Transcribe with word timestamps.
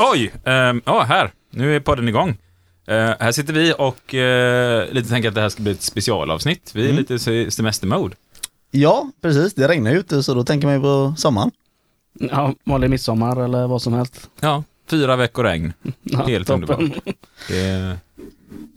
Oj! 0.00 0.32
ehm, 0.44 0.82
Ja, 0.86 1.02
här. 1.02 1.30
Nu 1.50 1.76
är 1.76 1.80
podden 1.80 2.08
igång. 2.08 2.28
Eh, 2.86 3.10
här 3.20 3.32
sitter 3.32 3.52
vi 3.52 3.74
och 3.78 4.14
uh, 4.14 4.94
lite 4.94 5.08
tänker 5.08 5.28
att 5.28 5.34
det 5.34 5.40
här 5.40 5.48
ska 5.48 5.62
bli 5.62 5.72
ett 5.72 5.82
specialavsnitt. 5.82 6.70
Vi 6.74 6.88
är 6.88 6.92
lite 6.92 7.14
i 7.32 7.50
semestermode. 7.50 8.16
Ja, 8.70 9.10
precis. 9.22 9.54
Det 9.54 9.68
regnar 9.68 9.90
ju 9.90 9.98
ute 9.98 10.22
så 10.22 10.34
då 10.34 10.44
tänker 10.44 10.66
man 10.66 10.74
ju 10.74 10.80
på 10.80 11.14
sommaren. 11.16 11.50
Ja, 12.12 12.54
vanlig 12.64 12.90
midsommar 12.90 13.44
eller 13.44 13.66
vad 13.66 13.82
som 13.82 13.92
helst. 13.92 14.30
Ja, 14.40 14.64
fyra 14.90 15.16
veckor 15.16 15.44
regn. 15.44 15.72
Ja, 16.02 16.26
Helt 16.26 16.46
toppen. 16.48 16.74
underbart. 16.74 17.04
Det, 17.48 17.96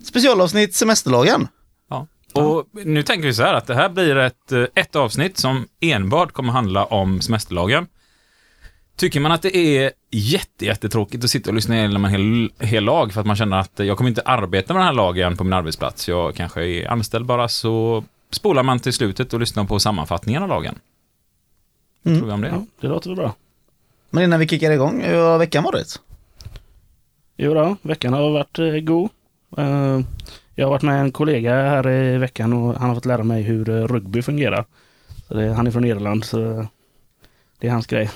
Specialavsnitt 0.03 0.75
semesterlagen. 0.75 1.47
ja. 1.89 2.07
Och 2.33 2.67
nu 2.85 3.03
tänker 3.03 3.27
vi 3.27 3.33
så 3.33 3.43
här 3.43 3.53
att 3.53 3.67
det 3.67 3.75
här 3.75 3.89
blir 3.89 4.15
ett, 4.17 4.51
eh, 4.51 4.63
ett 4.75 4.95
avsnitt 4.95 5.37
som 5.37 5.67
enbart 5.79 6.31
kommer 6.31 6.53
handla 6.53 6.85
om 6.85 7.21
semesterlagen. 7.21 7.87
Tycker 8.95 9.19
man 9.19 9.31
att 9.31 9.41
det 9.41 9.57
är 9.57 9.91
jätte, 10.11 10.65
jättetråkigt 10.65 11.23
att 11.23 11.29
sitta 11.29 11.49
och 11.49 11.53
lyssna 11.53 11.77
igenom 11.77 12.05
en 12.05 12.11
hel, 12.11 12.51
hel 12.59 12.83
lag 12.83 13.13
för 13.13 13.19
att 13.21 13.27
man 13.27 13.35
känner 13.35 13.57
att 13.59 13.71
jag 13.75 13.97
kommer 13.97 14.09
inte 14.09 14.21
arbeta 14.21 14.73
med 14.73 14.79
den 14.81 14.87
här 14.87 14.93
lagen 14.93 15.37
på 15.37 15.43
min 15.43 15.53
arbetsplats, 15.53 16.07
jag 16.07 16.35
kanske 16.35 16.65
är 16.65 16.87
anställd 16.87 17.25
bara, 17.25 17.47
så 17.47 18.03
spolar 18.31 18.63
man 18.63 18.79
till 18.79 18.93
slutet 18.93 19.33
och 19.33 19.39
lyssnar 19.39 19.63
på 19.65 19.79
sammanfattningen 19.79 20.43
av 20.43 20.49
lagen. 20.49 20.79
Vad 22.03 22.11
Mm. 22.11 22.19
tror 22.19 22.27
vi 22.27 22.33
om 22.33 22.41
det? 22.41 22.47
Ja, 22.47 22.65
det 22.81 22.87
låter 22.87 23.09
väl 23.09 23.17
bra. 23.17 23.35
Men 24.09 24.23
innan 24.23 24.39
vi 24.39 24.47
kickar 24.47 24.71
igång, 24.71 25.01
hur 25.01 25.17
har 25.17 25.37
veckan 25.37 25.63
varit? 25.63 25.99
Jo 27.37 27.53
då, 27.53 27.75
veckan 27.81 28.13
har 28.13 28.29
varit 28.31 28.59
eh, 28.59 28.65
god. 28.79 29.09
Eh, 29.57 29.99
jag 30.55 30.65
har 30.65 30.69
varit 30.71 30.81
med 30.81 31.01
en 31.01 31.11
kollega 31.11 31.51
här 31.55 31.89
i 31.89 32.17
veckan 32.17 32.53
och 32.53 32.75
han 32.75 32.87
har 32.87 32.95
fått 32.95 33.05
lära 33.05 33.23
mig 33.23 33.41
hur 33.41 33.69
eh, 33.69 33.87
rugby 33.87 34.21
fungerar. 34.21 34.65
Så 35.27 35.33
det, 35.33 35.53
han 35.53 35.67
är 35.67 35.71
från 35.71 35.85
Irland 35.85 36.25
så 36.25 36.67
det 37.59 37.67
är 37.67 37.71
hans 37.71 37.87
grej. 37.87 38.09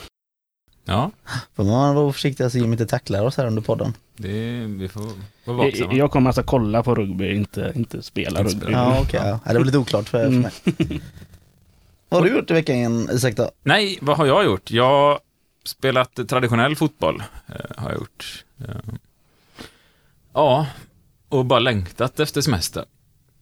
Ja, 0.88 1.12
Får 1.56 1.64
man 1.64 1.96
vara 1.96 2.14
försiktig 2.14 2.52
så 2.52 2.58
Jimmy 2.58 2.72
inte 2.72 2.86
tacklar 2.86 3.24
oss 3.26 3.38
här 3.38 3.48
under 3.48 3.62
podden. 3.62 3.94
det, 4.18 4.60
vi 4.68 4.88
får 4.88 5.02
vara 5.02 5.14
Jag, 5.46 5.54
vaksamma. 5.54 5.94
jag 5.94 6.12
kommer 6.12 6.30
alltså 6.30 6.44
kolla 6.44 6.84
på 6.84 6.96
rugby, 6.96 7.36
inte, 7.36 7.72
inte 7.76 8.02
spela 8.02 8.40
Inte 8.40 8.54
rugby. 8.56 8.72
Ja, 8.72 9.00
okej. 9.02 9.20
ja. 9.24 9.40
Ja, 9.46 9.54
det 9.54 9.58
var 9.60 9.66
lite 9.66 9.78
oklart 9.78 10.10
för, 10.10 10.20
för 10.20 10.28
Mm. 10.28 10.42
mig. 10.42 11.02
Vad 12.10 12.22
har 12.22 12.30
du 12.30 12.36
gjort 12.36 12.52
i 12.52 12.54
veckan, 12.54 13.10
Isak 13.12 13.36
då? 13.36 13.52
Nej, 13.64 13.98
vad 14.02 14.18
har 14.18 14.26
jag 14.26 14.46
gjort? 14.46 14.72
Jag 14.72 14.90
har 14.90 15.20
spelat 15.66 16.20
traditionell 16.30 16.76
fotboll. 16.76 17.24
Eh, 17.48 17.56
har 17.78 17.90
jag 17.90 18.00
gjort. 18.00 18.46
Ja, 20.34 20.68
och 21.30 21.46
bara 21.46 21.60
längtat 21.60 22.20
efter 22.20 22.42
semester. 22.42 22.86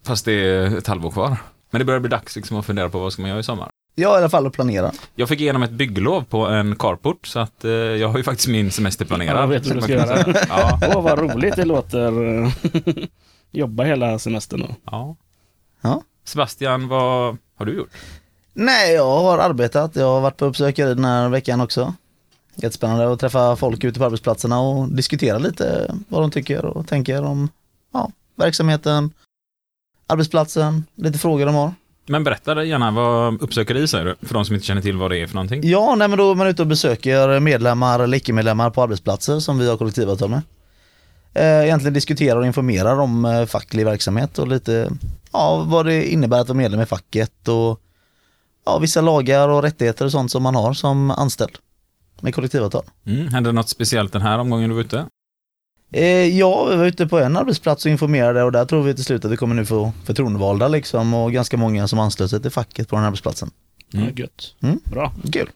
Fast 0.06 0.26
det 0.26 0.34
är 0.34 0.78
ett 0.78 0.88
halvår 0.88 1.12
kvar. 1.12 1.38
Men 1.70 1.80
det 1.80 1.86
börjar 1.86 2.00
bli 2.00 2.10
dags 2.10 2.36
liksom 2.36 2.58
att 2.58 2.66
fundera 2.66 2.90
på 2.90 3.00
vad 3.00 3.14
ska 3.14 3.22
man 3.22 3.30
göra 3.30 3.40
i 3.40 3.44
sommar. 3.44 3.70
Jag 3.96 4.14
i 4.14 4.18
alla 4.18 4.30
fall 4.30 4.48
att 4.48 4.54
planera. 4.54 4.92
Jag 5.16 5.30
fick 5.30 5.42
igenom 5.42 5.64
ett 5.64 5.72
bygglov 5.72 6.24
på 6.24 6.46
en 6.48 6.76
carport, 6.76 7.28
så 7.28 7.40
att 7.40 7.66
eh, 7.66 7.72
jag 7.72 8.08
har 8.08 8.18
ju 8.18 8.24
faktiskt 8.24 8.48
min 8.48 8.72
semester 8.72 9.06
planerad. 9.06 9.42
Jag 9.44 9.48
vet 9.48 9.70
hur 9.70 9.76
du 9.76 9.82
ska 9.82 9.92
göra. 9.92 10.34
Ja, 10.50 10.80
Åh 10.96 11.02
vad 11.02 11.20
roligt 11.20 11.56
det 11.56 11.66
låter. 11.66 12.12
Jobba 13.52 13.84
hela 13.84 14.20
semestern 14.20 14.60
då. 14.60 14.68
ja. 14.86 15.16
Ja. 15.82 16.02
Sebastian, 16.24 16.88
vad 16.88 17.38
har 17.56 17.66
du 17.66 17.74
gjort? 17.78 17.92
Nej, 18.54 18.94
jag 18.94 19.20
har 19.20 19.38
arbetat. 19.38 19.96
Jag 19.96 20.06
har 20.06 20.22
varit 20.22 20.38
på 20.38 20.46
uppsökare 20.46 20.94
den 20.94 21.06
här 21.06 21.30
veckan 21.30 21.62
också. 21.62 21.94
Jättespännande 22.56 23.14
att 23.14 23.20
träffa 23.20 23.56
folk 23.56 23.84
ute 23.84 24.00
på 24.00 24.06
arbetsplatserna 24.06 24.60
och 24.60 24.88
diskutera 24.90 25.38
lite 25.38 25.96
vad 26.08 26.22
de 26.22 26.32
tycker 26.32 26.66
och 26.66 26.88
tänker 26.88 27.24
om 27.24 27.50
ja, 27.94 28.12
verksamheten, 28.36 29.12
arbetsplatsen, 30.08 30.84
lite 30.96 31.18
frågor 31.20 31.46
de 31.46 31.56
har. 31.56 31.74
Men 32.08 32.24
berätta 32.24 32.64
gärna 32.64 32.92
vad 32.92 33.42
uppsökeri 33.42 33.88
säger 33.88 34.06
du, 34.06 34.28
för 34.28 34.34
de 34.34 34.46
som 34.46 34.56
inte 34.56 34.68
känner 34.68 34.82
till 34.82 34.98
vad 34.98 35.12
det 35.12 35.18
är 35.18 35.28
för 35.28 35.36
någonting. 35.36 35.62
Ja, 35.64 35.96
nej, 35.96 36.08
men 36.08 36.18
då 36.18 36.32
är 36.32 36.36
man 36.36 36.48
ute 36.48 36.62
och 36.62 36.68
besöker 36.68 37.40
medlemmar 37.40 38.00
eller 38.00 38.18
icke-medlemmar 38.18 38.70
på 38.70 38.84
arbetsplatser 38.84 39.40
som 39.40 39.60
vi 39.60 39.70
har 39.70 39.78
kollektivavtal 39.78 40.30
med. 40.30 40.42
Eh, 41.34 41.64
egentligen 41.66 41.94
diskuterar 41.94 42.40
och 42.40 42.46
informerar 42.46 43.00
om 43.00 43.26
eh, 43.26 43.46
facklig 43.46 43.86
verksamhet 43.86 44.40
och 44.40 44.48
lite 44.48 44.90
ja, 45.32 45.66
vad 45.68 45.86
det 45.86 46.12
innebär 46.12 46.40
att 46.40 46.48
vara 46.48 46.58
medlem 46.58 46.82
i 46.82 46.86
facket 46.86 47.48
och 47.48 47.80
ja, 48.66 48.80
vissa 48.80 49.02
lagar 49.02 49.50
och 49.50 49.62
rättigheter 49.62 50.06
och 50.06 50.12
sånt 50.12 50.32
som 50.32 50.44
man 50.44 50.56
har 50.56 50.74
som 50.74 51.12
anställd 51.12 51.58
med 52.22 52.36
kollektivavtal. 52.36 52.84
Mm, 53.06 53.28
hände 53.28 53.52
något 53.52 53.70
speciellt 53.70 54.14
den 54.14 54.22
här 54.22 54.40
omgången 54.40 54.70
du 54.70 54.76
var 54.76 54.82
ute? 54.82 55.06
Eh, 55.92 56.38
ja, 56.38 56.66
vi 56.66 56.76
var 56.76 56.86
ute 56.86 57.08
på 57.08 57.20
en 57.20 57.38
arbetsplats 57.38 57.86
och 57.86 57.92
informerade 57.92 58.44
och 58.44 58.52
där 58.52 58.66
tror 58.66 58.84
vi 58.84 58.96
till 58.96 59.04
slut 59.04 59.26
att 59.26 59.32
vi 59.32 59.38
kommer 59.38 59.56
nu 59.56 59.66
få 59.66 59.92
förtroendevalda 60.04 60.68
liksom 60.68 61.14
och 61.14 61.32
ganska 61.32 61.58
många 61.58 61.88
som 61.88 62.00
anslöt 62.00 62.30
sig 62.30 62.42
till 62.42 62.52
facket 62.52 62.90
på 62.90 62.96
den 62.96 63.06
arbetsplatsen. 63.06 63.52
Mm. 63.94 64.06
Ja, 64.06 64.12
gött. 64.22 64.56
Mm. 64.64 64.80
Bra. 64.84 65.14
Kul. 65.34 65.50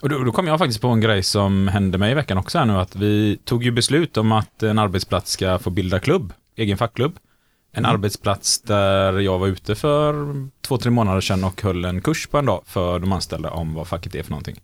Och 0.00 0.08
då, 0.08 0.18
då 0.18 0.32
kom 0.32 0.46
jag 0.46 0.58
faktiskt 0.58 0.80
på 0.80 0.88
en 0.88 1.00
grej 1.00 1.22
som 1.22 1.68
hände 1.68 1.98
mig 1.98 2.10
i 2.10 2.14
veckan 2.14 2.38
också 2.38 2.58
här 2.58 2.64
nu, 2.66 2.72
att 2.76 2.96
vi 2.96 3.38
tog 3.44 3.64
ju 3.64 3.70
beslut 3.70 4.16
om 4.16 4.32
att 4.32 4.62
en 4.62 4.78
arbetsplats 4.78 5.30
ska 5.30 5.58
få 5.58 5.70
bilda 5.70 5.98
klubb, 6.00 6.32
egen 6.56 6.78
fackklubb. 6.78 7.18
En 7.72 7.84
Mm. 7.84 7.94
arbetsplats 7.94 8.60
där 8.62 9.18
jag 9.18 9.38
var 9.38 9.46
ute 9.46 9.74
för 9.74 10.14
två, 10.60 10.78
tre 10.78 10.90
månader 10.90 11.20
sedan 11.20 11.44
och 11.44 11.62
höll 11.62 11.84
en 11.84 12.00
kurs 12.00 12.26
på 12.26 12.38
en 12.38 12.46
dag 12.46 12.62
för 12.66 12.98
de 12.98 13.12
anställda 13.12 13.50
om 13.50 13.74
vad 13.74 13.88
facket 13.88 14.14
är 14.14 14.22
för 14.22 14.30
någonting. 14.30 14.60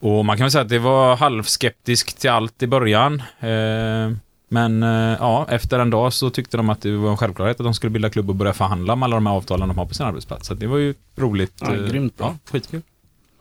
Och 0.00 0.24
man 0.24 0.36
kan 0.36 0.44
väl 0.44 0.50
säga 0.50 0.62
att 0.62 0.68
det 0.68 0.78
var 0.78 1.16
halvskeptiskt 1.16 2.20
till 2.20 2.30
allt 2.30 2.62
i 2.62 2.66
början. 2.66 3.22
Eh, 3.40 4.16
men 4.48 4.82
eh, 4.82 5.16
ja, 5.20 5.46
efter 5.50 5.78
en 5.78 5.90
dag 5.90 6.12
så 6.12 6.30
tyckte 6.30 6.56
de 6.56 6.70
att 6.70 6.80
det 6.80 6.96
var 6.96 7.10
en 7.10 7.16
självklarhet 7.16 7.60
att 7.60 7.66
de 7.66 7.74
skulle 7.74 7.90
bilda 7.90 8.10
klubb 8.10 8.30
och 8.30 8.36
börja 8.36 8.52
förhandla 8.52 8.92
om 8.92 9.02
alla 9.02 9.16
de 9.16 9.26
här 9.26 9.34
avtalen 9.34 9.68
de 9.68 9.78
har 9.78 9.86
på 9.86 9.94
sin 9.94 10.06
arbetsplats. 10.06 10.48
Så 10.48 10.54
det 10.54 10.66
var 10.66 10.78
ju 10.78 10.94
roligt. 11.16 11.54
Ja, 11.60 11.74
eh, 11.74 11.86
grymt 11.86 12.16
bra. 12.16 12.26
Ja, 12.26 12.50
skitkul. 12.52 12.82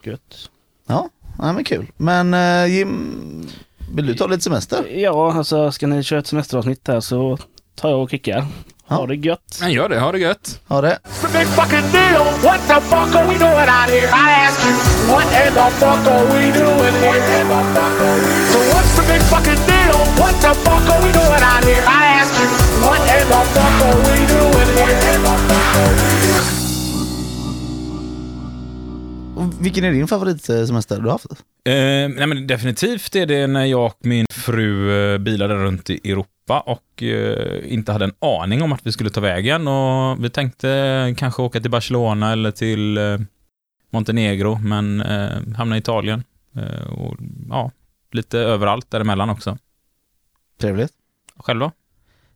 Gött. 0.03 0.49
Ja, 0.88 1.09
ja 1.38 1.53
men 1.53 1.63
kul. 1.63 1.85
Men 1.97 2.35
Jim, 2.71 3.47
vill 3.95 4.05
du 4.05 4.13
ta 4.13 4.27
lite 4.27 4.41
semester? 4.41 4.85
Ja, 4.95 5.33
alltså 5.33 5.71
ska 5.71 5.88
ni 5.88 6.03
köra 6.03 6.19
ett 6.19 6.27
semesteravsnitt 6.27 6.88
här 6.88 6.99
så 6.99 7.38
tar 7.75 7.89
jag 7.89 8.01
och 8.01 8.09
kickar. 8.09 8.45
Ha 8.88 9.00
Ja. 9.00 9.06
det 9.07 9.16
gött. 9.16 9.57
Men 9.62 9.72
gör 9.72 9.90
det, 9.90 10.00
ha 10.00 10.12
det 10.12 10.19
gött. 10.19 10.59
Ha 10.68 10.81
det. 10.81 11.00
Vilken 29.59 29.84
är 29.84 29.91
din 29.91 30.07
favoritsemester 30.07 30.95
du 31.00 31.03
har 31.03 31.12
haft? 31.12 31.25
Eh, 31.31 31.74
nej 32.18 32.28
men 32.28 32.47
definitivt 32.47 33.16
är 33.16 33.25
det 33.25 33.47
när 33.47 33.66
jag 33.66 33.85
och 33.85 33.97
min 34.00 34.25
fru 34.45 34.91
eh, 34.91 35.17
bilade 35.17 35.56
runt 35.56 35.89
i 35.89 36.11
Europa 36.11 36.59
och 36.59 37.03
eh, 37.03 37.73
inte 37.73 37.91
hade 37.91 38.06
en 38.06 38.13
aning 38.19 38.61
om 38.61 38.73
att 38.73 38.88
vi 38.88 38.91
skulle 38.91 39.09
ta 39.09 39.22
vägen 39.22 39.67
och 39.67 40.23
vi 40.23 40.29
tänkte 40.29 41.16
kanske 41.17 41.41
åka 41.41 41.59
till 41.59 41.72
Barcelona 41.72 42.31
eller 42.31 42.51
till 42.51 42.97
eh, 42.97 43.19
Montenegro 43.89 44.59
men 44.59 45.01
eh, 45.01 45.56
hamna 45.57 45.75
i 45.75 45.79
Italien 45.79 46.23
och 46.89 47.16
ja, 47.50 47.72
lite 48.11 48.39
överallt 48.39 48.91
däremellan 48.91 49.29
också. 49.29 49.57
Trevligt. 50.62 50.94
Själv 51.35 51.59
då? 51.59 51.72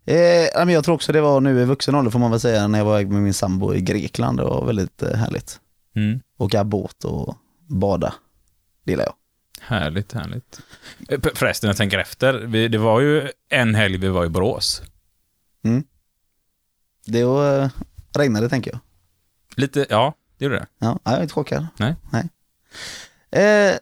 Eh, 0.06 0.72
jag 0.74 0.84
tror 0.84 0.96
också 0.96 1.12
det 1.12 1.22
var 1.22 1.42
nu 1.42 1.62
i 1.62 1.66
vuxen 1.66 1.96
ålder 1.96 2.12
får 2.12 2.20
man 2.20 2.32
väl 2.32 2.40
säga 2.40 2.68
när 2.68 2.80
jag 2.80 2.86
var 2.86 3.04
med 3.04 3.22
min 3.22 3.34
sambo 3.34 3.74
i 3.74 3.82
Grekland. 3.82 4.38
Det 4.38 4.44
var 4.44 4.66
väldigt 4.66 5.04
härligt. 5.16 5.60
Mm. 5.96 6.20
Åka 6.38 6.64
båt 6.64 7.04
och 7.04 7.36
bada. 7.68 8.14
Det 8.84 8.92
gillar 8.92 9.06
jag. 9.06 9.14
Härligt, 9.70 10.14
härligt. 10.14 10.60
Eh, 11.10 11.20
Förresten, 11.34 11.68
jag 11.68 11.78
tänker 11.78 11.98
efter. 11.98 12.34
Vi, 12.34 12.68
det 12.68 12.78
var 12.78 13.00
ju 13.02 13.30
en 13.50 13.76
helg 13.76 13.98
vi 13.98 14.08
var 14.08 14.26
i 14.26 14.30
Borås. 14.30 14.82
Det 17.06 17.20
eh, 17.20 17.70
regnade 18.18 18.50
tänker 18.50 18.72
jag. 18.72 18.80
Lite, 19.56 19.86
ja, 19.90 20.14
det 20.38 20.46
gjorde 20.46 20.56
det. 20.56 20.68
Ja, 20.80 21.00
jag 21.04 21.14
är 21.14 21.22
inte 21.22 21.34
chockad. 21.34 21.68
Nej. 21.78 21.96
Nej. 22.12 22.30
Eh, 23.44 23.76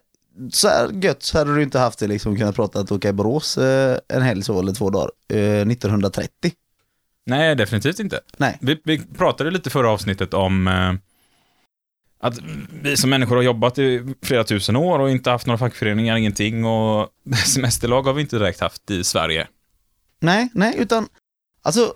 så 0.52 0.68
här 0.68 0.90
gött 0.92 1.22
så 1.22 1.38
hade 1.38 1.54
du 1.54 1.62
inte 1.62 1.78
haft 1.78 1.98
det 1.98 2.06
liksom 2.06 2.36
kunnat 2.36 2.56
prata 2.56 2.80
att 2.80 2.92
åka 2.92 3.08
i 3.08 3.12
Borås 3.12 3.58
eh, 3.58 3.98
en 4.08 4.22
helg 4.22 4.42
så 4.42 4.60
eller 4.60 4.72
två 4.72 4.90
dagar. 4.90 5.10
Eh, 5.32 5.38
1930. 5.68 6.52
Nej, 7.26 7.54
definitivt 7.54 7.98
inte. 7.98 8.20
Nej. 8.36 8.58
Vi, 8.60 8.80
vi 8.84 8.98
pratade 8.98 9.50
lite 9.50 9.70
förra 9.70 9.90
avsnittet 9.90 10.34
om 10.34 10.68
eh, 10.68 10.92
att 12.20 12.38
vi 12.82 12.96
som 12.96 13.10
människor 13.10 13.36
har 13.36 13.42
jobbat 13.42 13.78
i 13.78 14.14
flera 14.22 14.44
tusen 14.44 14.76
år 14.76 14.98
och 14.98 15.10
inte 15.10 15.30
haft 15.30 15.46
några 15.46 15.58
fackföreningar, 15.58 16.16
ingenting 16.16 16.64
och 16.64 17.08
semesterlag 17.46 18.02
har 18.02 18.12
vi 18.12 18.20
inte 18.20 18.38
direkt 18.38 18.60
haft 18.60 18.90
i 18.90 19.04
Sverige. 19.04 19.46
Nej, 20.20 20.48
nej, 20.52 20.74
utan 20.78 21.08
alltså 21.62 21.94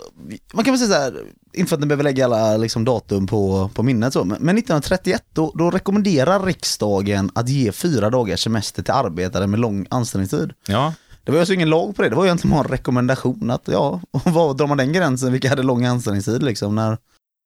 man 0.52 0.64
kan 0.64 0.74
väl 0.74 0.78
säga 0.78 0.88
så 0.88 1.00
här, 1.02 1.24
inte 1.52 1.68
för 1.68 1.76
att 1.76 1.80
ni 1.80 1.86
behöver 1.86 2.04
lägga 2.04 2.24
alla 2.24 2.56
liksom, 2.56 2.84
datum 2.84 3.26
på, 3.26 3.70
på 3.74 3.82
minnet 3.82 4.12
så, 4.12 4.24
men 4.24 4.28
men 4.28 4.58
1931 4.58 5.24
då, 5.32 5.52
då 5.54 5.70
rekommenderar 5.70 6.42
riksdagen 6.42 7.30
att 7.34 7.48
ge 7.48 7.72
fyra 7.72 8.10
dagars 8.10 8.40
semester 8.40 8.82
till 8.82 8.94
arbetare 8.94 9.46
med 9.46 9.60
lång 9.60 9.86
anställningstid. 9.90 10.52
Ja, 10.66 10.94
Det 11.24 11.30
var 11.32 11.36
ju 11.36 11.40
alltså 11.40 11.54
ingen 11.54 11.70
lag 11.70 11.96
på 11.96 12.02
det, 12.02 12.08
det 12.08 12.16
var 12.16 12.24
ju 12.24 12.28
egentligen 12.28 12.56
bara 12.56 12.64
en 12.64 12.70
rekommendation 12.70 13.50
att 13.50 13.68
ja, 13.68 14.00
var 14.24 14.54
drar 14.54 14.66
man 14.66 14.78
den 14.78 14.92
gränsen, 14.92 15.32
vilka 15.32 15.48
hade 15.48 15.62
lång 15.62 15.84
anställningstid 15.84 16.42
liksom, 16.42 16.74
när, 16.74 16.98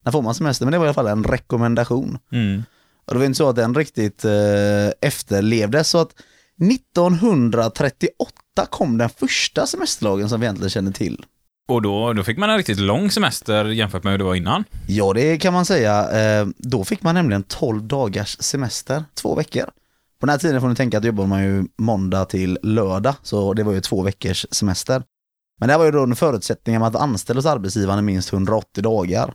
när 0.07 0.13
får 0.13 0.23
man 0.23 0.35
semester? 0.35 0.67
Men 0.67 0.73
det 0.73 0.79
var 0.79 0.85
i 0.85 0.89
alla 0.89 0.95
fall 0.95 1.07
en 1.07 1.25
rekommendation. 1.25 2.19
mm. 2.33 2.63
Och 3.07 3.15
det 3.15 3.19
var 3.19 3.27
inte 3.27 3.37
så 3.37 3.49
att 3.49 3.57
den 3.57 3.75
riktigt 3.75 4.25
eh, 4.25 4.33
efterlevdes 5.01 5.89
så 5.91 5.99
att 5.99 6.15
1938 7.33 8.67
kom 8.71 8.99
den 8.99 9.09
första 9.09 9.67
semesterlagen 9.67 10.29
som 10.29 10.41
vi 10.41 10.47
egentligen 10.47 10.71
känner 10.71 10.93
till. 10.93 11.25
Och 11.69 11.83
då, 11.83 12.13
då 12.13 12.23
fick 12.23 12.39
man 12.39 12.51
en 12.51 12.57
riktigt 12.57 12.79
lång 12.79 13.11
semester 13.11 13.65
jämfört 13.65 14.05
med 14.05 14.11
hur 14.13 14.19
det 14.19 14.25
var 14.25 14.35
innan. 14.35 14.65
Ja, 14.89 15.13
det 15.13 15.39
kan 15.39 15.53
man 15.53 15.65
säga. 15.65 16.11
Eh, 16.41 16.47
Då 16.57 16.85
fick 16.85 17.03
man 17.03 17.15
nämligen 17.15 17.43
12 17.43 17.83
dagars 17.83 18.37
semester, 18.41 19.05
två 19.15 19.35
veckor. 19.35 19.65
På 20.21 20.27
den 20.27 20.29
här 20.29 20.39
tiden 20.39 20.61
får 20.61 20.69
ni 20.69 20.75
tänka 20.77 20.97
att 20.97 21.03
då 21.03 21.07
jobbar 21.07 21.27
man 21.27 21.45
ju 21.45 21.65
måndag 21.79 22.25
till 22.25 22.59
lördag, 22.63 23.15
så 23.23 23.53
det 23.55 23.63
var 23.63 23.73
ju 23.73 23.81
två 23.81 24.03
veckors 24.03 24.47
semester. 24.51 25.03
Men 25.61 25.67
det 25.67 25.73
här 25.73 25.79
var 25.79 25.85
ju 25.85 25.91
då 25.93 26.03
en 26.03 26.17
förutsättning 26.17 26.77
att 26.77 26.97
anställd 26.97 27.39
hos 27.39 27.47
arbetsgivaren 27.47 27.99
i 27.99 28.03
minst 28.03 28.33
180 28.33 28.83
dagar. 28.83 29.35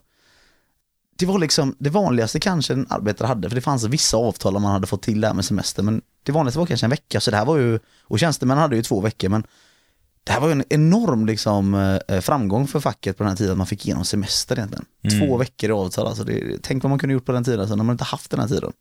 Det 1.22 1.26
var 1.26 1.38
liksom 1.38 1.76
det 1.78 1.90
vanligaste 1.90 2.40
kanske 2.40 2.72
en 2.72 2.86
arbetare 2.90 3.26
hade, 3.26 3.48
för 3.48 3.54
det 3.54 3.60
fanns 3.60 3.84
vissa 3.84 4.16
avtal 4.16 4.56
om 4.56 4.62
man 4.62 4.72
hade 4.72 4.86
fått 4.86 5.02
till 5.02 5.20
det 5.20 5.26
här 5.26 5.34
med 5.34 5.44
semester, 5.44 5.82
men 5.82 6.02
det 6.22 6.32
vanligaste 6.32 6.58
var 6.58 6.66
kanske 6.66 6.86
en 6.86 6.90
vecka, 6.90 7.20
så 7.20 7.30
det 7.30 7.36
här 7.36 7.44
var 7.44 7.56
ju, 7.56 7.78
och 8.02 8.18
tjänstemän 8.18 8.58
hade 8.58 8.76
ju 8.76 8.82
två 8.82 9.00
veckor, 9.00 9.28
men 9.28 9.46
det 10.24 10.32
här 10.32 10.40
var 10.40 10.48
ju 10.48 10.52
en 10.52 10.64
enorm 10.68 11.26
liksom, 11.26 11.74
eh, 12.08 12.20
framgång 12.20 12.66
för 12.66 12.80
facket 12.80 13.16
på 13.16 13.22
den 13.22 13.30
här 13.30 13.36
tiden, 13.36 13.52
att 13.52 13.58
man 13.58 13.66
fick 13.66 13.86
igenom 13.86 14.04
semester 14.04 14.56
egentligen. 14.56 14.84
Mm. 15.04 15.20
Två 15.20 15.36
veckor 15.36 15.70
i 15.70 15.72
avtal, 15.72 16.06
alltså 16.06 16.24
det, 16.24 16.58
tänk 16.62 16.82
vad 16.82 16.90
man 16.90 16.98
kunde 16.98 17.12
gjort 17.12 17.24
på 17.24 17.32
den 17.32 17.44
tiden, 17.44 17.60
alltså, 17.60 17.76
när 17.76 17.84
man 17.84 17.94
inte 17.94 18.04
haft 18.04 18.30
den 18.30 18.40
här 18.40 18.48
tiden. 18.48 18.72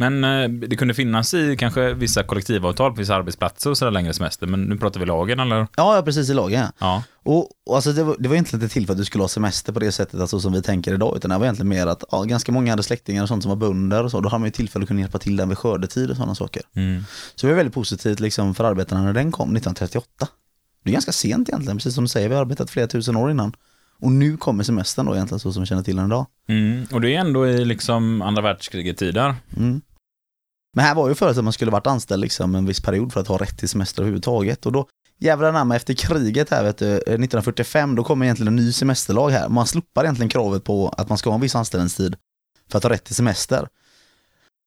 Men 0.00 0.24
eh, 0.24 0.48
det 0.48 0.76
kunde 0.76 0.94
finnas 0.94 1.34
i 1.34 1.56
kanske 1.56 1.94
vissa 1.94 2.22
kollektivavtal 2.22 2.92
på 2.92 2.98
vissa 2.98 3.14
arbetsplatser 3.14 3.70
och 3.70 3.78
sådär 3.78 3.90
längre 3.90 4.14
semester, 4.14 4.46
men 4.46 4.62
nu 4.62 4.76
pratar 4.78 5.00
vi 5.00 5.06
lagen 5.06 5.40
eller? 5.40 5.66
Ja, 5.76 5.96
ja 5.96 6.02
precis 6.02 6.30
i 6.30 6.34
lagen. 6.34 6.66
Ja. 6.78 7.02
Och, 7.22 7.48
och 7.66 7.74
alltså 7.74 7.92
det, 7.92 8.04
var, 8.04 8.16
det 8.18 8.28
var 8.28 8.34
egentligen 8.34 8.62
inte 8.62 8.72
till 8.74 8.86
för 8.86 8.92
att 8.92 8.98
du 8.98 9.04
skulle 9.04 9.24
ha 9.24 9.28
semester 9.28 9.72
på 9.72 9.80
det 9.80 9.92
sättet 9.92 10.20
alltså, 10.20 10.40
som 10.40 10.52
vi 10.52 10.62
tänker 10.62 10.94
idag, 10.94 11.16
utan 11.16 11.30
det 11.30 11.38
var 11.38 11.44
egentligen 11.44 11.68
mer 11.68 11.86
att 11.86 12.04
ja, 12.10 12.22
ganska 12.22 12.52
många 12.52 12.72
hade 12.72 12.82
släktingar 12.82 13.22
och 13.22 13.28
sånt 13.28 13.42
som 13.42 13.48
var 13.48 13.56
bönder 13.56 14.04
och 14.04 14.10
så, 14.10 14.20
då 14.20 14.28
hade 14.28 14.40
man 14.40 14.46
ju 14.46 14.52
tillfälle 14.52 14.82
att 14.82 14.88
kunna 14.88 15.00
hjälpa 15.00 15.18
till 15.18 15.36
den 15.36 15.48
vid 15.48 15.58
skördetid 15.58 16.10
och 16.10 16.16
sådana 16.16 16.34
saker. 16.34 16.62
Mm. 16.74 17.04
Så 17.34 17.46
det 17.46 17.52
var 17.52 17.56
väldigt 17.56 17.74
positivt 17.74 18.20
liksom 18.20 18.54
för 18.54 18.64
arbetarna 18.64 19.02
när 19.02 19.12
den 19.12 19.32
kom 19.32 19.56
1938. 19.56 20.28
Det 20.84 20.90
är 20.90 20.92
ganska 20.92 21.12
sent 21.12 21.48
egentligen, 21.48 21.76
precis 21.76 21.94
som 21.94 22.04
du 22.04 22.08
säger, 22.08 22.28
vi 22.28 22.34
har 22.34 22.42
arbetat 22.42 22.70
flera 22.70 22.86
tusen 22.86 23.16
år 23.16 23.30
innan. 23.30 23.52
Och 24.02 24.12
nu 24.12 24.36
kommer 24.36 24.64
semestern 24.64 25.06
då 25.06 25.14
egentligen 25.14 25.40
så 25.40 25.52
som 25.52 25.62
vi 25.62 25.66
känner 25.66 25.82
till 25.82 25.96
den 25.96 26.06
idag. 26.06 26.26
Mm. 26.48 26.86
Och 26.92 27.00
det 27.00 27.14
är 27.14 27.20
ändå 27.20 27.48
i 27.48 27.64
liksom 27.64 28.22
andra 28.22 28.42
världskriget-tider. 28.42 29.34
Mm. 29.56 29.80
Men 30.72 30.84
här 30.84 30.94
var 30.94 31.08
ju 31.08 31.14
förut 31.14 31.38
att 31.38 31.44
man 31.44 31.52
skulle 31.52 31.70
varit 31.70 31.86
anställd 31.86 32.20
liksom 32.20 32.54
en 32.54 32.66
viss 32.66 32.80
period 32.80 33.12
för 33.12 33.20
att 33.20 33.26
ha 33.26 33.36
rätt 33.36 33.58
till 33.58 33.68
semester 33.68 34.02
överhuvudtaget. 34.02 34.66
Och 34.66 34.72
då 34.72 34.88
jävlar 35.18 35.52
namn 35.52 35.72
efter 35.72 35.94
kriget 35.94 36.50
här 36.50 36.64
vet 36.64 36.78
du, 36.78 36.86
eh, 36.86 36.98
1945, 36.98 37.94
då 37.94 38.04
kommer 38.04 38.26
egentligen 38.26 38.48
en 38.48 38.56
ny 38.56 38.72
semesterlag 38.72 39.30
här. 39.30 39.48
Man 39.48 39.66
slopar 39.66 40.04
egentligen 40.04 40.28
kravet 40.28 40.64
på 40.64 40.88
att 40.88 41.08
man 41.08 41.18
ska 41.18 41.30
ha 41.30 41.34
en 41.34 41.40
viss 41.40 41.54
anställningstid 41.54 42.16
för 42.70 42.78
att 42.78 42.84
ha 42.84 42.90
rätt 42.90 43.04
till 43.04 43.14
semester. 43.14 43.68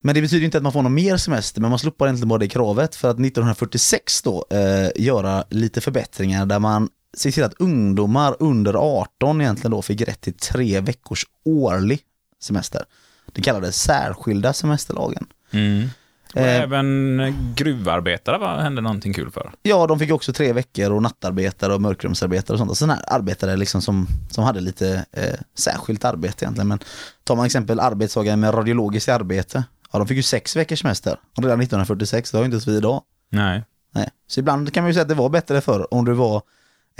Men 0.04 0.16
det 0.16 0.22
betyder 0.22 0.46
inte 0.46 0.58
att 0.58 0.64
man 0.64 0.72
får 0.72 0.82
någon 0.82 0.94
mer 0.94 1.18
semester, 1.18 1.62
men 1.62 1.70
man 1.70 1.80
slopar 1.80 2.06
egentligen 2.06 2.30
bara 2.30 2.40
det 2.40 2.48
kravet 2.48 2.96
för 2.96 3.10
att 3.10 3.16
1946 3.16 4.22
då 4.22 4.46
eh, 4.50 4.90
göra 4.96 5.44
lite 5.50 5.82
förbättringar 5.82 6.46
där 6.46 6.60
man 6.60 6.90
ser 7.18 7.32
till 7.32 7.44
att 7.44 7.54
ungdomar 7.54 8.36
under 8.40 8.74
18 8.74 9.42
egentligen 9.42 9.72
då 9.72 9.82
fick 9.82 10.02
rätt 10.02 10.22
till 10.22 10.34
tre 10.34 10.80
veckors 10.80 11.26
årlig 11.46 12.00
semester. 12.42 12.86
Det 13.32 13.42
kallades 13.42 13.82
särskilda 13.82 14.54
semesterlagen. 14.54 15.28
Mm. 15.54 15.90
Och 16.34 16.40
Eh. 16.42 16.62
även 16.62 17.54
gruvarbetare 17.56 18.38
va, 18.38 18.62
hände 18.62 18.82
någonting 18.82 19.14
kul 19.14 19.32
för. 19.32 19.52
Ja, 19.64 19.88
de 19.88 20.00
fick 20.00 20.12
också 20.12 20.34
tre 20.34 20.54
veckor 20.54 20.92
och 20.92 21.02
nattarbetare 21.02 21.74
och 21.74 21.82
mörkrumsarbetare 21.82 22.54
och 22.56 22.60
sånt. 22.60 22.78
Sådana 22.78 22.94
här 22.94 23.16
arbetare 23.16 23.56
liksom 23.58 23.82
som, 23.82 24.08
som 24.30 24.44
hade 24.44 24.60
lite 24.62 25.06
eh, 25.12 25.40
särskilt 25.58 26.06
arbete 26.06 26.46
egentligen. 26.46 26.68
Men 26.68 26.80
tar 27.24 27.36
man 27.36 27.46
exempel 27.46 27.80
arbetstagare 27.80 28.36
med 28.36 28.54
radiologiskt 28.54 29.10
arbete, 29.10 29.64
ja 29.92 30.00
de 30.00 30.08
fick 30.08 30.18
ju 30.18 30.24
sex 30.24 30.56
veckors 30.56 30.80
semester. 30.82 31.12
Och 31.38 31.44
redan 31.44 31.62
1946, 31.62 32.32
det 32.32 32.38
har 32.38 32.44
ju 32.44 32.46
inte 32.46 32.56
ens 32.56 32.68
vi 32.68 32.78
idag. 32.78 33.02
Nej. 33.30 33.64
Nej. 33.96 34.10
Så 34.28 34.40
ibland 34.40 34.74
kan 34.74 34.84
man 34.84 34.90
ju 34.90 34.94
säga 34.94 35.02
att 35.02 35.10
det 35.10 35.16
var 35.16 35.30
bättre 35.30 35.62
för 35.62 35.94
om 35.94 36.06
du 36.06 36.14
var 36.14 36.42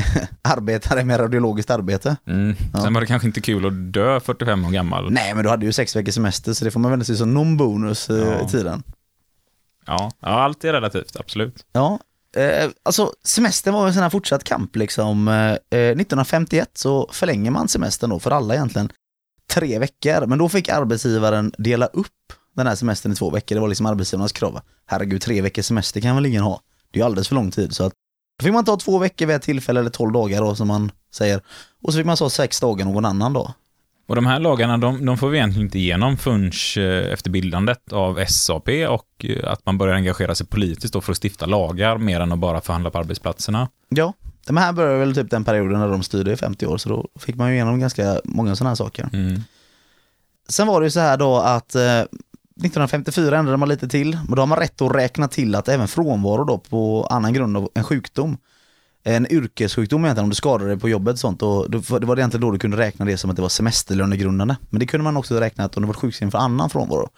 arbetare 0.42 1.04
med 1.06 1.19
radiologiskt 1.19 1.69
arbete. 1.72 2.18
Mm. 2.28 2.56
Ja. 2.74 2.81
Sen 2.81 2.94
var 2.94 3.01
det 3.01 3.07
kanske 3.07 3.28
inte 3.28 3.42
kul 3.42 3.66
att 3.66 3.94
dö 3.94 4.19
45 4.19 4.66
år 4.66 4.69
gammal. 4.72 5.12
Nej, 5.12 5.34
men 5.34 5.44
du 5.44 5.50
hade 5.50 5.66
ju 5.66 5.72
sex 5.74 5.95
veckors 5.95 6.13
semester 6.16 6.54
så 6.54 6.66
det 6.66 6.72
får 6.72 6.80
man 6.80 6.92
väl 6.92 7.06
se 7.06 7.16
som 7.16 7.34
någon 7.34 7.57
bonus 7.57 8.10
eh, 8.10 8.18
Ja. 8.18 8.45
i 8.48 8.50
tiden. 8.50 8.84
Ja. 9.86 10.12
ja, 10.19 10.28
allt 10.44 10.63
är 10.63 10.74
relativt, 10.74 11.16
absolut. 11.19 11.66
Ja, 11.74 12.00
eh, 12.38 12.69
alltså 12.84 13.13
semestern 13.24 13.74
var 13.74 13.88
en 13.88 13.94
sån 13.94 14.04
här 14.04 14.10
fortsatt 14.10 14.44
kamp 14.44 14.75
liksom. 14.75 15.28
Eh, 15.28 15.51
eh, 15.51 15.57
1951 15.92 16.69
så 16.74 17.10
förlänger 17.13 17.51
man 17.51 17.68
semestern 17.68 18.10
då 18.10 18.19
för 18.19 18.31
alla 18.31 18.54
egentligen 18.56 18.90
tre 19.50 19.80
veckor, 19.80 20.25
men 20.25 20.40
då 20.40 20.50
fick 20.50 20.69
arbetsgivaren 20.69 21.54
dela 21.57 21.86
upp 21.86 22.07
den 22.56 22.68
här 22.68 22.75
semestern 22.75 23.12
i 23.12 23.16
två 23.16 23.30
veckor. 23.30 23.56
Det 23.56 23.62
var 23.62 23.68
liksom 23.68 23.86
arbetsgivarnas 23.86 24.31
krav. 24.31 24.60
Herregud, 24.86 25.22
tre 25.22 25.42
veckors 25.42 25.66
semester 25.66 26.01
kan 26.01 26.16
väl 26.16 26.25
ingen 26.25 26.44
ha? 26.44 26.62
Det 26.92 27.00
är 27.00 27.01
ju 27.01 27.06
alldeles 27.06 27.28
för 27.28 27.36
lång 27.36 27.51
tid 27.51 27.75
så 27.75 27.86
att 27.86 27.94
då 28.38 28.44
fick 28.44 28.53
man 28.53 28.65
ta 28.65 28.77
två 28.77 28.97
veckor 28.97 29.25
vid 29.25 29.35
ett 29.35 29.41
tillfälle 29.41 29.80
eller 29.80 29.89
tolv 29.89 30.12
dagar 30.12 30.41
då 30.41 30.56
som 30.56 30.68
man 30.68 30.91
säger. 31.12 31.41
Och 31.83 31.94
så 31.94 31.97
fick 32.00 32.06
man 32.06 32.18
ta 32.18 32.30
sex 32.30 32.59
dagar 32.59 32.85
någon 32.85 33.06
annan 33.06 33.33
dag. 33.33 33.53
Och 34.07 34.15
de 34.15 34.25
här 34.25 34.39
lagarna, 34.39 34.77
de, 34.77 35.06
de 35.06 35.18
får 35.18 35.30
vi 35.30 35.38
egentligen 35.38 35.68
inte 35.68 35.80
igenom 35.80 36.18
förrän 36.18 36.51
eh, 36.77 37.13
efter 37.13 37.30
bildandet 37.30 37.94
av 37.94 38.25
SAP 38.25 38.69
och 38.89 39.25
eh, 39.25 39.51
att 39.51 39.65
man 39.65 39.77
börjar 39.77 39.95
engagera 39.95 40.35
sig 40.35 40.47
politiskt 40.47 40.94
då 40.94 41.01
för 41.01 41.12
att 41.12 41.24
stifta 41.24 41.45
lagar 41.45 41.97
mer 41.97 42.19
än 42.19 42.31
att 42.31 42.39
bara 42.39 42.62
förhandla 42.62 42.89
på 42.89 42.97
arbetsplatserna. 42.97 43.69
Ja, 43.89 44.13
men 44.47 44.57
här 44.57 44.74
började 44.74 45.00
väl 45.00 45.15
typ 45.15 45.30
den 45.30 45.44
perioden 45.44 45.80
när 45.80 45.88
de 45.88 46.03
styrde 46.03 46.31
i 46.31 46.35
50 46.35 46.65
år 46.65 46.77
så 46.77 46.89
då 46.89 47.07
fick 47.19 47.35
man 47.35 47.50
ju 47.50 47.53
igenom 47.56 47.80
ganska 47.80 48.21
många 48.24 48.56
sådana 48.56 48.69
här 48.69 48.75
saker. 48.75 49.09
Mm. 49.13 49.41
Sen 50.50 50.68
var 50.68 50.81
det 50.81 50.88
ju 50.88 50.91
så 50.91 51.00
här 51.00 51.18
då 51.18 51.38
att 51.38 51.75
eh, 51.75 52.01
1954 52.56 53.38
ändrade 53.38 53.58
man 53.58 53.70
lite 53.70 53.88
till, 53.88 54.18
men 54.28 54.36
då 54.36 54.42
har 54.42 54.48
man 54.48 54.60
rätt 54.60 54.82
att 54.82 54.96
räkna 54.96 55.28
till 55.28 55.56
att 55.56 55.68
även 55.68 55.88
frånvaro 55.88 56.44
då 56.44 56.58
på 56.58 57.08
annan 57.10 57.34
grund 57.34 57.58
av 57.58 57.70
en 57.74 57.84
sjukdom, 57.84 58.38
en 59.04 59.32
yrkessjukdom 59.32 60.06
egentligen, 60.06 60.24
om 60.24 60.30
du 60.30 60.36
skadade 60.36 60.70
dig 60.70 60.80
på 60.80 60.90
jobbet 60.90 61.14
och 61.14 61.20
sånt, 61.20 61.42
och 61.42 61.72
det 61.72 61.90
var 62.06 62.18
egentligen 62.18 62.42
då 62.42 62.52
du 62.52 62.60
kunde 62.60 62.78
räkna 62.78 63.06
det 63.06 63.18
som 63.18 63.30
att 63.30 63.36
det 63.36 63.42
var 63.42 63.50
semesterlönegrundande. 63.50 64.56
Men 64.70 64.80
det 64.80 64.86
kunde 64.86 65.04
man 65.04 65.18
också 65.18 65.40
räkna 65.40 65.64
att 65.64 65.78
om 65.78 65.84
du 65.84 65.88
var 65.88 65.94
sjukskriven 65.94 66.32
för 66.32 66.38
annan 66.38 66.70
frånvaro, 66.70 67.10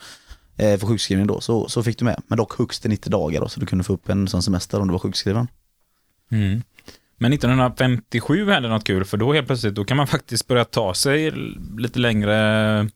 eh, 0.57 0.79
för 0.79 0.87
sjukskrivning 0.87 1.27
då, 1.27 1.41
så, 1.41 1.69
så 1.69 1.83
fick 1.83 1.99
du 1.99 2.05
med. 2.05 2.21
Men 2.27 2.37
dock 2.37 2.57
högst 2.57 2.81
till 2.81 2.91
90 2.91 3.09
dagar 3.09 3.41
då, 3.41 3.47
så 3.47 3.59
du 3.59 3.65
kunde 3.65 3.83
få 3.83 3.93
upp 3.93 4.09
en 4.09 4.27
sån 4.27 4.43
semester 4.43 4.81
om 4.81 4.87
du 4.87 4.91
var 4.91 4.99
sjukskriven. 4.99 5.47
Mm. 6.31 6.61
Men 7.17 7.33
1957 7.33 8.49
hände 8.49 8.69
något 8.69 8.83
kul, 8.83 9.05
för 9.05 9.17
då 9.17 9.33
helt 9.33 9.47
plötsligt, 9.47 9.75
då 9.75 9.85
kan 9.85 9.97
man 9.97 10.07
faktiskt 10.07 10.47
börja 10.47 10.65
ta 10.65 10.93
sig 10.93 11.31
lite 11.77 11.99
längre 11.99 12.89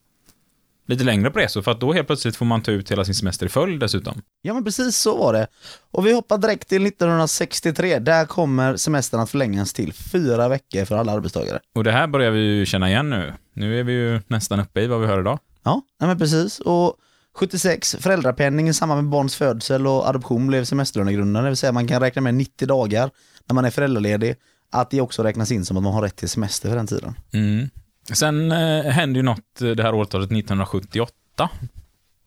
lite 0.90 1.04
längre 1.04 1.32
på 1.32 1.40
resor, 1.40 1.62
för 1.62 1.72
att 1.72 1.80
då 1.80 1.94
helt 1.94 2.08
plötsligt 2.08 2.36
får 2.36 2.46
man 2.46 2.62
ta 2.62 2.72
ut 2.72 2.92
hela 2.92 3.06
sin 3.06 3.16
semester 3.16 3.46
i 3.46 3.50
följd 3.50 3.80
dessutom. 3.80 4.22
Ja 4.42 4.54
men 4.54 4.64
precis 4.64 4.98
så 4.98 5.18
var 5.18 5.34
det. 5.34 5.48
Och 5.92 6.06
vi 6.06 6.14
hoppar 6.14 6.38
direkt 6.38 6.70
till 6.70 6.86
1963, 6.86 8.00
där 8.00 8.26
kommer 8.26 8.78
semestern 8.78 9.20
att 9.20 9.30
förlängas 9.30 9.74
till 9.74 9.94
fyra 9.94 10.48
veckor 10.48 10.86
för 10.86 10.96
alla 10.96 11.12
arbetstagare. 11.12 11.60
Och 11.76 11.84
det 11.84 11.92
här 11.92 12.08
börjar 12.08 12.32
vi 12.32 12.40
ju 12.40 12.66
känna 12.66 12.90
igen 12.90 13.10
nu. 13.10 13.34
Nu 13.54 13.80
är 13.80 13.84
vi 13.84 13.94
ju 13.94 14.22
nästan 14.28 14.60
uppe 14.60 14.82
i 14.82 14.88
vad 14.88 15.02
vi 15.02 15.08
hör 15.08 15.20
idag. 15.20 15.40
Ja, 15.64 15.82
nej 16.00 16.08
men 16.08 16.18
precis. 16.18 16.60
Och 16.60 16.96
76, 17.36 17.96
föräldrapenning 18.00 18.70
i 18.70 18.74
samband 18.74 19.04
med 19.04 19.12
barns 19.12 19.36
födsel 19.36 19.88
och 19.88 20.10
adoption 20.10 20.48
blev 20.48 20.66
semesterlönegrundande, 20.66 21.48
det 21.48 21.50
vill 21.50 21.58
säga 21.58 21.72
man 21.72 21.88
kan 21.88 22.02
räkna 22.02 22.22
med 22.22 22.36
90 22.36 22.68
dagar 22.68 23.10
när 23.48 23.54
man 23.54 23.66
är 23.66 23.70
föräldraledig, 23.70 24.36
att 24.72 24.90
det 24.90 25.02
också 25.02 25.24
räknas 25.24 25.52
in 25.52 25.66
som 25.66 25.78
att 25.78 25.84
man 25.84 25.94
har 25.94 26.02
rätt 26.02 26.16
till 26.16 26.30
semester 26.30 26.70
för 26.70 26.76
den 26.76 26.88
tiden. 26.88 27.14
Mm. 27.34 27.70
Sen 28.14 28.52
eh, 28.52 28.84
hände 28.84 29.20
ju 29.20 29.24
något 29.24 29.62
eh, 29.62 29.70
det 29.70 29.84
här 29.84 29.94
årtalet 29.94 30.32
1978. 30.32 31.50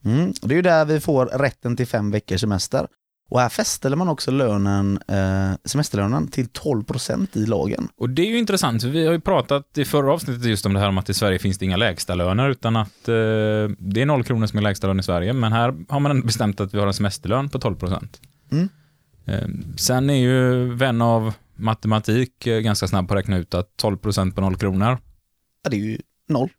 Mm. 0.05 0.33
Det 0.43 0.55
är 0.55 0.57
ju 0.57 0.63
där 0.63 0.85
vi 0.85 1.01
får 1.01 1.27
rätten 1.27 1.77
till 1.77 1.87
fem 1.87 2.11
veckors 2.11 2.41
semester. 2.41 2.87
Och 3.33 3.41
här 3.41 3.49
fäställer 3.49 3.97
man 3.97 4.09
också 4.09 4.31
lönen, 4.31 4.99
eh, 5.09 5.53
semesterlönen 5.65 6.29
till 6.29 6.47
12% 6.47 7.37
i 7.37 7.47
lagen. 7.47 7.89
Och 7.97 8.11
det 8.11 8.23
är 8.23 8.27
ju 8.27 8.39
intressant, 8.39 8.83
för 8.83 8.89
vi 8.89 9.07
har 9.07 9.13
ju 9.13 9.21
pratat 9.21 9.79
i 9.79 9.85
förra 9.85 10.13
avsnittet 10.13 10.45
just 10.45 10.67
om 10.67 10.75
det 10.75 10.81
här 10.81 10.89
om 10.89 10.99
att 10.99 11.09
i 11.09 11.15
Sverige 11.15 11.39
finns 11.39 11.59
det 11.59 11.65
inga 11.65 11.77
lägstalöner, 11.77 12.51
utan 12.51 12.77
att 12.77 13.09
eh, 13.09 13.15
det 13.79 14.03
är 14.03 14.07
noll 14.07 14.25
kronor 14.25 14.47
som 14.47 14.59
är 14.59 14.63
lägstalön 14.63 15.01
i 15.01 15.03
Sverige, 15.03 15.33
men 15.33 15.53
här 15.53 15.75
har 15.89 16.01
man 16.01 16.21
bestämt 16.21 16.61
att 16.61 16.75
vi 16.75 16.79
har 16.79 16.87
en 16.87 16.95
semesterlön 16.95 17.49
på 17.49 17.59
12 17.59 17.77
procent. 17.77 18.21
Mm. 18.51 18.69
Eh, 19.25 19.49
sen 19.77 20.11
är 20.11 20.15
ju 20.15 20.65
vän 20.75 21.03
av 21.03 21.35
matematik 21.55 22.47
eh, 22.47 22.61
ganska 22.61 22.89
snabb 22.89 23.09
på 23.09 23.15
att 23.15 23.19
räkna 23.19 23.37
ut 23.37 23.55
att 23.55 23.77
12 23.77 23.97
procent 23.97 24.35
på 24.35 24.41
noll 24.41 24.57
kronor. 24.57 24.99
Ja, 25.63 25.71
det 25.71 25.77
är 25.77 25.81
ju 25.81 25.99
noll. 26.29 26.51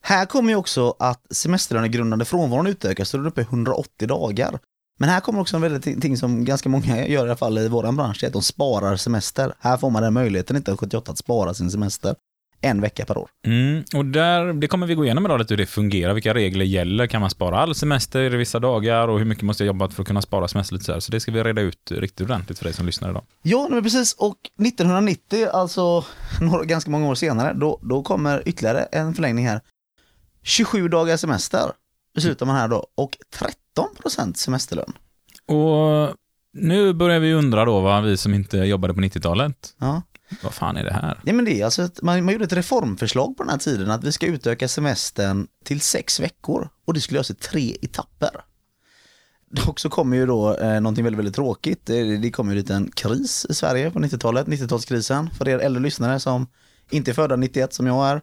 Här 0.00 0.26
kommer 0.26 0.50
ju 0.50 0.56
också 0.56 0.96
att 0.98 1.26
semesterlönegrundande 1.30 2.24
frånvaron 2.24 2.66
utökas 2.66 3.08
så 3.08 3.16
den 3.16 3.26
är 3.26 3.30
uppe 3.30 3.40
i 3.40 3.44
180 3.44 4.08
dagar. 4.08 4.58
Men 4.98 5.08
här 5.08 5.20
kommer 5.20 5.40
också 5.40 5.56
en 5.56 5.62
väldigt 5.62 6.02
ting 6.02 6.16
som 6.16 6.44
ganska 6.44 6.68
många 6.68 7.06
gör 7.08 7.26
i 7.26 7.28
alla 7.28 7.36
fall 7.36 7.58
i 7.58 7.68
våran 7.68 7.96
bransch, 7.96 8.18
det 8.20 8.26
är 8.26 8.28
att 8.28 8.32
de 8.32 8.42
sparar 8.42 8.96
semester. 8.96 9.54
Här 9.58 9.76
får 9.76 9.90
man 9.90 10.02
den 10.02 10.12
möjligheten 10.14 10.56
1978 10.56 11.12
att 11.12 11.18
spara 11.18 11.54
sin 11.54 11.70
semester 11.70 12.14
en 12.64 12.80
vecka 12.80 13.04
per 13.04 13.18
år. 13.18 13.28
Mm, 13.46 13.84
och 13.94 14.04
där, 14.04 14.52
det 14.52 14.68
kommer 14.68 14.86
vi 14.86 14.94
gå 14.94 15.04
igenom 15.04 15.24
idag 15.24 15.38
lite 15.38 15.54
hur 15.54 15.58
det 15.58 15.66
fungerar, 15.66 16.14
vilka 16.14 16.34
regler 16.34 16.64
gäller, 16.64 17.06
kan 17.06 17.20
man 17.20 17.30
spara 17.30 17.58
all 17.58 17.74
semester 17.74 18.34
i 18.34 18.36
vissa 18.36 18.58
dagar 18.58 19.08
och 19.08 19.18
hur 19.18 19.26
mycket 19.26 19.44
måste 19.44 19.62
jag 19.62 19.66
jobba 19.66 19.88
för 19.88 20.02
att 20.02 20.06
kunna 20.06 20.22
spara 20.22 20.48
semester 20.48 20.74
lite 20.74 20.84
så 20.84 20.92
här. 20.92 21.00
Så 21.00 21.12
det 21.12 21.20
ska 21.20 21.32
vi 21.32 21.42
reda 21.42 21.62
ut 21.62 21.90
riktigt 21.90 22.20
ordentligt 22.20 22.58
för 22.58 22.64
dig 22.64 22.74
som 22.74 22.86
lyssnar 22.86 23.10
idag. 23.10 23.24
Ja, 23.42 23.68
men 23.70 23.82
precis. 23.82 24.12
Och 24.12 24.36
1990, 24.58 25.48
alltså 25.52 26.04
några, 26.40 26.64
ganska 26.64 26.90
många 26.90 27.08
år 27.08 27.14
senare, 27.14 27.52
då, 27.52 27.78
då 27.82 28.02
kommer 28.02 28.48
ytterligare 28.48 28.82
en 28.82 29.14
förlängning 29.14 29.46
här. 29.46 29.60
27 30.42 30.88
dagars 30.88 31.20
semester 31.20 31.72
beslutar 32.14 32.46
man 32.46 32.56
här 32.56 32.68
då 32.68 32.86
och 32.94 33.16
13% 34.16 34.34
semesterlön. 34.34 34.92
Och 35.46 36.14
nu 36.52 36.92
börjar 36.92 37.20
vi 37.20 37.32
undra 37.32 37.64
då, 37.64 37.80
va, 37.80 38.00
vi 38.00 38.16
som 38.16 38.34
inte 38.34 38.56
jobbade 38.56 38.94
på 38.94 39.00
90-talet. 39.00 39.74
Ja. 39.78 40.02
Vad 40.42 40.54
fan 40.54 40.76
är 40.76 40.84
det 40.84 40.92
här? 40.92 41.20
Ja, 41.24 41.32
men 41.32 41.44
det 41.44 41.60
är 41.60 41.64
alltså 41.64 41.82
ett, 41.82 42.02
man, 42.02 42.24
man 42.24 42.32
gjorde 42.32 42.44
ett 42.44 42.52
reformförslag 42.52 43.36
på 43.36 43.42
den 43.42 43.50
här 43.50 43.58
tiden 43.58 43.90
att 43.90 44.04
vi 44.04 44.12
ska 44.12 44.26
utöka 44.26 44.68
semestern 44.68 45.46
till 45.64 45.80
sex 45.80 46.20
veckor 46.20 46.68
och 46.84 46.94
det 46.94 47.00
skulle 47.00 47.16
göras 47.16 47.30
i 47.30 47.34
tre 47.34 47.76
etapper. 47.82 48.44
Dock 49.50 49.80
så 49.80 49.90
kommer 49.90 50.16
ju 50.16 50.26
då 50.26 50.56
eh, 50.56 50.80
någonting 50.80 51.04
väldigt, 51.04 51.18
väldigt 51.18 51.34
tråkigt. 51.34 51.86
Det, 51.86 52.16
det 52.16 52.30
kommer 52.30 52.54
ju 52.54 52.60
en 52.60 52.70
en 52.70 52.90
kris 52.90 53.46
i 53.48 53.54
Sverige 53.54 53.90
på 53.90 53.98
90-talet, 53.98 54.46
90-talskrisen. 54.46 55.30
För 55.30 55.48
er 55.48 55.58
äldre 55.58 55.82
lyssnare 55.82 56.20
som 56.20 56.46
inte 56.90 57.10
är 57.10 57.12
födda 57.12 57.36
91 57.36 57.74
som 57.74 57.86
jag 57.86 58.08
är, 58.08 58.20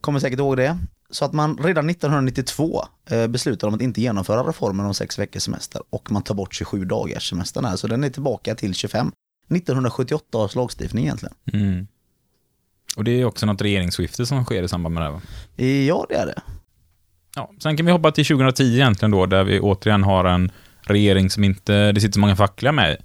kommer 0.00 0.20
säkert 0.20 0.38
ihåg 0.38 0.56
det. 0.56 0.78
Så 1.10 1.24
att 1.24 1.32
man 1.32 1.58
redan 1.58 1.90
1992 1.90 2.84
eh, 3.10 3.26
beslutar 3.26 3.68
om 3.68 3.74
att 3.74 3.82
inte 3.82 4.00
genomföra 4.00 4.48
reformen 4.48 4.86
om 4.86 4.94
sex 4.94 5.18
veckors 5.18 5.42
semester 5.42 5.82
och 5.90 6.12
man 6.12 6.22
tar 6.22 6.34
bort 6.34 6.54
27 6.54 6.84
dagars 6.84 7.30
semester 7.30 7.62
här, 7.62 7.76
så 7.76 7.86
den 7.86 8.04
är 8.04 8.10
tillbaka 8.10 8.54
till 8.54 8.74
25. 8.74 9.12
1978 9.48 10.38
års 10.38 10.54
lagstiftning 10.54 11.04
egentligen. 11.04 11.34
Mm. 11.52 11.86
Och 12.96 13.04
det 13.04 13.20
är 13.20 13.24
också 13.24 13.46
något 13.46 13.62
regeringsskifte 13.62 14.26
som 14.26 14.44
sker 14.44 14.62
i 14.62 14.68
samband 14.68 14.94
med 14.94 15.02
det 15.02 15.06
här, 15.06 15.12
va? 15.12 15.20
Ja, 15.86 16.06
det 16.08 16.14
är 16.14 16.26
det. 16.26 16.42
Ja, 17.36 17.50
sen 17.62 17.76
kan 17.76 17.86
vi 17.86 17.92
hoppa 17.92 18.12
till 18.12 18.26
2010 18.26 18.62
egentligen 18.74 19.10
då, 19.10 19.26
där 19.26 19.44
vi 19.44 19.60
återigen 19.60 20.02
har 20.04 20.24
en 20.24 20.52
regering 20.80 21.30
som 21.30 21.44
inte 21.44 21.92
det 21.92 22.00
sitter 22.00 22.12
så 22.12 22.20
många 22.20 22.36
fackliga 22.36 22.72
med 22.72 22.92
i. 22.92 22.96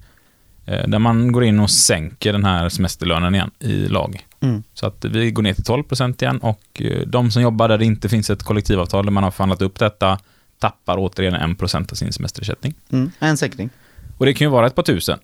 Eh, 0.70 0.88
Där 0.88 0.98
man 0.98 1.32
går 1.32 1.44
in 1.44 1.60
och 1.60 1.70
sänker 1.70 2.32
den 2.32 2.44
här 2.44 2.68
semesterlönen 2.68 3.34
igen 3.34 3.50
i 3.58 3.88
lag. 3.88 4.26
Mm. 4.40 4.62
Så 4.74 4.86
att 4.86 5.04
vi 5.04 5.30
går 5.30 5.42
ner 5.42 5.54
till 5.54 5.64
12 5.64 5.82
procent 5.82 6.22
igen 6.22 6.38
och 6.38 6.82
eh, 6.82 7.06
de 7.06 7.30
som 7.30 7.42
jobbar 7.42 7.68
där 7.68 7.78
det 7.78 7.84
inte 7.84 8.08
finns 8.08 8.30
ett 8.30 8.42
kollektivavtal 8.42 9.04
där 9.04 9.12
man 9.12 9.24
har 9.24 9.30
förhandlat 9.30 9.62
upp 9.62 9.78
detta 9.78 10.18
tappar 10.58 10.96
återigen 10.98 11.34
1 11.34 11.58
procent 11.58 11.92
av 11.92 11.96
sin 11.96 12.12
semesterersättning. 12.12 12.74
Mm. 12.92 13.10
En 13.18 13.36
sänkning. 13.36 13.70
Och 14.18 14.26
det 14.26 14.34
kan 14.34 14.44
ju 14.44 14.50
vara 14.50 14.66
ett 14.66 14.74
par 14.74 14.82
tusen. 14.82 15.18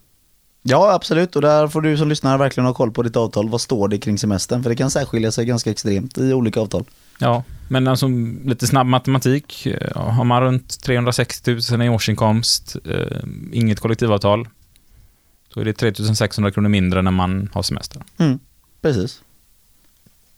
Ja, 0.68 0.92
absolut. 0.92 1.36
Och 1.36 1.42
där 1.42 1.68
får 1.68 1.80
du 1.82 1.96
som 1.96 2.08
lyssnar 2.08 2.38
verkligen 2.38 2.66
ha 2.66 2.74
koll 2.74 2.90
på 2.92 3.02
ditt 3.02 3.16
avtal. 3.16 3.48
Vad 3.48 3.60
står 3.60 3.88
det 3.88 3.98
kring 3.98 4.18
semestern? 4.18 4.62
För 4.62 4.70
det 4.70 4.76
kan 4.76 4.90
särskilja 4.90 5.32
sig 5.32 5.44
ganska 5.44 5.70
extremt 5.70 6.18
i 6.18 6.32
olika 6.32 6.60
avtal. 6.60 6.84
Ja, 7.18 7.42
men 7.68 7.88
alltså 7.88 8.06
lite 8.44 8.66
snabb 8.66 8.86
matematik. 8.86 9.66
eh, 9.66 10.02
Har 10.02 10.24
man 10.24 10.42
runt 10.42 10.80
360 10.82 11.58
000 11.72 11.82
i 11.82 11.88
årsinkomst, 11.88 12.76
eh, 12.84 13.18
inget 13.52 13.80
kollektivavtal, 13.80 14.48
då 15.54 15.60
är 15.60 15.64
det 15.64 15.72
3 15.72 15.94
600 16.14 16.50
kronor 16.50 16.68
mindre 16.68 17.02
när 17.02 17.10
man 17.10 17.50
har 17.52 17.62
semester. 17.62 18.02
Mm. 18.18 18.38
Precis. 18.82 19.20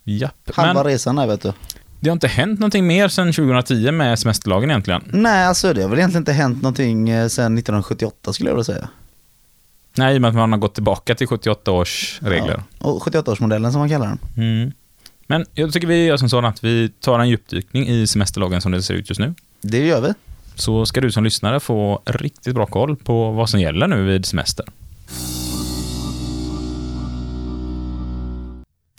Japp. 0.04 0.50
Halva 0.54 0.74
Men 0.74 0.84
resan 0.84 1.16
där 1.16 1.26
vet 1.26 1.42
du. 1.42 1.52
det 2.00 2.10
har 2.10 2.12
inte 2.12 2.28
hänt 2.28 2.60
någonting 2.60 2.86
mer 2.86 3.08
sedan 3.08 3.32
2010 3.32 3.90
med 3.92 4.18
semesterlagen 4.18 4.70
egentligen. 4.70 5.02
Nej, 5.12 5.44
alltså 5.46 5.72
det 5.74 5.82
har 5.82 5.88
väl 5.88 5.98
egentligen 5.98 6.22
inte 6.22 6.32
hänt 6.32 6.62
någonting 6.62 7.08
eh, 7.10 7.28
sedan 7.28 7.58
1978 7.58 8.32
skulle 8.32 8.50
jag 8.50 8.54
vilja 8.54 8.64
säga. 8.64 8.88
Nej, 9.98 10.14
i 10.14 10.18
och 10.18 10.22
med 10.22 10.28
att 10.28 10.34
man 10.34 10.52
har 10.52 10.58
gått 10.58 10.74
tillbaka 10.74 11.14
till 11.14 11.26
78 11.26 11.72
års 11.72 12.18
regler. 12.22 12.62
Ja. 12.80 12.88
Och 12.88 13.02
78-årsmodellen 13.02 13.70
som 13.70 13.78
man 13.78 13.88
kallar 13.88 14.06
den. 14.06 14.18
Mm. 14.36 14.72
Men 15.26 15.46
jag 15.54 15.72
tycker 15.72 15.86
vi 15.86 16.04
gör 16.04 16.16
som 16.16 16.28
så 16.28 16.46
att 16.46 16.64
vi 16.64 16.88
tar 17.00 17.18
en 17.18 17.28
djupdykning 17.28 17.88
i 17.88 18.06
semesterlagen 18.06 18.60
som 18.60 18.72
det 18.72 18.82
ser 18.82 18.94
ut 18.94 19.08
just 19.08 19.20
nu. 19.20 19.34
Det 19.60 19.86
gör 19.86 20.00
vi. 20.00 20.14
Så 20.54 20.86
ska 20.86 21.00
du 21.00 21.12
som 21.12 21.24
lyssnare 21.24 21.60
få 21.60 22.02
riktigt 22.06 22.54
bra 22.54 22.66
koll 22.66 22.96
på 22.96 23.30
vad 23.30 23.50
som 23.50 23.60
gäller 23.60 23.86
nu 23.86 24.04
vid 24.04 24.26
semester. 24.26 24.66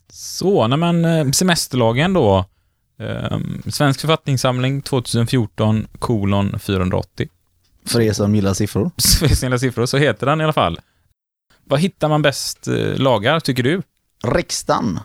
Så, 0.10 0.68
nej 0.68 0.78
men 0.78 1.06
eh, 1.06 1.32
semesterlagen 1.32 2.14
då. 2.14 2.46
Eh, 3.00 3.38
Svensk 3.68 4.02
författningssamling 4.02 4.82
2014 4.82 5.88
kolon 6.00 6.60
480. 6.60 7.30
För 7.86 8.02
er 8.02 8.14
som 8.14 8.36
gillar 8.36 8.54
siffror. 8.54 8.92
Snälla 9.36 9.60
siffror, 9.60 9.86
så 9.86 9.98
heter 9.98 10.26
den 10.26 10.42
i 10.42 10.44
alla 10.44 10.54
fall. 10.54 10.80
Vad 11.70 11.80
hittar 11.80 12.10
man 12.10 12.22
bäst 12.22 12.68
eh, 12.68 12.98
lagar, 12.98 13.40
tycker 13.40 13.64
du? 13.64 13.82
Riksdagen. 14.24 15.00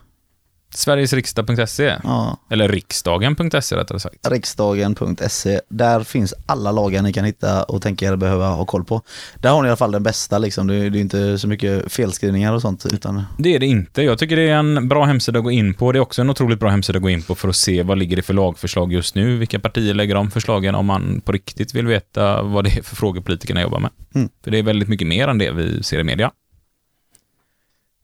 Sverigesriksdag.se? 0.74 1.94
Ja. 2.02 2.38
Eller 2.50 2.68
riksdagen.se 2.68 3.76
rättare 3.76 4.00
sagt. 4.00 4.28
Riksdagen.se. 4.28 5.60
Där 5.68 6.04
finns 6.04 6.34
alla 6.46 6.72
lagar 6.72 7.02
ni 7.02 7.12
kan 7.12 7.24
hitta 7.24 7.62
och 7.62 7.82
tänka 7.82 8.06
er 8.06 8.16
behöva 8.16 8.48
ha 8.48 8.64
koll 8.64 8.84
på. 8.84 9.02
Där 9.34 9.50
har 9.50 9.62
ni 9.62 9.66
i 9.66 9.70
alla 9.70 9.76
fall 9.76 9.92
den 9.92 10.02
bästa 10.02 10.38
liksom. 10.38 10.66
Det 10.66 10.74
är, 10.74 10.90
det 10.90 10.98
är 10.98 11.00
inte 11.00 11.38
så 11.38 11.48
mycket 11.48 11.92
felskrivningar 11.92 12.52
och 12.52 12.62
sånt 12.62 12.86
utan 12.92 13.24
Det 13.38 13.54
är 13.54 13.58
det 13.58 13.66
inte. 13.66 14.02
Jag 14.02 14.18
tycker 14.18 14.36
det 14.36 14.48
är 14.48 14.56
en 14.56 14.88
bra 14.88 15.04
hemsida 15.04 15.38
att 15.38 15.44
gå 15.44 15.50
in 15.50 15.74
på. 15.74 15.92
Det 15.92 15.98
är 15.98 16.00
också 16.00 16.22
en 16.22 16.30
otroligt 16.30 16.60
bra 16.60 16.70
hemsida 16.70 16.96
att 16.96 17.02
gå 17.02 17.10
in 17.10 17.22
på 17.22 17.34
för 17.34 17.48
att 17.48 17.56
se 17.56 17.82
vad 17.82 17.98
ligger 17.98 18.16
det 18.16 18.22
för 18.22 18.34
lagförslag 18.34 18.92
just 18.92 19.14
nu. 19.14 19.36
Vilka 19.38 19.58
partier 19.58 19.94
lägger 19.94 20.14
de 20.14 20.30
förslagen 20.30 20.74
om 20.74 20.86
man 20.86 21.20
på 21.24 21.32
riktigt 21.32 21.74
vill 21.74 21.86
veta 21.86 22.42
vad 22.42 22.64
det 22.64 22.78
är 22.78 22.82
för 22.82 22.96
frågor 22.96 23.20
politikerna 23.20 23.62
jobbar 23.62 23.80
med. 23.80 23.90
Mm. 24.14 24.28
För 24.44 24.50
det 24.50 24.58
är 24.58 24.62
väldigt 24.62 24.88
mycket 24.88 25.06
mer 25.06 25.28
än 25.28 25.38
det 25.38 25.50
vi 25.50 25.82
ser 25.82 25.98
i 25.98 26.04
media. 26.04 26.30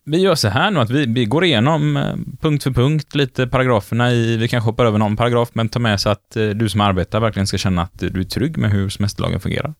Vi 0.05 0.19
gör 0.19 0.35
så 0.35 0.49
här 0.49 0.71
nu 0.71 0.81
att 0.81 0.91
vi, 0.91 1.07
vi 1.07 1.25
går 1.25 1.45
igenom 1.45 1.97
eh, 1.97 2.15
punkt 2.41 2.63
för 2.63 2.71
punkt 2.71 3.15
lite 3.15 3.47
paragraferna 3.47 4.13
i, 4.13 4.37
vi 4.37 4.49
kanske 4.49 4.69
hoppar 4.71 4.85
över 4.85 4.99
någon 4.99 5.17
paragraf, 5.17 5.51
men 5.53 5.69
ta 5.69 5.79
med 5.79 6.01
så 6.01 6.09
att 6.09 6.37
eh, 6.37 6.49
du 6.49 6.69
som 6.69 6.81
arbetar 6.81 7.21
verkligen 7.21 7.47
ska 7.47 7.59
känna 7.59 7.83
att 7.83 7.99
du 7.99 8.21
är 8.21 8.25
trygg 8.25 8.57
med 8.59 8.71
hur 8.71 8.89
semesterlagen 8.89 9.41
fungerar. 9.41 9.75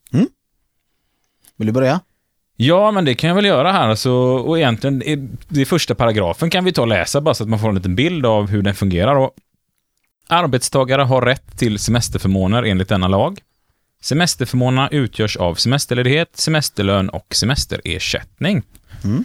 Vill 1.57 1.67
du 1.67 1.73
börja? 1.73 2.01
Ja, 2.57 2.91
men 2.91 3.05
det 3.05 3.15
kan 3.15 3.29
jag 3.29 3.35
väl 3.35 3.45
göra 3.45 3.73
här. 3.73 3.89
Alltså, 3.89 4.13
och 4.13 4.59
egentligen, 4.59 5.03
i- 5.03 5.65
första 5.65 5.95
paragrafen 5.95 6.51
kan 6.51 6.65
vi 6.65 6.73
ta 6.73 6.83
och 6.83 6.89
läsa 6.89 7.21
bara 7.21 7.35
så 7.35 7.43
att 7.45 7.49
man 7.51 7.59
får 7.59 7.69
en 7.69 7.75
liten 7.75 7.95
bild 7.95 8.27
av 8.27 8.49
hur 8.51 8.63
den 8.63 8.75
fungerar. 8.75 9.15
Och 9.17 9.31
arbetstagare 10.29 11.03
har 11.03 11.23
rätt 11.23 11.59
till 11.59 11.79
semesterförmåner 11.79 12.63
enligt 12.63 12.89
denna 12.89 13.09
lag. 13.09 13.41
Semesterförmånerna 14.03 14.89
utgörs 14.89 15.37
av 15.37 15.55
semesterledighet, 15.55 16.37
semesterlön 16.37 17.09
och 17.09 17.27
semesterersättning. 17.35 18.63
Mm. 19.05 19.25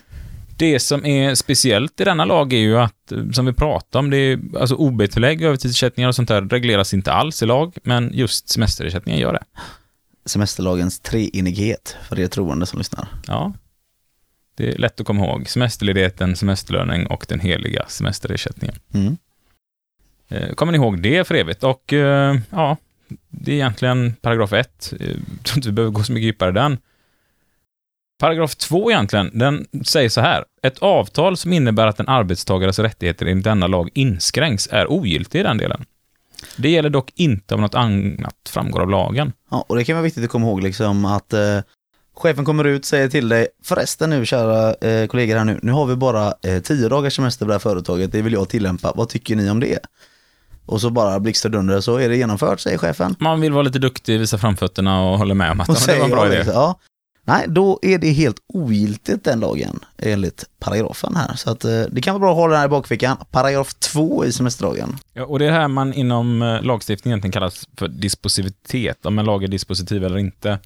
Det 0.57 0.79
som 0.79 1.05
är 1.05 1.35
speciellt 1.35 2.01
i 2.01 2.03
denna 2.03 2.25
lag 2.25 2.53
är 2.53 2.57
ju 2.57 2.77
att, 2.77 3.11
eh, 3.11 3.29
som 3.29 3.45
vi 3.45 3.53
pratade 3.53 3.99
om, 3.99 4.09
det 4.09 4.17
är, 4.17 4.39
alltså 4.59 4.75
OB-tillägg, 4.75 5.41
övertidsersättningar 5.41 6.07
och 6.07 6.15
sånt 6.15 6.27
där 6.27 6.41
regleras 6.41 6.93
inte 6.93 7.13
alls 7.13 7.43
i 7.43 7.45
lag, 7.45 7.77
men 7.83 8.11
just 8.13 8.49
semesterersättningen 8.49 9.21
gör 9.21 9.33
det. 9.33 9.43
Semesterlagens 10.25 10.99
treenighet 10.99 11.97
för 12.09 12.19
er 12.19 12.27
troende 12.27 12.65
som 12.65 12.77
lyssnar. 12.77 13.07
Ja. 13.27 13.53
Det 14.57 14.73
är 14.73 14.77
lätt 14.77 14.99
att 14.99 15.07
komma 15.07 15.25
ihåg. 15.25 15.49
Semesterledigheten, 15.49 16.35
semesterlöning 16.35 17.07
och 17.07 17.25
den 17.29 17.39
heliga 17.39 17.85
semesterersättningen. 17.87 18.75
Mm. 18.93 19.17
Eh, 20.27 20.53
Kommer 20.53 20.71
ni 20.71 20.77
ihåg 20.77 21.01
det 21.01 21.27
för 21.27 21.35
evigt? 21.35 21.63
Och 21.63 21.93
eh, 21.93 22.35
ja, 22.49 22.77
det 23.29 23.51
är 23.51 23.55
egentligen 23.55 24.13
paragraf 24.21 24.53
1. 24.53 24.93
Jag 24.99 25.43
tror 25.43 25.57
inte 25.57 25.69
vi 25.69 25.71
behöver 25.71 25.93
gå 25.93 26.03
så 26.03 26.13
mycket 26.13 26.25
djupare 26.25 26.49
i 26.49 26.53
den. 26.53 26.77
Paragraf 28.19 28.55
2 28.55 28.91
egentligen, 28.91 29.31
den 29.33 29.65
säger 29.85 30.09
så 30.09 30.21
här. 30.21 30.43
Ett 30.63 30.79
avtal 30.79 31.37
som 31.37 31.53
innebär 31.53 31.87
att 31.87 31.99
en 31.99 32.07
arbetstagares 32.07 32.79
rättigheter 32.79 33.25
enligt 33.25 33.43
denna 33.43 33.67
lag 33.67 33.89
inskränks 33.93 34.67
är 34.71 34.91
ogiltig 34.91 35.39
i 35.39 35.43
den 35.43 35.57
delen. 35.57 35.85
Det 36.57 36.69
gäller 36.69 36.89
dock 36.89 37.11
inte 37.15 37.55
om 37.55 37.61
något 37.61 37.75
annat 37.75 38.35
framgår 38.49 38.81
av 38.81 38.89
lagen. 38.89 39.33
Ja, 39.51 39.65
och 39.69 39.75
det 39.75 39.83
kan 39.83 39.95
vara 39.95 40.03
viktigt 40.03 40.23
att 40.23 40.29
komma 40.29 40.47
ihåg 40.47 40.63
liksom 40.63 41.05
att 41.05 41.33
eh, 41.33 41.59
chefen 42.15 42.45
kommer 42.45 42.63
ut, 42.63 42.85
säger 42.85 43.07
till 43.09 43.29
dig, 43.29 43.47
förresten 43.63 44.09
nu 44.09 44.25
kära 44.25 44.73
eh, 44.73 45.07
kollegor 45.07 45.35
här 45.37 45.45
nu, 45.45 45.59
nu 45.61 45.71
har 45.71 45.85
vi 45.85 45.95
bara 45.95 46.33
eh, 46.43 46.59
tio 46.63 46.89
dagars 46.89 47.15
semester 47.15 47.45
på 47.45 47.47
det 47.47 47.53
här 47.53 47.59
företaget, 47.59 48.11
det 48.11 48.21
vill 48.21 48.33
jag 48.33 48.49
tillämpa, 48.49 48.93
vad 48.95 49.09
tycker 49.09 49.35
ni 49.35 49.49
om 49.49 49.59
det? 49.59 49.79
Och 50.65 50.81
så 50.81 50.89
bara 50.89 51.19
blixtrar 51.19 51.81
så 51.81 51.97
är 51.97 52.09
det 52.09 52.15
genomfört, 52.17 52.59
säger 52.59 52.77
chefen. 52.77 53.15
Man 53.19 53.41
vill 53.41 53.51
vara 53.53 53.63
lite 53.63 53.79
duktig, 53.79 54.19
visa 54.19 54.37
framfötterna 54.37 55.01
och 55.03 55.17
håller 55.17 55.35
med 55.35 55.51
om 55.51 55.61
att 55.61 55.69
Och 55.69 55.75
det 55.87 55.97
var 55.97 56.05
en 56.05 56.11
bra 56.11 56.27
idé. 56.27 56.35
liksom, 56.35 56.53
Ja. 56.53 56.79
Nej, 57.27 57.45
då 57.47 57.79
är 57.81 57.97
det 57.97 58.11
helt 58.11 58.37
ogiltigt 58.47 59.23
den 59.23 59.39
lagen 59.39 59.79
enligt 59.97 60.45
paragrafen 60.59 61.15
här. 61.15 61.35
Så 61.35 61.51
att 61.51 61.65
eh, 61.65 61.81
det 61.91 62.01
kan 62.01 62.13
vara 62.13 62.19
bra 62.19 62.31
att 62.31 62.37
ha 62.37 62.47
den 62.47 62.57
här 62.57 62.65
i 62.65 62.69
bakfickan. 62.69 63.17
Paragraf 63.31 63.73
2 63.73 64.25
i 64.25 64.31
semesterlagen. 64.31 64.97
Ja, 65.13 65.25
och 65.25 65.39
det 65.39 65.45
är 65.45 65.51
det 65.51 65.57
här 65.57 65.67
man 65.67 65.93
inom 65.93 66.41
eh, 66.41 66.61
lagstiftningen 66.61 67.13
egentligen 67.13 67.31
kallas 67.31 67.67
för 67.77 67.87
dispositivitet, 67.87 69.05
om 69.05 69.19
en 69.19 69.25
lag 69.25 69.43
är 69.43 69.47
dispositiv 69.47 70.03
eller 70.03 70.17
inte. 70.17 70.59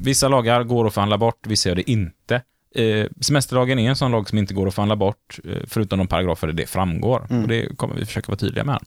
Vissa 0.00 0.28
lagar 0.28 0.62
går 0.62 0.86
att 0.86 0.94
förhandla 0.94 1.18
bort, 1.18 1.46
vissa 1.46 1.68
gör 1.68 1.76
det 1.76 1.90
inte. 1.90 2.42
Eh, 2.74 3.06
semesterlagen 3.20 3.78
är 3.78 3.88
en 3.88 3.96
sån 3.96 4.12
lag 4.12 4.28
som 4.28 4.38
inte 4.38 4.54
går 4.54 4.68
att 4.68 4.74
förhandla 4.74 4.96
bort, 4.96 5.38
eh, 5.44 5.58
förutom 5.66 5.98
de 5.98 6.08
paragrafer 6.08 6.46
där 6.46 6.54
det 6.54 6.66
framgår. 6.66 7.26
Mm. 7.30 7.42
Och 7.42 7.48
det 7.48 7.76
kommer 7.76 7.94
vi 7.94 8.06
försöka 8.06 8.26
vara 8.28 8.38
tydliga 8.38 8.64
med. 8.64 8.78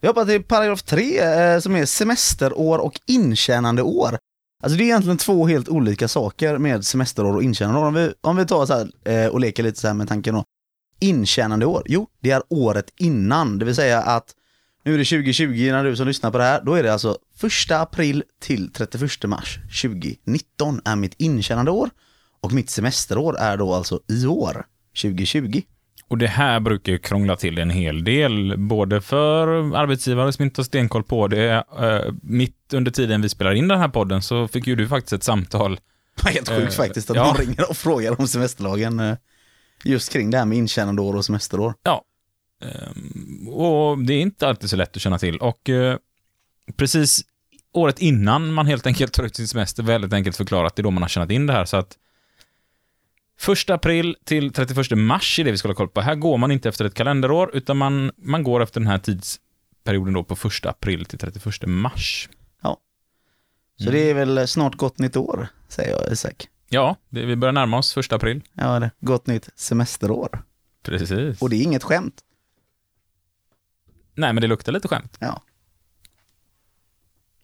Vi 0.00 0.08
hoppar 0.08 0.24
till 0.24 0.42
paragraf 0.42 0.82
3 0.82 1.18
eh, 1.18 1.58
som 1.58 1.76
är 1.76 1.86
semesterår 1.86 2.78
och 2.78 3.00
intjänande 3.06 3.82
år. 3.82 4.18
Alltså 4.60 4.78
det 4.78 4.82
är 4.82 4.86
egentligen 4.86 5.18
två 5.18 5.46
helt 5.46 5.68
olika 5.68 6.08
saker 6.08 6.58
med 6.58 6.84
semesterår 6.84 7.34
och 7.34 7.42
intjänandeår. 7.42 7.84
Om 7.84 7.94
vi, 7.94 8.12
om 8.20 8.36
vi 8.36 8.46
tar 8.46 8.66
så 8.66 8.74
här 8.74 8.90
eh, 9.04 9.28
och 9.28 9.40
leker 9.40 9.62
lite 9.62 9.80
så 9.80 9.86
här 9.86 9.94
med 9.94 10.08
tanken 10.08 10.34
då. 10.34 10.44
Intjänandeår, 11.00 11.82
jo 11.86 12.06
det 12.20 12.30
är 12.30 12.42
året 12.48 12.92
innan, 12.96 13.58
det 13.58 13.64
vill 13.64 13.74
säga 13.74 14.02
att 14.02 14.34
nu 14.84 14.94
är 14.94 14.98
det 14.98 15.04
2020 15.04 15.70
när 15.70 15.84
du 15.84 15.96
som 15.96 16.06
lyssnar 16.06 16.30
på 16.30 16.38
det 16.38 16.44
här, 16.44 16.62
då 16.64 16.74
är 16.74 16.82
det 16.82 16.92
alltså 16.92 17.18
1 17.66 17.70
april 17.70 18.24
till 18.40 18.72
31 18.72 19.10
mars 19.24 19.58
2019 19.82 20.80
är 20.84 20.96
mitt 20.96 21.14
intjänandeår. 21.16 21.90
och 22.40 22.52
mitt 22.52 22.70
semesterår 22.70 23.38
är 23.38 23.56
då 23.56 23.74
alltså 23.74 24.00
i 24.08 24.26
år, 24.26 24.66
2020. 25.02 25.62
Och 26.10 26.18
det 26.18 26.26
här 26.26 26.60
brukar 26.60 26.92
ju 26.92 26.98
krångla 26.98 27.36
till 27.36 27.58
en 27.58 27.70
hel 27.70 28.04
del, 28.04 28.54
både 28.58 29.00
för 29.00 29.48
arbetsgivare 29.76 30.32
som 30.32 30.44
inte 30.44 30.60
har 30.60 30.64
stenkoll 30.64 31.02
på 31.02 31.28
det. 31.28 31.64
Eh, 31.80 32.12
mitt 32.22 32.72
under 32.72 32.90
tiden 32.90 33.22
vi 33.22 33.28
spelar 33.28 33.52
in 33.54 33.68
den 33.68 33.78
här 33.78 33.88
podden 33.88 34.22
så 34.22 34.48
fick 34.48 34.66
ju 34.66 34.76
du 34.76 34.88
faktiskt 34.88 35.12
ett 35.12 35.22
samtal. 35.22 35.80
Helt 36.24 36.48
sjukt 36.48 36.72
Eh, 36.72 36.76
faktiskt 36.76 37.10
att 37.10 37.16
ja. 37.16 37.34
de 37.38 37.44
ringer 37.44 37.70
och 37.70 37.76
frågar 37.76 38.20
om 38.20 38.28
semesterlagen. 38.28 39.00
eh, 39.00 39.16
Just 39.84 40.12
kring 40.12 40.30
det 40.30 40.38
här 40.38 40.44
med 40.44 40.58
intjänandeår 40.58 41.16
och 41.16 41.24
semesterår. 41.24 41.74
Ehm, 42.62 43.48
och 43.48 43.98
det 43.98 44.14
är 44.14 44.20
inte 44.20 44.48
alltid 44.48 44.70
så 44.70 44.76
lätt 44.76 44.96
att 44.96 45.02
känna 45.02 45.18
till. 45.18 45.36
Och 45.38 45.70
precis 46.76 47.20
året 47.72 47.98
innan 47.98 48.52
man 48.52 48.66
helt 48.66 48.86
enkelt 48.86 49.12
tar 49.12 49.22
ut 49.24 49.36
sin 49.36 49.48
semester, 49.48 49.82
väldigt 49.82 50.12
enkelt 50.12 50.36
förklarat, 50.36 50.76
det 50.76 50.80
är 50.80 50.84
då 50.84 50.90
man 50.90 51.02
har 51.02 51.08
tjänat 51.08 51.30
in 51.30 51.46
det 51.46 51.52
här. 51.52 51.64
Så 51.64 51.76
att 51.76 51.96
1 53.48 53.70
april 53.70 54.16
till 54.24 54.52
31 54.52 54.90
mars 54.98 55.38
är 55.38 55.44
det 55.44 55.50
vi 55.50 55.58
ska 55.58 55.68
hålla 55.68 55.76
koll 55.76 55.88
på. 55.88 56.00
Här 56.00 56.14
går 56.14 56.38
man 56.38 56.50
inte 56.50 56.68
efter 56.68 56.84
ett 56.84 56.94
kalenderår, 56.94 57.50
utan 57.56 57.76
man, 57.76 58.10
man 58.16 58.42
går 58.42 58.62
efter 58.62 58.80
den 58.80 58.86
här 58.86 58.98
tidsperioden 58.98 60.14
då 60.14 60.24
på 60.24 60.34
1 60.48 60.66
april 60.66 61.04
till 61.04 61.18
31 61.18 61.66
mars. 61.66 62.28
Så 63.78 63.82
Mm. 63.88 63.94
det 63.94 64.10
är 64.10 64.14
väl 64.14 64.48
snart 64.48 64.74
gott 64.74 64.98
nytt 64.98 65.16
år, 65.16 65.48
säger 65.68 65.90
jag 65.90 66.12
Isak. 66.12 66.48
Ja, 66.68 66.96
det, 67.08 67.24
vi 67.26 67.36
börjar 67.36 67.52
närma 67.52 67.78
oss 67.78 67.96
1 67.96 68.12
april. 68.12 68.42
Ja, 68.52 68.80
det. 68.80 68.90
Gott 69.00 69.26
nytt 69.26 69.48
semesterår. 69.54 70.42
Precis. 70.82 71.42
Och 71.42 71.50
det 71.50 71.56
är 71.56 71.62
inget 71.62 71.82
skämt. 71.82 72.20
Nej, 74.14 74.32
men 74.32 74.40
det 74.40 74.46
luktar 74.46 74.72
lite 74.72 74.88
skämt. 74.88 75.16
Ja. 75.20 75.42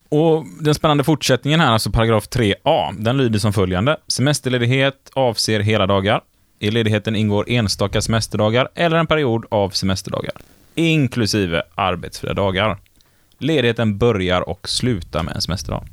Och 0.08 0.44
den 0.60 0.74
spännande 0.74 1.04
fortsättningen 1.04 1.60
här, 1.60 1.72
alltså 1.72 1.90
paragraf 1.90 2.28
3a, 2.28 2.94
den 2.98 3.16
lyder 3.16 3.38
som 3.38 3.52
följande. 3.52 3.96
Semesterledighet 4.08 5.10
avser 5.14 5.60
hela 5.60 5.86
dagar. 5.86 6.20
I 6.58 6.70
ledigheten 6.70 7.16
ingår 7.16 7.44
enstaka 7.48 8.00
semesterdagar 8.00 8.68
eller 8.74 8.96
en 8.96 9.06
period 9.06 9.44
av 9.50 9.70
semesterdagar, 9.70 10.32
inklusive 10.74 11.62
arbetsfria 11.74 12.34
dagar. 12.34 12.78
Ledigheten 13.38 13.98
börjar 13.98 14.48
och 14.48 14.68
slutar 14.68 15.22
med 15.22 15.34
en 15.34 15.40
semesterdag. 15.40 15.84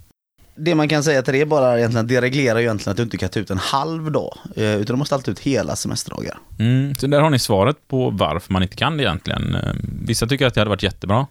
Det 0.55 0.75
man 0.75 0.87
kan 0.87 1.03
säga 1.03 1.21
till 1.21 1.33
det 1.33 1.41
är 1.41 1.45
bara 1.45 1.77
egentligen 1.77 2.05
att 2.05 2.09
det 2.09 2.21
reglerar 2.21 2.59
ju 2.59 2.63
egentligen 2.65 2.91
att 2.91 2.97
du 2.97 3.03
inte 3.03 3.17
kan 3.17 3.29
ta 3.29 3.39
ut 3.39 3.49
en 3.51 3.57
halv 3.57 4.11
dag. 4.11 4.37
eh, 4.55 4.63
Utan 4.75 4.95
du 4.95 4.97
måste 4.99 5.15
alltid 5.15 5.31
ut 5.31 5.39
hela 5.39 5.75
semesterdagar. 5.75 6.37
Mm, 6.59 6.95
så 6.95 7.07
där 7.07 7.21
har 7.21 7.29
ni 7.29 7.39
svaret 7.39 7.87
på 7.87 8.09
varför 8.09 8.53
man 8.53 8.63
inte 8.63 8.75
kan 8.75 8.97
det 8.97 9.03
egentligen. 9.03 9.55
Eh, 9.55 9.73
Vissa 10.05 10.27
tycker 10.27 10.47
att 10.47 10.53
det 10.53 10.61
hade 10.61 10.69
varit 10.69 10.83
jättebra. 10.83 11.27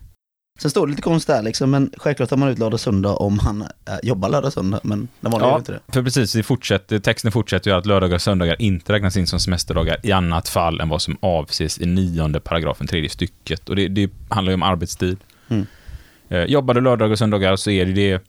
Sen 0.59 0.71
står 0.71 0.87
det 0.87 0.91
lite 0.91 1.03
konstigt 1.03 1.27
där 1.35 1.43
liksom, 1.43 1.71
men 1.71 1.91
självklart 1.97 2.29
tar 2.29 2.37
man 2.37 2.49
ut 2.49 2.59
lördag 2.59 2.81
söndag 2.81 3.17
om 3.17 3.41
man 3.45 3.63
äh, 3.63 3.69
jobbar 4.03 4.29
lördag 4.29 4.53
söndag, 4.53 4.81
men 4.83 5.09
den 5.21 5.33
vanliga 5.33 5.51
gör 5.51 5.59
inte 5.59 5.73
det. 5.73 5.81
för 5.93 6.03
precis, 6.03 6.35
vi 6.35 6.43
fortsätter, 6.43 6.99
texten 6.99 7.33
fortsätter 7.33 7.71
ju 7.71 7.77
att 7.77 7.87
lördagar 7.87 8.15
och 8.15 8.23
söndagar 8.23 8.63
inte 8.63 8.93
räknas 8.93 9.17
in 9.17 9.27
som 9.27 9.41
semesterdagar 9.41 9.97
i 10.03 10.13
annat 10.13 10.49
fall 10.49 10.81
än 10.81 10.89
vad 10.89 11.03
som 11.03 11.17
avses 11.21 11.81
i 11.81 11.87
nionde 11.87 12.41
paragrafen, 12.41 12.87
tredje 12.87 13.09
stycket. 13.11 13.69
Och 13.69 13.77
det, 13.77 13.89
det 13.89 14.11
handlar 14.29 14.51
ju 14.51 14.55
om 14.55 14.63
arbetstid. 14.63 15.19
Mm. 15.49 15.67
Eh, 16.29 16.45
jobbar 16.45 16.75
du 16.75 16.81
lördagar 16.81 17.13
och 17.13 17.19
söndagar 17.19 17.57
så 17.57 17.71
är 17.71 17.87
det 17.87 17.93
det 17.93 18.23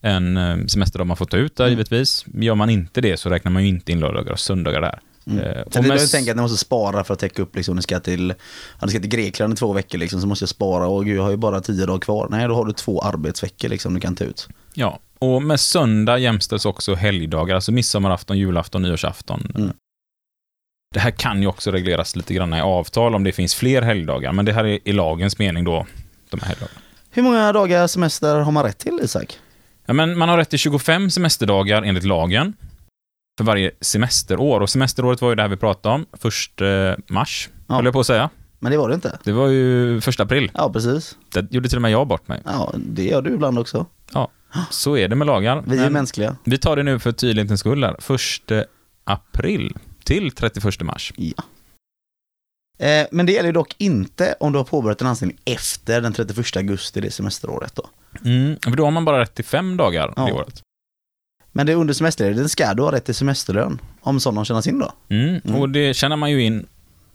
en 0.00 0.36
eh, 0.36 0.56
semesterdag 0.66 1.06
man 1.06 1.16
får 1.16 1.26
ta 1.26 1.36
ut 1.36 1.56
där, 1.56 1.64
Mm. 1.64 1.72
givetvis. 1.78 2.24
Gör 2.34 2.54
man 2.54 2.70
inte 2.70 3.00
det 3.00 3.16
så 3.16 3.30
räknar 3.30 3.52
man 3.52 3.62
ju 3.62 3.68
inte 3.68 3.92
in 3.92 4.00
lördagar 4.00 4.32
och 4.32 4.40
söndagar 4.40 4.80
där. 4.80 4.98
Mm. 5.30 5.44
Eh, 5.44 5.62
Så 5.64 5.70
det 5.70 5.78
är 5.78 5.88
med 5.88 5.98
jag 6.00 6.10
tänker 6.10 6.30
att 6.30 6.36
ni 6.36 6.42
måste 6.42 6.56
spara 6.58 7.04
för 7.04 7.14
att 7.14 7.20
täcka 7.20 7.42
upp 7.42 7.56
liksom, 7.56 7.76
ni 7.76 7.82
ska 7.82 8.00
till, 8.00 8.34
ja, 8.80 8.86
ni 8.86 8.90
ska 8.90 9.00
till 9.00 9.10
Grekland 9.10 9.52
i 9.52 9.56
två 9.56 9.72
veckor 9.72 9.98
liksom, 9.98 10.20
så 10.20 10.26
måste 10.26 10.42
jag 10.42 10.48
spara 10.48 10.86
och 10.86 11.04
gud 11.04 11.16
jag 11.16 11.22
har 11.22 11.30
ju 11.30 11.36
bara 11.36 11.60
tio 11.60 11.86
dagar 11.86 12.00
kvar. 12.00 12.28
Nej, 12.30 12.48
då 12.48 12.54
har 12.54 12.64
du 12.64 12.72
två 12.72 13.00
arbetsveckor 13.00 13.68
liksom 13.68 13.94
du 13.94 14.00
kan 14.00 14.16
ta 14.16 14.24
ut. 14.24 14.48
Ja, 14.74 14.98
och 15.18 15.42
med 15.42 15.60
söndag 15.60 16.18
jämställs 16.18 16.66
också 16.66 16.94
helgdagar, 16.94 17.54
alltså 17.54 17.72
midsommarafton, 17.72 18.38
julafton, 18.38 18.82
nyårsafton. 18.82 19.52
Mm. 19.54 19.72
Det 20.94 21.00
här 21.00 21.10
kan 21.10 21.42
ju 21.42 21.48
också 21.48 21.70
regleras 21.70 22.16
lite 22.16 22.34
grann 22.34 22.54
i 22.54 22.60
avtal 22.60 23.14
om 23.14 23.24
det 23.24 23.32
finns 23.32 23.54
fler 23.54 23.82
helgdagar, 23.82 24.32
men 24.32 24.44
det 24.44 24.52
här 24.52 24.64
är 24.64 24.78
i 24.84 24.92
lagens 24.92 25.38
mening 25.38 25.64
då, 25.64 25.86
de 26.30 26.40
här 26.40 26.48
helgdagarna. 26.48 26.80
Hur 27.10 27.22
många 27.22 27.52
dagar 27.52 27.86
semester 27.86 28.36
har 28.38 28.52
man 28.52 28.64
rätt 28.64 28.78
till 28.78 29.00
Isak? 29.02 29.38
Ja, 29.86 29.94
men 29.94 30.18
man 30.18 30.28
har 30.28 30.36
rätt 30.36 30.50
till 30.50 30.58
25 30.58 31.10
semesterdagar 31.10 31.82
enligt 31.82 32.04
lagen 32.04 32.54
för 33.38 33.44
varje 33.44 33.70
semesterår. 33.80 34.60
Och 34.60 34.70
semesteråret 34.70 35.20
var 35.22 35.28
ju 35.28 35.34
det 35.34 35.42
här 35.42 35.48
vi 35.48 35.56
pratade 35.56 35.94
om, 35.94 36.06
1 36.12 37.10
mars, 37.10 37.48
Ja. 37.66 37.74
höll 37.74 37.84
jag 37.84 37.94
på 37.94 38.00
att 38.00 38.06
säga. 38.06 38.30
Men 38.58 38.72
det 38.72 38.78
var 38.78 38.88
det 38.88 38.94
inte. 38.94 39.18
Det 39.24 39.32
var 39.32 39.46
ju 39.48 39.98
1 39.98 40.20
april. 40.20 40.50
Ja, 40.54 40.72
precis. 40.72 41.16
Det 41.32 41.52
gjorde 41.52 41.68
till 41.68 41.78
och 41.78 41.82
med 41.82 41.90
jag 41.90 42.06
bort 42.06 42.28
mig. 42.28 42.42
Ja, 42.44 42.72
det 42.76 43.04
gör 43.04 43.22
du 43.22 43.34
ibland 43.34 43.58
också. 43.58 43.86
Så 44.70 44.96
är 44.96 45.08
det 45.08 45.16
med 45.16 45.26
lagar. 45.26 45.62
Vi 45.66 45.76
är 45.78 45.82
Men 45.82 45.92
mänskliga. 45.92 46.36
vi 46.44 46.58
tar 46.58 46.76
det 46.76 46.82
nu 46.82 46.98
för 46.98 47.12
tydlighetens 47.12 47.60
skull 47.60 47.84
här. 47.84 47.96
1 48.60 48.66
april 49.04 49.76
till 50.04 50.30
31 50.30 50.80
mars. 50.82 51.12
Ja. 51.16 51.32
Eh, 52.86 53.06
men 53.12 53.26
det 53.26 53.32
gäller 53.32 53.48
ju 53.48 53.52
dock 53.52 53.74
inte 53.78 54.34
om 54.40 54.52
du 54.52 54.58
har 54.58 54.64
påbörjat 54.64 55.00
en 55.00 55.06
anställning 55.06 55.38
efter 55.44 56.00
den 56.00 56.12
31 56.12 56.56
augusti 56.56 57.00
det 57.00 57.10
semesteråret 57.10 57.74
då. 57.74 57.88
Mm, 58.24 58.56
för 58.62 58.70
då 58.70 58.84
har 58.84 58.90
man 58.90 59.04
bara 59.04 59.20
rätt 59.20 59.34
till 59.34 59.44
fem 59.44 59.76
dagar 59.76 60.12
Ja. 60.16 60.24
det 60.26 60.32
året. 60.32 60.62
Men 61.58 61.66
det 61.66 61.72
är 61.72 61.76
under 61.76 61.94
semesterledigheten 61.94 62.48
ska 62.48 62.74
du 62.74 62.82
ha 62.82 62.92
rätt 62.92 63.04
till 63.04 63.14
semesterlön 63.14 63.80
om 64.00 64.20
sådana 64.20 64.44
tjänas 64.44 64.66
in 64.66 64.78
då. 64.78 64.92
Mm, 65.08 65.40
Mm. 65.44 65.60
Och 65.60 65.68
det 65.68 65.94
tjänar 65.96 66.16
man 66.16 66.30
ju 66.30 66.42
in 66.42 66.66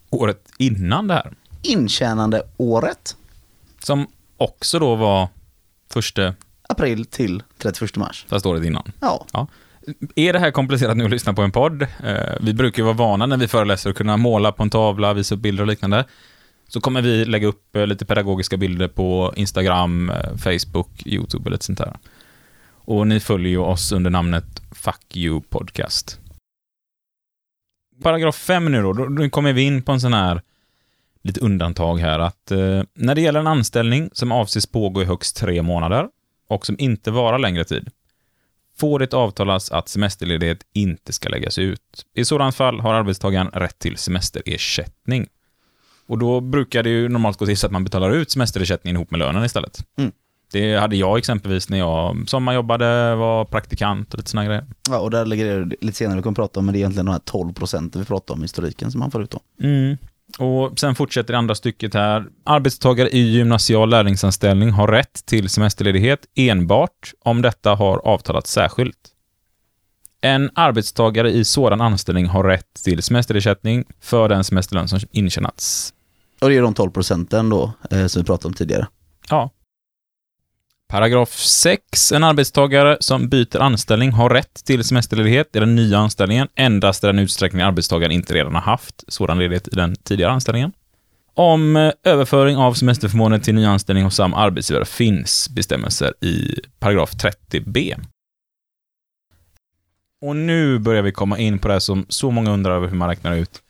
året 0.10 0.41
innan 0.58 1.08
det 1.08 1.13
här. 1.13 1.32
Intjänande 1.62 2.43
året, 2.58 3.15
Som 3.84 4.08
också 4.38 4.79
då 4.79 4.95
var 4.95 5.27
första, 5.93 6.34
april 6.69 7.06
till 7.06 7.43
31 7.58 7.97
mars. 7.97 8.25
fast 8.29 8.45
året 8.45 8.63
innan. 8.65 8.91
Ja, 8.99 9.25
Är 10.15 10.34
det 10.34 10.39
här 10.39 10.51
komplicerat 10.51 10.97
nu 10.97 11.03
att 11.06 11.12
lyssna 11.12 11.34
på 11.34 11.41
en 11.41 11.51
podd? 11.51 11.82
Eh, 11.82 11.88
vi 12.41 12.53
brukar 12.53 12.79
ju 12.79 12.86
vara 12.86 12.93
vana 12.97 13.25
när 13.25 13.38
vi 13.38 13.47
föreläser 13.47 13.89
att 13.89 13.95
kunna 13.95 14.17
måla 14.17 14.51
på 14.51 14.63
en 14.63 14.69
tavla, 14.69 15.13
visa 15.13 15.36
upp 15.36 15.41
bilder 15.41 15.62
och 15.63 15.67
liknande. 15.67 16.06
Så 16.67 16.82
kommer 16.82 17.01
vi 17.01 17.25
lägga 17.25 17.47
upp 17.47 17.75
eh, 17.75 17.88
lite 17.88 18.06
pedagogiska 18.06 18.58
bilder 18.58 18.88
på 18.88 19.34
Instagram, 19.36 20.10
eh, 20.10 20.38
Facebook, 20.38 20.89
YouTube 21.06 21.45
och 21.45 21.51
lite 21.51 21.65
sånt 21.65 21.77
där. 21.79 21.97
Och 22.85 23.07
ni 23.07 23.19
följer 23.19 23.49
ju 23.49 23.57
oss 23.57 23.91
under 23.91 24.09
namnet 24.11 24.61
Fuck 24.71 25.17
You 25.17 25.41
Podcast. 25.41 26.19
Paragraf 28.03 28.35
5 28.35 28.71
nu 28.71 28.81
då, 28.81 28.93
då, 28.93 29.29
kommer 29.29 29.53
vi 29.53 29.61
in 29.61 29.83
på 29.83 29.91
en 29.91 30.01
sån 30.01 30.13
här 30.13 30.41
lite 31.23 31.39
undantag 31.39 31.97
här 31.97 32.19
att 32.19 32.51
eh, 32.51 32.83
när 32.93 33.15
det 33.15 33.21
gäller 33.21 33.39
en 33.39 33.47
anställning 33.47 34.09
som 34.13 34.31
avses 34.31 34.67
pågå 34.67 35.01
i 35.01 35.05
högst 35.05 35.35
tre 35.35 35.61
månader 35.61 36.07
och 36.49 36.65
som 36.65 36.75
inte 36.79 37.11
varar 37.11 37.39
längre 37.39 37.63
tid 37.63 37.89
får 38.77 38.99
det 38.99 39.13
avtalas 39.13 39.71
att 39.71 39.89
semesterledighet 39.89 40.65
inte 40.73 41.13
ska 41.13 41.29
läggas 41.29 41.57
ut. 41.57 42.05
I 42.13 42.25
sådant 42.25 42.55
fall 42.55 42.79
har 42.79 42.93
arbetstagaren 42.93 43.47
rätt 43.47 43.79
till 43.79 43.97
semesterersättning. 43.97 45.27
Och 46.07 46.17
då 46.17 46.41
brukar 46.41 46.83
det 46.83 46.89
ju 46.89 47.09
normalt 47.09 47.37
gå 47.37 47.45
till 47.45 47.57
så 47.57 47.65
att 47.65 47.71
man 47.71 47.83
betalar 47.83 48.11
ut 48.11 48.31
semesterersättningen 48.31 48.95
ihop 48.95 49.11
med 49.11 49.19
lönen 49.19 49.43
istället. 49.43 49.85
Mm. 49.97 50.11
Det 50.53 50.75
hade 50.75 50.95
jag 50.95 51.17
exempelvis 51.17 51.69
när 51.69 51.77
jag 51.77 52.23
sommarjobbade, 52.27 53.15
var 53.15 53.45
praktikant 53.45 54.13
och 54.13 54.17
lite 54.17 54.29
såna 54.29 54.45
grejer. 54.45 54.65
ja 54.89 54.99
och 54.99 55.11
där 55.11 55.25
ligger 55.25 55.59
det 55.59 55.75
lite 55.81 55.97
senare 55.97 56.15
vi 56.15 56.23
kommer 56.23 56.35
prata 56.35 56.59
om, 56.59 56.65
men 56.65 56.73
det 56.73 56.77
är 56.77 56.79
egentligen 56.79 57.05
de 57.05 57.11
här 57.11 57.21
12 57.25 57.53
procenten 57.53 58.01
vi 58.01 58.05
pratar 58.05 58.33
om 58.33 58.39
i 58.39 58.43
historiken 58.43 58.91
som 58.91 58.99
man 58.99 59.11
får 59.11 59.23
ut 59.23 59.31
då. 59.31 59.39
Mm. 59.61 59.97
Och 60.37 60.79
sen 60.79 60.95
fortsätter 60.95 61.33
det 61.33 61.37
andra 61.37 61.55
stycket 61.55 61.93
här. 61.93 62.25
Arbetstagare 62.43 63.09
i 63.09 63.19
gymnasial 63.19 63.89
lärlingsanställning 63.89 64.69
har 64.69 64.87
rätt 64.87 65.25
till 65.25 65.49
semesterledighet 65.49 66.19
enbart 66.35 67.13
om 67.19 67.41
detta 67.41 67.75
har 67.75 68.07
avtalats 68.07 68.51
särskilt. 68.51 68.97
En 70.21 70.49
arbetstagare 70.55 71.31
i 71.31 71.45
sådan 71.45 71.81
anställning 71.81 72.25
har 72.25 72.43
rätt 72.43 72.73
till 72.83 73.03
semesterersättning 73.03 73.85
för 74.01 74.29
den 74.29 74.43
semesterlön 74.43 74.87
som 74.87 74.99
intjänats. 75.11 75.93
Och 76.41 76.49
det 76.49 76.57
är 76.57 76.61
de 76.61 76.73
12 76.73 76.91
procenten 76.91 77.49
då 77.49 77.71
eh, 77.91 78.05
som 78.05 78.21
vi 78.21 78.25
pratade 78.25 78.47
om 78.47 78.53
tidigare. 78.53 78.87
Ja. 79.29 79.49
Paragraf 80.93 81.29
6. 81.29 82.12
En 82.12 82.23
arbetstagare 82.23 82.97
som 82.99 83.29
byter 83.29 83.60
anställning 83.60 84.12
har 84.12 84.29
rätt 84.29 84.65
till 84.65 84.84
semesterledighet 84.84 85.56
i 85.56 85.60
den 85.60 85.75
nya 85.75 85.97
anställningen 85.97 86.47
endast 86.56 87.03
i 87.03 87.08
den 87.08 87.19
utsträckning 87.19 87.62
arbetstagaren 87.62 88.12
inte 88.12 88.34
redan 88.34 88.53
har 88.53 88.62
haft 88.62 89.03
sådan 89.08 89.39
ledighet 89.39 89.67
i 89.67 89.75
den 89.75 89.95
tidigare 89.95 90.32
anställningen. 90.32 90.71
Om 91.34 91.75
eh, 91.75 91.91
överföring 92.03 92.58
av 92.58 92.73
semesterförmåner 92.73 93.39
till 93.39 93.56
ny 93.56 93.65
anställning 93.65 94.03
hos 94.03 94.15
samma 94.15 94.38
arbetsgivare 94.38 94.86
finns 94.86 95.49
bestämmelser 95.49 96.13
i 96.23 96.60
paragraf 96.79 97.12
30b. 97.13 97.99
Och 100.21 100.36
nu 100.36 100.79
börjar 100.79 101.01
vi 101.01 101.12
komma 101.12 101.38
in 101.38 101.60
på 101.60 101.67
det 101.67 101.82
som 101.82 102.06
så 102.10 102.32
många 102.32 102.51
undrar 102.51 102.75
över 102.75 102.88
hur 102.88 102.97
man 102.97 103.10
räknar 103.10 103.36
ut 103.36 103.62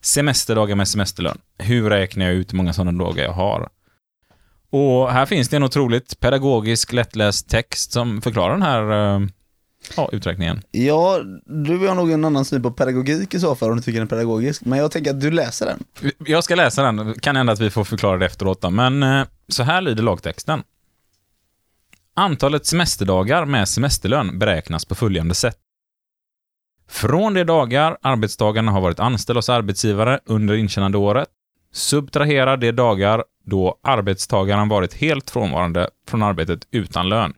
semesterdagar 0.00 0.76
med 0.76 0.88
semesterlön. 0.88 1.38
Hur 1.58 1.90
räknar 1.90 2.26
jag 2.26 2.34
ut 2.34 2.52
hur 2.52 2.56
många 2.56 2.72
sådana 2.72 3.04
dagar 3.04 3.24
jag 3.24 3.32
har? 3.32 3.68
Och 4.70 5.12
här 5.12 5.26
finns 5.26 5.48
det 5.48 5.56
en 5.56 5.62
otroligt 5.62 6.20
pedagogisk, 6.20 6.92
lättläst 6.92 7.48
text 7.48 7.92
som 7.92 8.22
förklarar 8.22 8.52
den 8.52 8.62
här 8.62 9.14
eh, 9.16 9.26
ja, 9.96 10.08
uträkningen. 10.12 10.62
Ja, 10.70 11.20
du 11.46 11.88
har 11.88 11.94
nog 11.94 12.10
en 12.10 12.24
annan 12.24 12.44
syn 12.44 12.62
på 12.62 12.70
pedagogik 12.70 13.34
i 13.34 13.40
så 13.40 13.54
fall 13.54 13.70
om 13.70 13.76
du 13.76 13.82
tycker 13.82 13.98
den 13.98 14.06
är 14.06 14.10
pedagogisk. 14.10 14.64
Men 14.64 14.78
jag 14.78 14.90
tänker 14.90 15.10
att 15.10 15.20
du 15.20 15.30
läser 15.30 15.66
den. 15.66 15.84
Jag 16.18 16.44
ska 16.44 16.54
läsa 16.54 16.82
den, 16.82 17.14
kan 17.14 17.36
hända 17.36 17.52
att 17.52 17.60
vi 17.60 17.70
får 17.70 17.84
förklara 17.84 18.18
det 18.18 18.26
efteråt 18.26 18.60
då. 18.60 18.70
men 18.70 19.02
eh, 19.02 19.26
så 19.48 19.62
här 19.62 19.80
lyder 19.80 20.02
lagtexten. 20.02 20.62
Antalet 22.14 22.66
semesterdagar 22.66 23.44
med 23.44 23.68
semesterlön 23.68 24.38
beräknas 24.38 24.84
på 24.84 24.94
följande 24.94 25.34
sätt. 25.34 25.56
Från 26.88 27.34
de 27.34 27.44
dagar 27.44 27.98
arbetstagarna 28.02 28.72
har 28.72 28.80
varit 28.80 29.00
anställda 29.00 29.38
hos 29.38 29.48
arbetsgivare 29.48 30.20
under 30.24 30.54
intjänande 30.54 30.98
subtrahera 31.78 32.56
de 32.56 32.72
dagar 32.72 33.24
då 33.44 33.78
arbetstagaren 33.82 34.68
varit 34.68 34.94
helt 34.94 35.30
frånvarande 35.30 35.90
från 36.08 36.22
arbetet 36.22 36.66
utan 36.70 37.08
lön. 37.08 37.34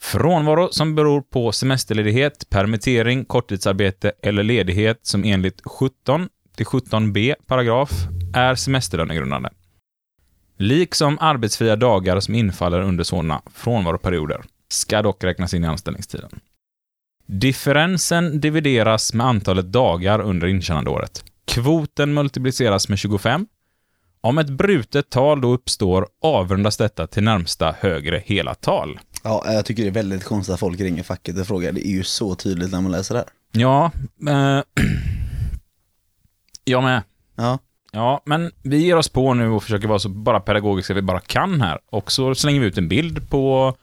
Frånvaro 0.00 0.68
som 0.72 0.94
beror 0.94 1.22
på 1.22 1.52
semesterledighet, 1.52 2.50
permittering, 2.50 3.24
korttidsarbete 3.24 4.12
eller 4.22 4.42
ledighet 4.42 4.98
som 5.02 5.24
enligt 5.24 5.60
17 5.64 6.28
till 6.56 6.66
17b 6.66 7.34
paragraf 7.46 7.90
är 8.34 8.54
semesterlönegrundande. 8.54 9.48
Liksom 10.56 11.18
arbetsfria 11.20 11.76
dagar 11.76 12.20
som 12.20 12.34
infaller 12.34 12.80
under 12.80 13.04
sådana 13.04 13.42
frånvaroperioder 13.54 14.42
ska 14.68 15.02
dock 15.02 15.24
räknas 15.24 15.54
in 15.54 15.64
i 15.64 15.66
anställningstiden. 15.66 16.40
Differensen 17.26 18.40
divideras 18.40 19.14
med 19.14 19.26
antalet 19.26 19.72
dagar 19.72 20.20
under 20.20 20.46
intjänandeåret. 20.46 21.24
Kvoten 21.50 22.14
multipliceras 22.14 22.88
med 22.88 22.98
25. 22.98 23.46
Om 24.20 24.38
ett 24.38 24.50
brutet 24.50 25.10
tal 25.10 25.40
då 25.40 25.52
uppstår 25.52 26.08
avrundas 26.22 26.76
detta 26.76 27.06
till 27.06 27.22
närmsta 27.22 27.74
högre 27.78 28.22
hela 28.26 28.54
tal. 28.54 29.00
Ja, 29.24 29.44
jag 29.46 29.64
tycker 29.64 29.82
det 29.82 29.88
är 29.88 29.92
väldigt 29.92 30.24
konstigt 30.24 30.52
att 30.54 30.60
folk 30.60 30.80
ringer 30.80 31.02
facket 31.02 31.38
och 31.38 31.46
frågar. 31.46 31.72
Det 31.72 31.88
är 31.88 31.90
ju 31.90 32.04
så 32.04 32.34
tydligt 32.34 32.72
när 32.72 32.80
man 32.80 32.92
läser 32.92 33.14
det 33.14 33.20
här. 33.20 33.28
Ja, 33.52 33.90
eh, 34.28 34.62
jag 36.64 36.82
med. 36.82 37.02
Ja, 37.36 37.58
Ja, 37.92 38.22
men 38.26 38.50
vi 38.62 38.76
ger 38.76 38.96
oss 38.96 39.08
på 39.08 39.34
nu 39.34 39.48
och 39.48 39.62
försöker 39.62 39.88
vara 39.88 39.98
så 39.98 40.08
bara 40.08 40.40
pedagogiska 40.40 40.94
vi 40.94 41.02
bara 41.02 41.20
kan 41.20 41.60
här. 41.60 41.78
Och 41.86 42.12
så 42.12 42.34
slänger 42.34 42.60
vi 42.60 42.66
ut 42.66 42.78
en 42.78 42.88
bild 42.88 43.30
på 43.30 43.74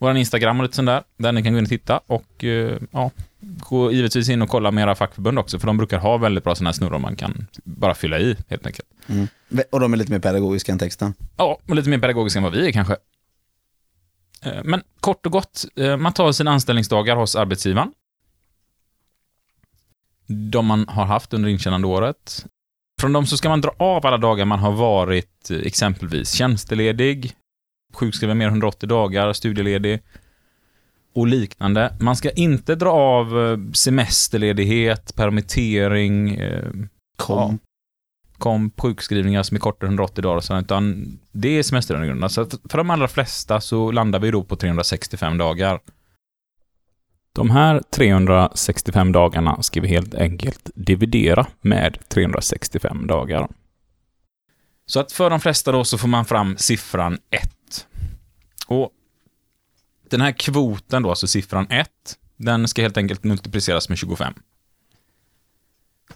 vår 0.00 0.16
Instagram 0.16 0.60
och 0.60 0.62
lite 0.62 0.76
sånt 0.76 0.86
där, 0.86 1.02
där 1.16 1.32
ni 1.32 1.42
kan 1.42 1.52
gå 1.52 1.58
in 1.58 1.64
och 1.64 1.68
titta. 1.68 2.00
Och 2.06 2.44
eh, 2.44 2.78
ja, 2.90 3.10
gå 3.40 3.92
givetvis 3.92 4.28
in 4.28 4.42
och 4.42 4.48
kolla 4.48 4.70
med 4.70 4.82
era 4.82 4.94
fackförbund 4.94 5.38
också, 5.38 5.58
för 5.58 5.66
de 5.66 5.76
brukar 5.76 5.98
ha 5.98 6.16
väldigt 6.16 6.44
bra 6.44 6.54
sådana 6.54 6.68
här 6.68 6.72
snurror 6.72 6.98
man 6.98 7.16
kan 7.16 7.46
bara 7.64 7.94
fylla 7.94 8.18
i, 8.18 8.36
helt 8.48 8.66
enkelt. 8.66 8.88
mm. 9.06 9.28
och 9.70 9.80
de 9.80 9.92
är 9.92 9.96
lite 9.96 10.12
mer 10.12 10.18
pedagogiska 10.18 10.72
än 10.72 10.78
texten. 10.78 11.14
Ja, 11.36 11.58
och 11.68 11.74
lite 11.74 11.88
mer 11.90 11.98
pedagogiska 11.98 12.38
än 12.38 12.42
vad 12.42 12.52
vi 12.52 12.68
är 12.68 12.72
kanske. 12.72 12.96
Eh, 14.42 14.64
Men 14.64 14.82
kort 15.00 15.26
och 15.26 15.32
gott, 15.32 15.64
eh, 15.76 15.96
man 15.96 16.12
tar 16.12 16.32
sina 16.32 16.50
anställningsdagar 16.50 17.16
hos 17.16 17.36
arbetsgivaren. 17.36 17.92
De 20.50 20.66
man 20.66 20.88
har 20.88 21.04
haft 21.06 21.34
under 21.34 21.48
intjänande 21.48 21.86
året. 21.86 22.46
Från 23.00 23.12
dem 23.12 23.26
så 23.26 23.36
ska 23.36 23.48
man 23.48 23.60
dra 23.60 23.70
av 23.78 24.06
alla 24.06 24.18
dagar 24.18 24.44
man 24.44 24.58
har 24.58 24.72
varit 24.72 25.50
exempelvis 25.50 26.32
tjänsteledig, 26.32 27.32
sjukskriven 27.92 28.38
mer 28.38 28.46
än 28.46 28.52
180 28.52 28.88
dagar, 28.88 29.32
studieledig 29.32 30.00
och 31.14 31.26
liknande. 31.26 31.96
Man 32.00 32.16
ska 32.16 32.30
inte 32.30 32.74
dra 32.74 32.90
av 32.90 33.40
eh, 33.40 33.58
semesterledighet, 33.72 35.14
permittering, 35.16 36.34
eh, 36.34 36.72
Kom. 37.16 37.58
kom 38.38 38.70
sjukskrivningar 38.76 39.42
som 39.42 39.54
är 39.54 39.60
kortare 39.60 39.88
än 39.88 39.92
180 39.94 40.22
dagar 40.22 40.36
och 40.36 40.44
sådant, 40.44 40.66
utan 40.66 41.18
det 41.32 41.58
är 41.58 41.62
semesterlönegrundande. 41.62 42.28
Så 42.28 42.46
för 42.68 42.78
de 42.78 42.90
allra 42.90 43.08
flesta 43.08 43.60
så 43.60 43.90
landar 43.90 44.18
vi 44.18 44.30
då 44.30 44.44
på 44.44 44.56
365 44.56 45.38
dagar. 45.38 45.80
De 47.32 47.50
här 47.50 47.82
365 47.90 49.12
dagarna 49.12 49.62
ska 49.62 49.80
vi 49.80 49.88
helt 49.88 50.14
enkelt 50.14 50.70
dividera 50.74 51.46
med 51.60 51.98
365 52.08 53.06
dagar. 53.06 53.48
Så 54.86 55.00
att 55.00 55.12
för 55.12 55.30
de 55.30 55.40
flesta 55.40 55.72
då 55.72 55.84
så 55.84 55.98
får 55.98 56.08
man 56.08 56.24
fram 56.24 56.56
siffran 56.56 57.18
1. 57.30 57.50
Och 58.70 58.90
den 60.08 60.20
här 60.20 60.32
kvoten 60.32 61.02
då, 61.02 61.08
alltså 61.08 61.26
siffran 61.26 61.66
1, 61.70 61.88
den 62.36 62.68
ska 62.68 62.82
helt 62.82 62.96
enkelt 62.96 63.24
multipliceras 63.24 63.88
med 63.88 63.98
25. 63.98 64.34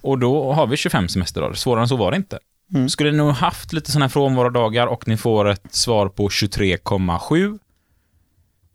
Och 0.01 0.19
då 0.19 0.53
har 0.53 0.67
vi 0.67 0.77
25 0.77 1.09
semesterdagar. 1.09 1.55
Svårare 1.55 1.83
än 1.83 1.89
så 1.89 1.97
var 1.97 2.11
det 2.11 2.17
inte. 2.17 2.39
Mm. 2.75 2.89
Skulle 2.89 3.11
ni 3.11 3.17
nog 3.17 3.31
haft 3.31 3.73
lite 3.73 3.91
sådana 3.91 4.05
här 4.05 4.11
frånvarodagar 4.11 4.87
och 4.87 5.09
ni 5.09 5.17
får 5.17 5.49
ett 5.49 5.75
svar 5.75 6.09
på 6.09 6.29
23,7 6.29 7.59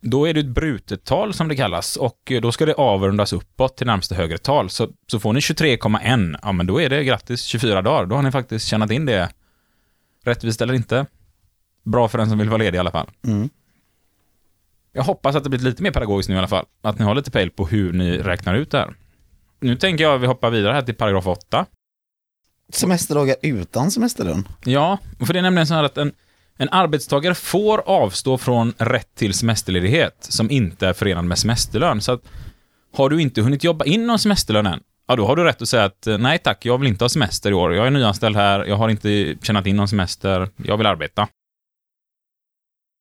då 0.00 0.28
är 0.28 0.34
det 0.34 0.40
ett 0.40 0.46
brutet 0.46 1.04
tal 1.04 1.34
som 1.34 1.48
det 1.48 1.56
kallas 1.56 1.96
och 1.96 2.32
då 2.42 2.52
ska 2.52 2.66
det 2.66 2.74
avrundas 2.74 3.32
uppåt 3.32 3.76
till 3.76 3.86
närmaste 3.86 4.14
högre 4.14 4.38
tal. 4.38 4.70
Så, 4.70 4.88
så 5.06 5.20
får 5.20 5.32
ni 5.32 5.40
23,1, 5.40 6.38
ja 6.42 6.52
men 6.52 6.66
då 6.66 6.80
är 6.80 6.88
det 6.88 7.04
grattis 7.04 7.42
24 7.42 7.82
dagar. 7.82 8.06
Då 8.06 8.16
har 8.16 8.22
ni 8.22 8.30
faktiskt 8.30 8.66
tjänat 8.66 8.90
in 8.90 9.06
det. 9.06 9.32
Rättvist 10.24 10.60
eller 10.60 10.74
inte. 10.74 11.06
Bra 11.84 12.08
för 12.08 12.18
den 12.18 12.28
som 12.28 12.38
vill 12.38 12.48
vara 12.48 12.58
ledig 12.58 12.76
i 12.76 12.80
alla 12.80 12.90
fall. 12.90 13.10
Mm. 13.26 13.50
Jag 14.92 15.02
hoppas 15.02 15.36
att 15.36 15.44
det 15.44 15.50
blir 15.50 15.60
lite 15.60 15.82
mer 15.82 15.90
pedagogiskt 15.90 16.28
nu 16.28 16.34
i 16.34 16.38
alla 16.38 16.48
fall. 16.48 16.66
Att 16.82 16.98
ni 16.98 17.04
har 17.04 17.14
lite 17.14 17.30
pejl 17.30 17.50
på 17.50 17.66
hur 17.66 17.92
ni 17.92 18.18
räknar 18.18 18.54
ut 18.54 18.70
det 18.70 18.78
här. 18.78 18.94
Nu 19.60 19.76
tänker 19.76 20.04
jag 20.04 20.14
att 20.14 20.20
vi 20.20 20.26
hoppar 20.26 20.50
vidare 20.50 20.72
här 20.72 20.82
till 20.82 20.94
paragraf 20.94 21.26
8. 21.26 21.66
Semesterdagar 22.72 23.36
utan 23.42 23.90
semesterlön. 23.90 24.48
Ja, 24.64 24.98
för 25.26 25.32
det 25.32 25.38
är 25.38 25.42
nämligen 25.42 25.66
så 25.66 25.74
här 25.74 25.84
att 25.84 25.98
en, 25.98 26.12
en 26.56 26.68
arbetstagare 26.68 27.34
får 27.34 27.78
avstå 27.78 28.38
från 28.38 28.72
rätt 28.78 29.14
till 29.14 29.34
semesterledighet 29.34 30.16
som 30.20 30.50
inte 30.50 30.86
är 30.86 30.92
förenad 30.92 31.24
med 31.24 31.38
semesterlön. 31.38 32.00
Så 32.00 32.12
att 32.12 32.22
har 32.96 33.10
du 33.10 33.22
inte 33.22 33.40
hunnit 33.42 33.64
jobba 33.64 33.84
in 33.84 34.06
någon 34.06 34.18
semesterlön 34.18 34.66
än, 34.66 34.80
ja 35.08 35.16
då 35.16 35.26
har 35.26 35.36
du 35.36 35.44
rätt 35.44 35.62
att 35.62 35.68
säga 35.68 35.84
att 35.84 36.06
nej 36.18 36.38
tack, 36.38 36.64
jag 36.64 36.78
vill 36.78 36.88
inte 36.88 37.04
ha 37.04 37.08
semester 37.08 37.50
i 37.50 37.54
år. 37.54 37.74
Jag 37.74 37.86
är 37.86 37.90
nyanställd 37.90 38.36
här, 38.36 38.64
jag 38.64 38.76
har 38.76 38.88
inte 38.88 39.36
tjänat 39.42 39.66
in 39.66 39.76
någon 39.76 39.88
semester, 39.88 40.48
jag 40.56 40.76
vill 40.76 40.86
arbeta. 40.86 41.28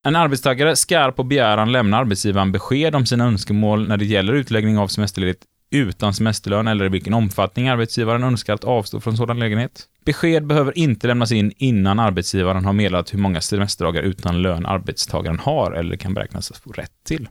En 0.09 0.15
arbetstagare 0.15 0.75
ska 0.75 1.11
på 1.11 1.23
begäran 1.23 1.71
lämna 1.71 1.97
arbetsgivaren 1.97 2.51
besked 2.51 2.95
om 2.95 3.05
sina 3.05 3.25
önskemål 3.25 3.87
när 3.87 3.97
det 3.97 4.05
gäller 4.05 4.33
utläggning 4.33 4.77
av 4.77 4.87
semesterledigt 4.87 5.43
utan 5.71 6.13
semesterlön 6.13 6.67
eller 6.67 6.85
i 6.85 6.89
vilken 6.89 7.13
omfattning 7.13 7.67
arbetsgivaren 7.67 8.23
önskar 8.23 8.53
att 8.53 8.63
avstå 8.63 8.99
från 8.99 9.17
sådan 9.17 9.39
lägenhet. 9.39 9.83
Besked 10.05 10.47
behöver 10.47 10.77
inte 10.77 11.07
lämnas 11.07 11.31
in 11.31 11.53
innan 11.57 11.99
arbetsgivaren 11.99 12.65
har 12.65 12.73
meddelat 12.73 13.13
hur 13.13 13.19
många 13.19 13.41
semesterdagar 13.41 14.03
utan 14.03 14.41
lön 14.41 14.65
arbetstagaren 14.65 15.39
har 15.39 15.71
eller 15.71 15.95
kan 15.95 16.13
beräknas 16.13 16.51
få 16.63 16.71
rätt 16.71 17.03
till. 17.05 17.29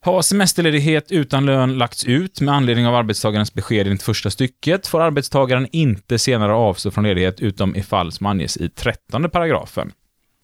Har 0.00 0.22
semesterledighet 0.22 1.12
utan 1.12 1.46
lön 1.46 1.78
lagts 1.78 2.04
ut 2.04 2.40
med 2.40 2.54
anledning 2.54 2.86
av 2.86 2.94
arbetstagarens 2.94 3.54
besked 3.54 3.86
enligt 3.86 4.02
första 4.02 4.30
stycket 4.30 4.86
får 4.86 5.00
arbetstagaren 5.00 5.68
inte 5.72 6.18
senare 6.18 6.52
avstå 6.52 6.90
från 6.90 7.04
ledighet 7.04 7.40
utom 7.40 7.76
i 7.76 7.82
fall 7.82 8.12
som 8.12 8.26
anges 8.26 8.56
i 8.56 8.68
13 8.68 9.30
paragrafen 9.30 9.92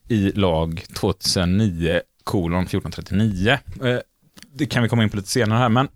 i 0.08 0.32
lag 0.32 0.84
2009 0.94 2.00
kolon 2.24 2.62
1439. 2.62 3.58
Eh, 3.82 3.98
det 4.54 4.66
kan 4.66 4.82
vi 4.82 4.88
komma 4.88 5.02
in 5.02 5.10
på 5.10 5.16
lite 5.16 5.28
senare 5.28 5.58
här, 5.58 5.68
men 5.68 5.88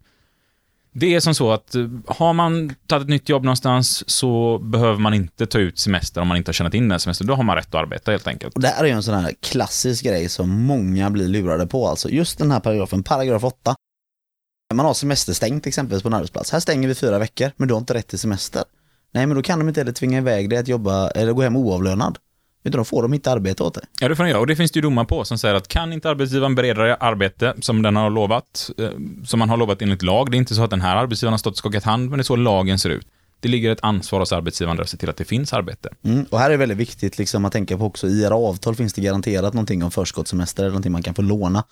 det 0.93 1.15
är 1.15 1.21
som 1.21 1.35
så 1.35 1.53
att 1.53 1.75
eh, 1.75 1.89
har 2.07 2.33
man 2.33 2.75
tagit 2.87 3.03
ett 3.03 3.09
nytt 3.09 3.29
jobb 3.29 3.45
någonstans 3.45 4.11
så 4.11 4.59
behöver 4.59 4.99
man 4.99 5.15
inte 5.15 5.47
ta 5.47 5.59
ut 5.59 5.79
semester 5.79 6.21
om 6.21 6.29
man 6.29 6.37
inte 6.37 6.49
har 6.49 6.53
tjänat 6.53 6.75
in 6.75 6.89
den 6.89 7.01
semestern. 7.01 7.27
Då 7.27 7.35
har 7.35 7.43
man 7.43 7.57
rätt 7.57 7.69
att 7.69 7.75
arbeta 7.75 8.11
helt 8.11 8.27
enkelt. 8.27 8.55
Och 8.55 8.61
det 8.61 8.69
här 8.69 8.85
är 8.85 8.89
ju 8.89 8.95
en 8.95 9.03
sån 9.03 9.15
här 9.15 9.33
klassisk 9.41 10.05
grej 10.05 10.29
som 10.29 10.63
många 10.63 11.11
blir 11.11 11.29
lurade 11.29 11.67
på 11.67 11.89
alltså. 11.89 12.09
Just 12.09 12.39
den 12.39 12.51
här 12.51 12.61
paragrafen, 12.61 13.03
paragraf 13.03 13.45
8. 13.45 13.75
Man 14.75 14.87
har 14.87 14.95
semesterstängt 14.95 15.67
exempelvis 15.67 16.03
på 16.03 16.09
en 16.09 16.15
arbetsplats. 16.15 16.53
Här 16.53 16.61
stänger 16.61 16.89
vi 16.89 16.95
fyra 16.95 17.19
veckor, 17.19 17.51
men 17.57 17.69
du 17.69 17.75
har 17.75 17.79
inte 17.79 17.95
rätt 17.95 18.09
till 18.09 18.19
semester. 18.19 18.65
Nej, 19.13 19.27
men 19.27 19.37
då 19.37 19.43
kan 19.43 19.59
de 19.59 19.69
inte 19.69 19.81
heller 19.81 19.93
tvinga 19.93 20.19
iväg 20.19 20.51
dig 20.51 20.59
att 20.59 20.69
jobba 20.69 21.11
eller 21.11 21.33
gå 21.33 21.43
hem 21.43 21.57
oavlönad. 21.57 22.19
Utan 22.67 22.79
då 22.79 22.85
får 22.85 23.03
de 23.03 23.15
inte 23.15 23.31
arbeta 23.31 23.65
åt 23.65 23.75
dig. 23.75 23.85
Ja, 24.01 24.09
det 24.09 24.17
får 24.17 24.23
den 24.25 24.31
göra. 24.31 24.41
Och 24.41 24.47
det 24.47 24.57
finns 24.57 24.71
det 24.71 24.77
ju 24.77 24.83
domar 24.83 25.05
på 25.05 25.25
som 25.25 25.39
säger 25.39 25.55
att 25.55 25.69
kan 25.69 25.93
inte 25.93 26.11
arbetsgivaren 26.11 26.55
bereda 26.55 26.83
dig 26.83 26.97
arbete 27.01 27.55
som 27.61 27.83
den 27.83 27.97
har 27.97 28.11
lovat, 28.11 28.71
eh, 28.79 28.91
som 29.27 29.39
man 29.39 29.51
har 29.51 29.57
lovat 29.57 29.83
enligt 29.83 30.03
lag, 30.03 30.31
det 30.31 30.37
är 30.37 30.39
inte 30.39 30.55
så 30.55 30.63
att 30.63 30.71
den 30.71 30.81
här 30.81 30.97
arbetsgivaren 30.97 31.33
har 31.33 31.39
stått 31.39 31.53
och 31.53 31.59
skakat 31.59 31.85
hand, 31.85 32.11
men 32.11 32.19
det 32.19 32.21
är 32.21 32.25
så 32.25 32.37
lagen 32.37 32.79
ser 32.79 32.91
ut. 32.91 33.07
Det 33.41 33.49
ligger 33.49 33.71
ett 33.71 33.79
ansvar 33.83 34.21
hos 34.21 34.33
arbetsgivaren 34.33 34.81
att 34.81 34.89
se 34.89 34.97
till 34.97 35.11
att 35.11 35.17
det 35.17 35.25
finns 35.25 35.53
arbete. 35.53 35.89
Mm. 36.05 36.27
Och 36.31 36.39
här 36.39 36.47
är 36.47 36.51
det 36.51 36.57
väldigt 36.57 36.79
viktigt 36.79 37.19
liksom, 37.19 37.45
att 37.45 37.53
tänka 37.53 37.79
på 37.79 37.85
också, 37.85 38.09
i 38.09 38.23
era 38.23 38.35
avtal 38.35 38.75
finns 38.75 38.93
det 38.93 39.01
garanterat 39.03 39.55
någonting 39.55 39.85
om 39.85 39.91
förskottssemester 39.91 40.63
eller 40.63 40.71
någonting 40.71 40.93
man 40.93 41.03
kan 41.03 41.15
få 41.15 41.23
låna 41.23 41.65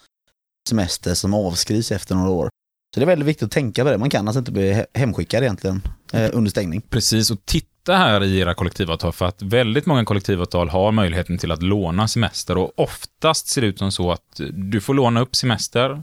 semester 0.68 1.14
som 1.14 1.34
avskrivs 1.34 1.92
efter 1.92 2.14
några 2.14 2.30
år. 2.30 2.48
Så 2.94 3.00
det 3.00 3.04
är 3.04 3.06
väldigt 3.06 3.28
viktigt 3.28 3.42
att 3.42 3.50
tänka 3.50 3.84
på 3.84 3.90
det. 3.90 3.98
Man 3.98 4.10
kan 4.10 4.28
alltså 4.28 4.38
inte 4.38 4.52
bli 4.52 4.72
he- 4.72 4.86
hemskickad 4.94 5.42
egentligen 5.42 5.82
eh, 6.12 6.30
under 6.32 6.50
stängning. 6.50 6.80
Precis, 6.80 7.30
och 7.30 7.38
titta 7.44 7.68
här 7.92 8.24
i 8.24 8.38
era 8.38 8.54
kollektivavtal, 8.54 9.12
för 9.12 9.26
att 9.26 9.42
väldigt 9.42 9.86
många 9.86 10.04
kollektivavtal 10.04 10.68
har 10.68 10.92
möjligheten 10.92 11.38
till 11.38 11.52
att 11.52 11.62
låna 11.62 12.08
semester 12.08 12.58
och 12.58 12.72
oftast 12.76 13.46
ser 13.46 13.60
det 13.60 13.66
ut 13.66 13.78
som 13.78 13.92
så 13.92 14.12
att 14.12 14.40
du 14.52 14.80
får 14.80 14.94
låna 14.94 15.20
upp 15.20 15.36
semester, 15.36 16.02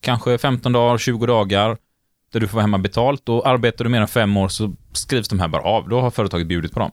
kanske 0.00 0.38
15 0.38 0.72
dagar, 0.72 0.98
20 0.98 1.26
dagar, 1.26 1.76
där 2.32 2.40
du 2.40 2.48
får 2.48 2.54
vara 2.54 2.62
hemma 2.62 2.78
betalt 2.78 3.28
och 3.28 3.48
arbetar 3.48 3.84
du 3.84 3.90
mer 3.90 4.00
än 4.00 4.08
fem 4.08 4.36
år 4.36 4.48
så 4.48 4.74
skrivs 4.92 5.28
de 5.28 5.40
här 5.40 5.48
bara 5.48 5.62
av. 5.62 5.88
Då 5.88 6.00
har 6.00 6.10
företaget 6.10 6.46
bjudit 6.46 6.72
på 6.72 6.80
dem. 6.80 6.90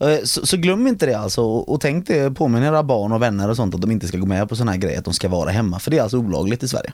Eh, 0.00 0.24
Så, 0.24 0.46
så 0.46 0.56
glöm 0.56 0.86
inte 0.86 1.06
det 1.06 1.14
alltså 1.18 1.42
och, 1.42 1.72
och 1.72 1.80
tänk 1.80 2.06
det, 2.06 2.34
påminn 2.34 2.62
era 2.62 2.82
barn 2.82 3.12
och 3.12 3.22
vänner 3.22 3.50
och 3.50 3.56
sånt 3.56 3.74
att 3.74 3.80
de 3.80 3.90
inte 3.90 4.06
ska 4.08 4.18
gå 4.18 4.26
med 4.26 4.48
på 4.48 4.56
sådana 4.56 4.72
här 4.72 4.78
grejer, 4.78 4.98
att 4.98 5.04
de 5.04 5.14
ska 5.14 5.28
vara 5.28 5.50
hemma. 5.50 5.78
För 5.78 5.90
det 5.90 5.98
är 5.98 6.02
alltså 6.02 6.18
olagligt 6.18 6.62
i 6.62 6.68
Sverige. 6.68 6.92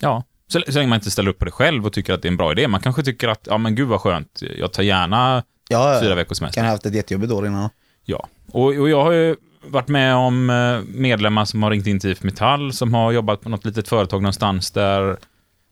Ja, 0.00 0.24
så, 0.48 0.60
så 0.66 0.72
länge 0.78 0.88
man 0.88 0.96
inte 0.96 1.10
ställer 1.10 1.30
upp 1.30 1.38
på 1.38 1.44
det 1.44 1.50
själv 1.50 1.86
och 1.86 1.92
tycker 1.92 2.12
att 2.12 2.22
det 2.22 2.28
är 2.28 2.30
en 2.30 2.36
bra 2.36 2.52
idé. 2.52 2.68
Man 2.68 2.80
kanske 2.80 3.02
tycker 3.02 3.28
att, 3.28 3.46
ja 3.50 3.58
men 3.58 3.74
gud 3.74 3.88
vad 3.88 4.00
skönt, 4.00 4.42
jag 4.58 4.72
tar 4.72 4.82
gärna 4.82 5.42
Ja, 5.72 5.98
fyra 6.02 6.14
veckors 6.14 6.38
semester. 6.38 6.54
kan 6.54 6.64
ha 6.64 6.72
haft 6.72 6.86
ett 6.86 6.94
jättejobbigt 6.94 7.32
år 7.32 7.46
innan. 7.46 7.70
Ja, 8.04 8.28
och, 8.52 8.64
och 8.64 8.88
jag 8.88 9.04
har 9.04 9.12
ju 9.12 9.36
varit 9.66 9.88
med 9.88 10.14
om 10.14 10.50
eh, 10.50 10.80
medlemmar 10.94 11.44
som 11.44 11.62
har 11.62 11.70
ringt 11.70 11.86
in 11.86 12.00
till 12.00 12.10
IF 12.10 12.22
Metall, 12.22 12.72
som 12.72 12.94
har 12.94 13.12
jobbat 13.12 13.40
på 13.40 13.48
något 13.48 13.64
litet 13.64 13.88
företag 13.88 14.22
någonstans 14.22 14.70
där 14.70 15.16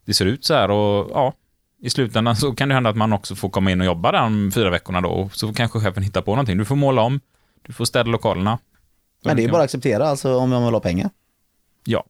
det 0.05 0.15
ser 0.15 0.27
ut 0.27 0.45
så 0.45 0.55
här 0.55 0.71
och 0.71 1.11
ja, 1.11 1.33
i 1.83 1.91
slutändan 1.91 2.37
så 2.37 2.53
kan 2.53 2.69
det 2.69 2.75
hända 2.75 2.91
att 2.91 2.97
man 2.97 3.13
också 3.13 3.35
får 3.35 3.49
komma 3.49 3.71
in 3.71 3.81
och 3.81 3.87
jobba 3.87 4.13
där 4.13 4.19
de 4.19 4.51
fyra 4.55 4.71
veckorna 4.71 5.01
då, 5.01 5.09
och 5.09 5.35
så 5.35 5.53
kanske 5.53 5.81
chefen 5.81 6.03
hittar 6.03 6.23
på 6.23 6.31
någonting. 6.31 6.59
Du 6.59 6.65
får 6.65 6.77
måla 6.77 7.03
om, 7.03 7.21
du 7.63 7.73
får 7.73 7.85
städa 7.85 8.11
lokalerna. 8.11 8.59
Men 9.25 9.37
det 9.37 9.45
är 9.45 9.49
bara 9.49 9.59
att 9.59 9.65
acceptera 9.65 10.09
alltså 10.09 10.37
om 10.37 10.51
man 10.51 10.65
vill 10.65 10.75
ha 10.75 10.81
pengar. 10.81 11.11
Ja. 11.85 12.05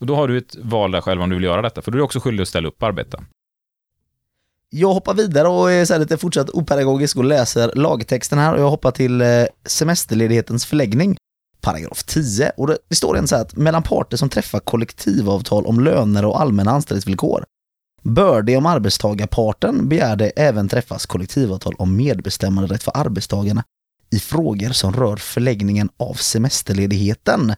Och 0.00 0.06
då 0.06 0.16
har 0.16 0.28
du 0.28 0.38
ett 0.38 0.56
val 0.62 0.90
där 0.90 1.00
själv 1.00 1.22
om 1.22 1.30
du 1.30 1.36
vill 1.36 1.44
göra 1.44 1.62
detta, 1.62 1.82
för 1.82 1.90
då 1.90 1.96
är 1.96 1.98
du 1.98 2.04
också 2.04 2.20
skyldig 2.20 2.42
att 2.42 2.48
ställa 2.48 2.68
upp 2.68 2.82
och 2.82 2.88
arbeta. 2.88 3.24
Jag 4.72 4.92
hoppar 4.92 5.14
vidare 5.14 5.48
och 5.48 5.72
är 5.72 5.84
så 5.84 5.92
här 5.92 6.00
lite 6.00 6.18
fortsatt 6.18 6.50
opedagogisk 6.50 7.16
och 7.16 7.24
läser 7.24 7.72
lagtexten 7.74 8.38
här 8.38 8.54
och 8.54 8.60
jag 8.60 8.70
hoppar 8.70 8.90
till 8.90 9.20
eh, 9.20 9.44
semesterledighetens 9.66 10.66
förläggning. 10.66 11.16
Paragraf 11.60 12.02
10 12.02 12.52
och 12.56 12.66
det, 12.66 12.78
det 12.88 12.96
står 12.96 13.18
en 13.18 13.28
så 13.28 13.36
här 13.36 13.42
att 13.42 13.56
mellan 13.56 13.82
parter 13.82 14.16
som 14.16 14.28
träffar 14.28 14.60
kollektivavtal 14.60 15.66
om 15.66 15.80
löner 15.80 16.24
och 16.24 16.40
allmänna 16.40 16.70
anställningsvillkor 16.70 17.44
bör 18.02 18.42
det 18.42 18.56
om 18.56 18.66
arbetstagarparten 18.66 19.88
begär 19.88 20.16
det 20.16 20.28
även 20.28 20.68
träffas 20.68 21.06
kollektivavtal 21.06 21.74
om 21.78 21.96
medbestämmanderätt 21.96 22.82
för 22.82 22.96
arbetstagarna 22.96 23.64
i 24.10 24.18
frågor 24.18 24.70
som 24.70 24.92
rör 24.92 25.16
förläggningen 25.16 25.88
av 25.96 26.14
semesterledigheten. 26.14 27.54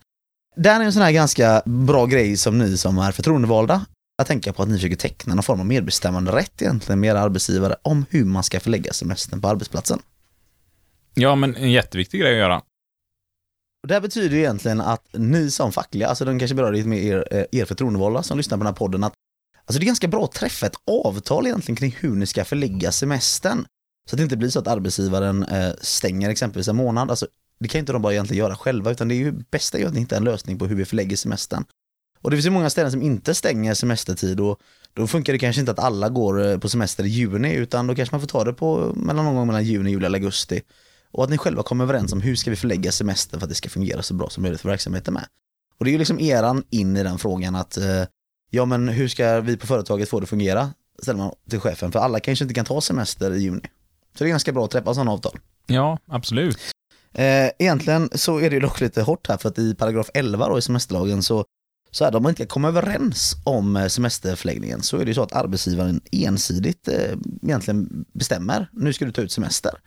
Det 0.57 0.71
här 0.71 0.81
är 0.81 0.85
en 0.85 0.93
sån 0.93 1.03
här 1.03 1.13
ganska 1.13 1.63
bra 1.65 2.07
grej 2.07 2.37
som 2.37 2.59
ni 2.59 2.77
som 2.77 2.99
är 2.99 3.13
förtroendevalda 3.13 3.87
att 4.23 4.29
tänka 4.29 4.53
på 4.53 4.63
att 4.63 4.69
ni 4.69 4.75
försöker 4.75 4.97
teckna 4.97 5.35
någon 5.35 5.43
form 5.43 5.61
av 5.61 5.67
medbestämmanderätt 5.67 6.63
egentligen 6.63 7.01
med 7.01 7.11
era 7.11 7.21
arbetsgivare 7.21 7.77
om 7.83 8.07
hur 8.11 8.25
man 8.25 8.43
ska 8.43 8.61
förlägga 8.61 8.93
semestern 8.93 9.41
på 9.41 9.49
arbetsplatsen. 9.49 9.99
Ja, 11.15 11.35
men 11.35 11.57
en 11.57 11.71
jätteviktig 11.71 12.21
grej 12.21 12.33
att 12.33 12.39
göra. 12.39 12.63
Och 13.83 13.89
det 13.89 13.95
här 13.95 14.01
betyder 14.01 14.37
egentligen 14.37 14.81
att 14.81 15.07
ni 15.13 15.51
som 15.51 15.73
fackliga, 15.73 16.09
alltså 16.09 16.25
de 16.25 16.39
kanske 16.39 16.55
berör 16.55 16.73
lite 16.73 16.89
mer 16.89 17.03
er, 17.03 17.29
eh, 17.31 17.61
er 17.61 17.65
förtroendevalda 17.65 18.23
som 18.23 18.39
lyssnar 18.39 18.59
på 18.59 18.65
den 18.65 18.73
här 18.73 18.79
podden, 18.79 19.05
att 19.05 19.13
alltså 19.65 19.79
det 19.79 19.85
är 19.85 19.87
ganska 19.87 20.09
bra 20.09 20.25
att 20.25 20.33
träffa 20.33 20.67
ett 20.67 20.77
avtal 20.87 21.47
egentligen 21.47 21.77
kring 21.77 21.97
hur 22.01 22.15
ni 22.15 22.27
ska 22.27 22.45
förlägga 22.45 22.93
semestern. 22.93 23.67
Så 24.11 24.15
att 24.15 24.19
det 24.19 24.23
inte 24.23 24.37
blir 24.37 24.49
så 24.49 24.59
att 24.59 24.69
arbetsgivaren 24.69 25.45
eh, 25.45 25.73
stänger 25.81 26.31
exempelvis 26.31 26.69
en 26.69 26.77
månad. 26.77 27.11
Alltså, 27.11 27.27
det 27.61 27.69
kan 27.69 27.79
inte 27.79 27.93
de 27.93 28.03
bara 28.03 28.13
egentligen 28.13 28.39
göra 28.45 28.57
själva, 28.57 28.91
utan 28.91 29.09
det 29.09 29.15
är 29.15 29.17
ju 29.17 29.33
bästa 29.33 29.79
är 29.79 29.87
att 29.87 29.97
hitta 29.97 30.17
en 30.17 30.25
lösning 30.25 30.59
på 30.59 30.67
hur 30.67 30.77
vi 30.77 30.85
förlägger 30.85 31.17
semestern. 31.17 31.65
Och 32.23 32.31
det 32.31 32.37
finns 32.37 32.47
ju 32.47 32.51
många 32.51 32.71
ställen 32.71 32.91
som 32.91 33.03
inte 33.03 33.35
stänger 33.35 33.75
semestertid 33.75 34.41
och 34.41 34.61
då 34.95 35.07
funkar 35.07 35.33
det 35.33 35.39
kanske 35.39 35.61
inte 35.61 35.73
att 35.73 35.79
alla 35.79 36.09
går 36.09 36.47
eh, 36.47 36.59
på 36.59 36.69
semester 36.69 37.05
i 37.05 37.09
juni, 37.09 37.55
utan 37.55 37.87
då 37.87 37.95
kanske 37.95 38.15
man 38.15 38.21
får 38.21 38.29
ta 38.29 38.45
det 38.45 38.53
på 38.53 38.93
mellan 38.97 39.25
någon 39.25 39.35
gång 39.35 39.47
mellan 39.47 39.65
juni, 39.65 39.91
juli 39.91 40.07
eller 40.07 40.19
augusti. 40.19 40.63
Och 41.13 41.25
att 41.25 41.31
ni 41.31 41.39
själva 41.39 41.63
kommer 41.63 41.85
överens 41.85 42.13
om 42.13 42.21
hur 42.21 42.37
ska 42.37 42.51
vi 42.51 42.57
förlägga 42.57 42.93
semestern 42.93 43.41
för 43.41 43.47
att 43.47 43.49
det 43.49 43.55
ska 43.55 43.69
fungera 43.69 44.03
så 44.03 44.15
bra 44.15 44.31
som 44.31 44.43
möjligt 44.43 44.61
för 44.61 44.69
verksamheten 44.69 45.15
med. 45.15 45.27
Och 45.79 45.85
det 45.85 45.91
är 45.91 45.93
ju 45.93 45.99
liksom 45.99 46.21
eran 46.21 46.65
in 46.71 46.97
i 46.97 47.03
den 47.03 47.19
frågan 47.19 47.57
att 47.57 47.77
eh, 47.77 48.05
ja 48.51 48.65
men 48.65 48.89
hur 48.89 49.09
ska 49.09 49.41
vi 49.41 49.57
på 49.57 49.67
företaget 49.67 50.09
få 50.09 50.21
det 50.21 50.25
att 50.25 50.31
fungera? 50.31 50.71
Ställer 51.03 51.19
man 51.19 51.33
till 51.51 51.61
chefen, 51.61 51.93
för 51.93 51.99
alla 51.99 52.21
kanske 52.21 52.45
inte 52.45 52.55
kan 52.55 52.65
ta 52.65 52.81
semester 52.81 53.35
i 53.35 53.39
juni. 53.39 53.69
Så 54.19 54.25
det 54.25 54.29
är 54.29 54.29
ganska 54.29 54.53
bra 54.53 54.65
att 54.65 54.71
träffa 54.71 54.95
sådana 54.95 55.13
avtal. 55.13 55.39
Ja, 55.67 55.99
absolut. 56.07 56.59
Eh, 57.13 57.51
egentligen 57.59 58.11
så 58.15 58.39
är 58.41 58.51
det 58.51 58.55
ju 58.55 58.61
dock 58.61 58.81
lite 58.81 59.03
hårt 59.03 59.29
här 59.29 59.37
för 59.37 59.49
att 59.49 59.59
i 59.59 59.75
paragraf 59.75 60.11
11 60.15 60.49
då 60.49 60.59
i 60.59 60.63
semesterlagen 60.63 61.23
så, 61.23 61.45
så 61.95 62.05
är 62.05 62.11
det 62.11 62.17
om 62.17 62.23
man 62.23 62.31
inte 62.31 62.43
kan 62.43 62.49
komma 62.49 62.69
överens 62.69 63.37
om 63.45 63.77
eh, 63.77 63.87
semesterförläggningen 63.87 64.83
så 64.83 64.97
är 64.97 65.05
det 65.05 65.11
ju 65.11 65.15
så 65.15 65.23
att 65.23 65.33
arbetsgivaren 65.33 66.01
ensidigt 66.13 66.89
eh, 66.89 67.13
egentligen 67.43 68.05
bestämmer 68.13 68.69
nu 68.73 68.93
ska 68.93 69.05
du 69.05 69.13
ta 69.13 69.23
ut 69.23 69.33
semester. 69.33 69.79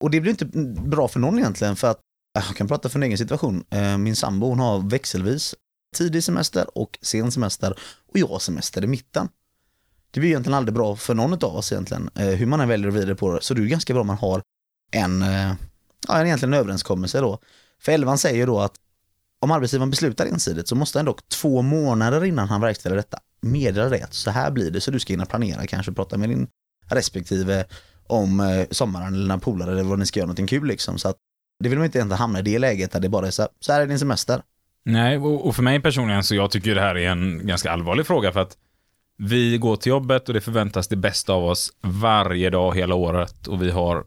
Och 0.00 0.10
det 0.10 0.20
blir 0.20 0.30
inte 0.30 0.44
bra 0.82 1.08
för 1.08 1.20
någon 1.20 1.38
egentligen 1.38 1.76
för 1.76 1.90
att 1.90 2.00
eh, 2.38 2.44
jag 2.46 2.56
kan 2.56 2.68
prata 2.68 2.88
för 2.88 2.98
en 2.98 3.02
egen 3.02 3.18
situation. 3.18 3.64
Eh, 3.70 3.98
min 3.98 4.16
sambo 4.16 4.48
hon 4.48 4.58
har 4.58 4.90
växelvis 4.90 5.54
tidig 5.94 6.24
semester 6.24 6.78
och 6.78 6.98
sen 7.02 7.32
semester 7.32 7.78
och 8.12 8.18
jag 8.18 8.26
har 8.26 8.38
semester 8.38 8.84
i 8.84 8.86
mitten. 8.86 9.28
Det 10.10 10.20
blir 10.20 10.30
egentligen 10.30 10.54
aldrig 10.54 10.74
bra 10.74 10.96
för 10.96 11.14
någon 11.14 11.32
av 11.32 11.56
oss 11.56 11.72
egentligen, 11.72 12.10
eh, 12.14 12.26
hur 12.26 12.46
man 12.46 12.60
än 12.60 12.68
väljer 12.68 12.88
att 12.88 12.94
vrida 12.94 13.14
på 13.14 13.32
det. 13.32 13.42
Så 13.42 13.54
det 13.54 13.62
är 13.62 13.66
ganska 13.66 13.92
bra 13.92 14.00
om 14.00 14.06
man 14.06 14.16
har 14.16 14.42
en, 14.92 15.22
eh, 15.22 15.54
ja, 16.08 16.18
en 16.18 16.26
egentligen 16.26 16.54
överenskommelse 16.54 17.20
då. 17.20 17.38
För 17.78 17.92
elvan 17.92 18.18
säger 18.18 18.36
ju 18.36 18.46
då 18.46 18.60
att 18.60 18.74
om 19.44 19.50
arbetsgivaren 19.50 19.90
beslutar 19.90 20.26
ensidigt 20.26 20.68
så 20.68 20.74
måste 20.74 20.98
han 20.98 21.06
dock 21.06 21.28
två 21.28 21.62
månader 21.62 22.24
innan 22.24 22.48
han 22.48 22.60
verkställer 22.60 22.96
detta 22.96 23.18
meddela 23.40 23.88
det 23.88 24.02
att 24.02 24.14
så 24.14 24.30
här 24.30 24.50
blir 24.50 24.70
det 24.70 24.80
så 24.80 24.90
du 24.90 25.00
ska 25.00 25.12
hinna 25.12 25.26
planera, 25.26 25.66
kanske 25.66 25.92
prata 25.92 26.18
med 26.18 26.28
din 26.28 26.46
respektive 26.90 27.64
om 28.06 28.40
eh, 28.40 28.66
sommaren 28.70 29.14
eller 29.14 29.26
när 29.26 29.38
polare 29.38 29.72
eller 29.72 29.82
vad 29.82 29.98
ni 29.98 30.06
ska 30.06 30.20
göra 30.20 30.26
någonting 30.26 30.46
kul 30.46 30.66
liksom. 30.66 30.98
Så 30.98 31.08
att 31.08 31.16
det 31.62 31.68
vill 31.68 31.78
man 31.78 31.84
inte 31.84 31.98
egentligen 31.98 32.18
hamna 32.18 32.38
i 32.38 32.42
det 32.42 32.58
läget 32.58 32.92
där 32.92 33.00
det 33.00 33.08
bara 33.08 33.26
är 33.26 33.30
så 33.30 33.42
här, 33.42 33.50
så 33.60 33.72
här 33.72 33.80
är 33.80 33.86
din 33.86 33.98
semester. 33.98 34.42
Nej, 34.84 35.18
och 35.18 35.46
och 35.46 35.56
för 35.56 35.62
mig 35.62 35.80
personligen 35.80 36.24
så 36.24 36.34
jag 36.34 36.50
tycker 36.50 36.74
det 36.74 36.80
här 36.80 36.96
är 36.96 37.10
en 37.10 37.46
ganska 37.46 37.70
allvarlig 37.70 38.06
fråga 38.06 38.32
för 38.32 38.40
att 38.40 38.56
vi 39.18 39.58
går 39.58 39.76
till 39.76 39.90
jobbet 39.90 40.28
och 40.28 40.34
det 40.34 40.40
förväntas 40.40 40.88
det 40.88 40.96
bästa 40.96 41.32
av 41.32 41.44
oss 41.44 41.72
varje 41.80 42.50
dag 42.50 42.76
hela 42.76 42.94
året 42.94 43.46
och 43.46 43.62
vi 43.62 43.70
har 43.70 44.04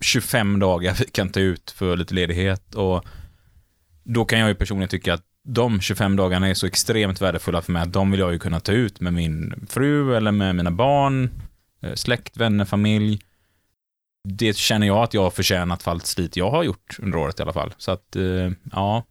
25 0.00 0.58
dagar 0.58 0.96
vi 0.98 1.04
kan 1.04 1.28
ta 1.28 1.40
ut 1.40 1.70
för 1.70 1.96
lite 1.96 2.14
ledighet 2.14 2.74
och 2.74 3.04
då 4.14 4.24
kan 4.24 4.38
jag 4.38 4.48
ju 4.48 4.54
personligen 4.54 4.88
tycka 4.88 5.14
att 5.14 5.22
de 5.44 5.80
25 5.80 6.16
dagarna 6.16 6.48
är 6.48 6.54
så 6.54 6.66
extremt 6.66 7.20
värdefulla 7.20 7.62
för 7.62 7.72
mig 7.72 7.82
att 7.82 7.92
de 7.92 8.10
vill 8.10 8.20
jag 8.20 8.32
ju 8.32 8.38
kunna 8.38 8.60
ta 8.60 8.72
ut 8.72 9.00
med 9.00 9.12
min 9.12 9.66
fru 9.68 10.16
eller 10.16 10.32
med 10.32 10.56
mina 10.56 10.70
barn, 10.70 11.30
eh, 11.82 11.94
släkt, 11.94 12.36
vänner, 12.36 12.64
familj. 12.64 13.20
Det 14.28 14.56
känner 14.56 14.86
jag 14.86 15.02
att 15.02 15.14
jag 15.14 15.22
har 15.22 15.30
förtjänat 15.30 15.82
för 15.82 15.90
allt 15.90 16.06
slit 16.06 16.36
jag 16.36 16.50
har 16.50 16.62
gjort 16.62 16.96
under 16.98 17.18
året 17.18 17.40
i 17.40 17.42
alla 17.42 17.52
fall. 17.52 17.74
Så 17.78 17.90
att, 17.90 18.16
eh, 18.16 18.50
ja, 18.72 19.04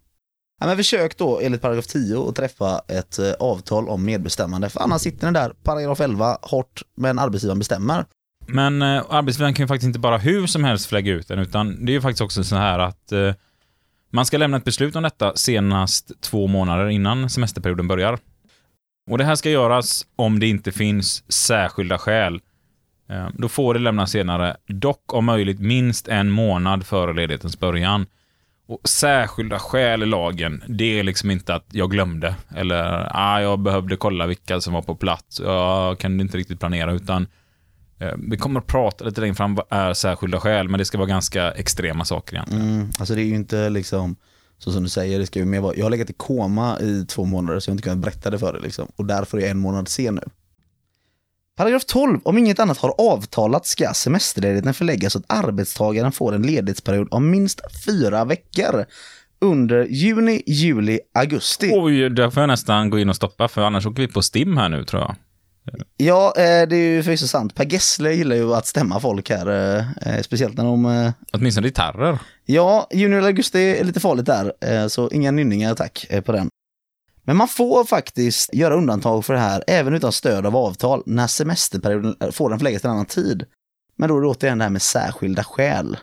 Ja, 0.61 0.67
men 0.67 0.77
försök 0.77 1.17
då 1.17 1.39
enligt 1.39 1.61
paragraf 1.61 1.87
10 1.87 2.29
att 2.29 2.35
träffa 2.35 2.81
ett 2.87 3.19
eh, 3.19 3.31
avtal 3.39 3.89
om 3.89 4.05
medbestämmande. 4.05 4.69
För 4.69 4.79
annars 4.79 5.01
sitter 5.01 5.27
den 5.27 5.33
där, 5.33 5.53
paragraf 5.63 5.99
11, 6.01 6.37
hårt, 6.41 6.81
men 6.97 7.19
arbetsgivaren 7.19 7.59
bestämmer. 7.59 8.05
Men 8.47 8.81
eh, 8.81 9.03
arbetsgivaren 9.09 9.53
kan 9.53 9.63
ju 9.63 9.67
faktiskt 9.67 9.87
inte 9.87 9.99
bara 9.99 10.17
hur 10.17 10.47
som 10.47 10.63
helst 10.63 10.85
flagga 10.85 11.13
ut 11.13 11.27
den, 11.27 11.39
utan 11.39 11.85
det 11.85 11.91
är 11.91 11.93
ju 11.93 12.01
faktiskt 12.01 12.21
också 12.21 12.43
så 12.43 12.55
här 12.55 12.79
att 12.79 13.11
man 14.11 14.25
ska 14.25 14.37
lämna 14.37 14.57
ett 14.57 14.63
beslut 14.63 14.95
om 14.95 15.03
detta 15.03 15.35
senast 15.35 16.21
två 16.21 16.47
månader 16.47 16.89
innan 16.89 17.29
semesterperioden 17.29 17.87
börjar. 17.87 18.19
Och 19.09 19.17
det 19.17 19.23
här 19.23 19.35
ska 19.35 19.49
göras 19.49 20.05
om 20.15 20.39
det 20.39 20.47
inte 20.47 20.71
finns 20.71 21.31
särskilda 21.31 21.97
skäl. 21.97 22.41
Eh, 23.09 23.27
då 23.33 23.49
får 23.49 23.73
det 23.73 23.79
lämnas 23.79 24.11
senare, 24.11 24.57
dock 24.67 25.13
om 25.13 25.25
möjligt 25.25 25.59
minst 25.59 26.07
en 26.07 26.31
månad 26.31 26.85
före 26.85 27.13
ledighetens 27.13 27.59
början. 27.59 28.05
Och 28.67 28.89
särskilda 28.89 29.59
skäl 29.59 30.03
i 30.03 30.05
lagen, 30.05 30.63
det 30.67 30.99
är 30.99 31.03
liksom 31.03 31.31
inte 31.31 31.55
att 31.55 31.65
jag 31.71 31.91
glömde 31.91 32.35
eller 32.55 33.07
ah, 33.11 33.41
jag 33.41 33.59
behövde 33.59 33.95
kolla 33.95 34.27
vilka 34.27 34.61
som 34.61 34.73
var 34.73 34.81
på 34.81 34.95
plats. 34.95 35.39
Jag 35.39 35.99
kunde 35.99 36.23
inte 36.23 36.37
riktigt 36.37 36.59
planera 36.59 36.91
utan 36.91 37.21
eh, 37.23 37.27
vi 38.17 38.37
kommer 38.37 38.59
att 38.59 38.67
prata 38.67 39.05
lite 39.05 39.21
längre 39.21 39.35
fram 39.35 39.55
vad 39.55 39.65
är 39.69 39.93
särskilda 39.93 40.39
skäl, 40.39 40.69
men 40.69 40.77
det 40.77 40.85
ska 40.85 40.97
vara 40.97 41.07
ganska 41.07 41.51
extrema 41.51 42.05
saker 42.05 42.35
egentligen. 42.35 42.69
Mm, 42.69 42.89
alltså 42.99 43.15
det 43.15 43.21
är 43.21 43.25
ju 43.25 43.35
inte 43.35 43.69
liksom, 43.69 44.15
så 44.57 44.71
som 44.71 44.83
du 44.83 44.89
säger, 44.89 45.19
det 45.19 45.25
ska 45.25 45.39
ju 45.39 45.45
mer 45.45 45.59
vara, 45.59 45.75
jag 45.75 45.85
har 45.85 45.89
legat 45.89 46.09
i 46.09 46.13
koma 46.13 46.79
i 46.79 47.05
två 47.05 47.25
månader 47.25 47.59
så 47.59 47.69
jag 47.69 47.71
har 47.71 47.75
inte 47.75 47.83
kunnat 47.83 47.99
berätta 47.99 48.29
det 48.29 48.39
för 48.39 48.53
dig 48.53 48.61
liksom. 48.61 48.87
Och 48.95 49.05
därför 49.05 49.37
är 49.37 49.41
jag 49.41 49.49
en 49.51 49.59
månad 49.59 49.87
sen 49.87 50.15
nu. 50.15 50.21
Paragraf 51.57 51.85
12. 51.85 52.19
Om 52.23 52.37
inget 52.37 52.59
annat 52.59 52.77
har 52.77 52.93
avtalat 52.97 53.65
ska 53.65 53.93
semesterledigheten 53.93 54.73
förläggas 54.73 55.13
så 55.13 55.19
att 55.19 55.25
arbetstagaren 55.27 56.11
får 56.11 56.35
en 56.35 56.41
ledighetsperiod 56.41 57.07
om 57.11 57.29
minst 57.29 57.61
fyra 57.85 58.25
veckor 58.25 58.85
under 59.41 59.85
juni, 59.85 60.43
juli, 60.47 60.99
augusti. 61.13 61.71
Oj, 61.73 62.09
där 62.09 62.29
får 62.29 62.43
jag 62.43 62.47
nästan 62.47 62.89
gå 62.89 62.99
in 62.99 63.09
och 63.09 63.15
stoppa, 63.15 63.47
för 63.47 63.61
annars 63.61 63.85
åker 63.85 64.01
vi 64.01 64.07
på 64.07 64.21
stim 64.21 64.57
här 64.57 64.69
nu 64.69 64.85
tror 64.85 65.01
jag. 65.01 65.15
Ja, 65.97 66.33
eh, 66.37 66.67
det 66.67 66.75
är 66.75 66.89
ju 66.89 67.03
förvisso 67.03 67.27
sant. 67.27 67.55
Per 67.55 67.65
Gessle 67.65 68.13
gillar 68.13 68.35
ju 68.35 68.53
att 68.53 68.67
stämma 68.67 68.99
folk 68.99 69.29
här, 69.29 69.77
eh, 69.77 69.85
eh, 70.15 70.21
speciellt 70.21 70.57
när 70.57 70.63
de... 70.63 71.13
Åtminstone 71.33 71.67
gitarrer. 71.67 72.19
Ja, 72.45 72.87
juni 72.91 73.15
eller 73.15 73.27
augusti 73.27 73.59
är 73.59 73.83
lite 73.83 73.99
farligt 73.99 74.25
där, 74.25 74.87
så 74.87 75.09
inga 75.09 75.31
nynningar 75.31 75.75
tack 75.75 76.05
på 76.25 76.31
den. 76.31 76.49
Men 77.23 77.37
man 77.37 77.47
får 77.47 77.85
faktiskt 77.85 78.53
göra 78.53 78.75
undantag 78.75 79.25
för 79.25 79.33
det 79.33 79.39
här 79.39 79.63
även 79.67 79.93
utan 79.93 80.11
stöd 80.11 80.45
av 80.45 80.55
avtal 80.55 81.03
när 81.05 81.27
semesterperioden 81.27 82.15
får 82.31 82.49
den 82.49 82.59
förläggas 82.59 82.81
till 82.81 82.89
en 82.89 82.93
annan 82.93 83.05
tid. 83.05 83.43
Men 83.97 84.09
då 84.09 84.17
är 84.17 84.21
det 84.21 84.27
återigen 84.27 84.57
det 84.57 84.63
här 84.63 84.71
med 84.71 84.81
särskilda 84.81 85.43
skäl. 85.43 85.97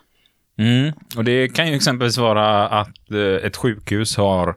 Mm. 0.58 0.92
Och 1.16 1.24
det 1.24 1.48
kan 1.48 1.68
ju 1.68 1.76
exempelvis 1.76 2.18
vara 2.18 2.68
att 2.68 3.10
ett 3.42 3.56
sjukhus 3.56 4.16
har 4.16 4.54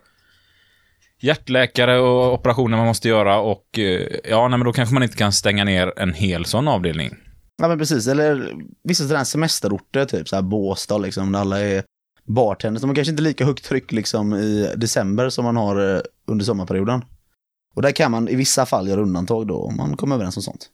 hjärtläkare 1.20 2.00
och 2.00 2.34
operationer 2.34 2.78
man 2.78 2.86
måste 2.86 3.10
göra 3.10 3.40
och 3.40 3.80
eh, 3.80 4.08
ja, 4.30 4.48
nej, 4.48 4.58
men 4.60 4.66
då 4.66 4.74
kanske 4.74 4.94
man 4.94 5.04
inte 5.04 5.18
kan 5.18 5.32
stänga 5.32 5.64
ner 5.64 5.94
en 5.98 6.14
hel 6.14 6.46
sån 6.46 6.68
avdelning. 6.68 7.16
Ja 7.62 7.68
men 7.68 7.78
precis, 7.78 8.08
eller 8.08 8.54
vissa 8.84 9.08
sådana 9.08 9.26
semesterorter, 9.26 10.06
typ 10.06 10.30
så 10.30 10.36
här 10.36 10.44
Båstad 10.44 10.98
liksom, 10.98 11.32
där 11.32 11.40
alla 11.40 11.60
är 11.60 11.84
bartenders. 12.26 12.82
De 12.82 12.90
har 12.90 12.96
kanske 12.96 13.12
inte 13.12 13.24
lika 13.24 13.46
högt 13.46 13.66
tryck 13.66 13.92
liksom 13.92 14.34
i 14.34 14.74
december 14.76 15.30
som 15.30 15.46
man 15.46 15.56
har 15.56 15.96
eh, 15.96 16.02
under 16.28 16.46
sommarperioden. 16.46 17.02
Och 17.76 17.82
där 17.82 17.92
kan 17.92 18.12
man 18.12 18.28
i 18.28 18.36
vissa 18.36 18.66
fall 18.66 18.88
göra 18.88 19.02
undantag 19.02 19.48
då, 19.48 19.56
om 19.56 19.78
man 19.78 19.98
kommer 19.98 20.16
överens 20.16 20.38
om 20.38 20.44
sånt. 20.44 20.70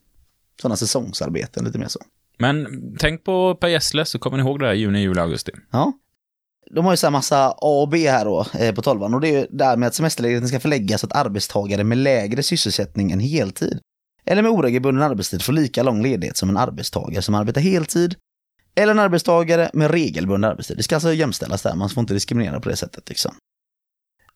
Sådana 0.61 0.75
säsongsarbeten, 0.75 1.65
lite 1.65 1.79
mer 1.79 1.87
så. 1.87 1.99
Men 2.37 2.67
tänk 2.99 3.23
på 3.23 3.55
Per 3.55 3.67
Gessle, 3.67 4.05
så 4.05 4.19
kommer 4.19 4.37
ni 4.37 4.43
ihåg 4.43 4.59
det 4.59 4.65
här 4.65 4.73
juni, 4.73 5.01
juli, 5.01 5.19
augusti. 5.19 5.51
Ja 5.71 5.93
de 6.71 6.85
har 6.85 6.93
ju 6.93 6.97
så 6.97 7.05
här 7.05 7.11
massa 7.11 7.47
A 7.47 7.81
och 7.81 7.89
B 7.89 8.09
här 8.09 8.25
då 8.25 8.45
eh, 8.59 8.75
på 8.75 8.81
tolvan 8.81 9.13
och 9.13 9.21
det 9.21 9.27
är 9.27 9.39
ju 9.39 9.47
det 9.49 9.65
här 9.65 9.77
med 9.77 9.87
att 9.87 9.95
semesterledigheten 9.95 10.47
ska 10.47 10.59
förläggas 10.59 11.01
så 11.01 11.07
att 11.07 11.15
arbetstagare 11.15 11.83
med 11.83 11.97
lägre 11.97 12.43
sysselsättning 12.43 13.11
än 13.11 13.19
heltid 13.19 13.79
eller 14.25 14.41
med 14.41 14.51
oregelbunden 14.51 15.03
arbetstid 15.03 15.41
får 15.41 15.53
lika 15.53 15.83
lång 15.83 16.01
ledighet 16.01 16.37
som 16.37 16.49
en 16.49 16.57
arbetstagare 16.57 17.21
som 17.21 17.35
arbetar 17.35 17.61
heltid 17.61 18.15
eller 18.75 18.91
en 18.91 18.99
arbetstagare 18.99 19.69
med 19.73 19.91
regelbunden 19.91 20.51
arbetstid. 20.51 20.77
Det 20.77 20.83
ska 20.83 20.95
alltså 20.95 21.13
jämställas 21.13 21.61
där, 21.61 21.75
man 21.75 21.89
får 21.89 22.01
inte 22.01 22.13
diskriminera 22.13 22.59
på 22.59 22.69
det 22.69 22.75
sättet. 22.75 23.09
Liksom. 23.09 23.35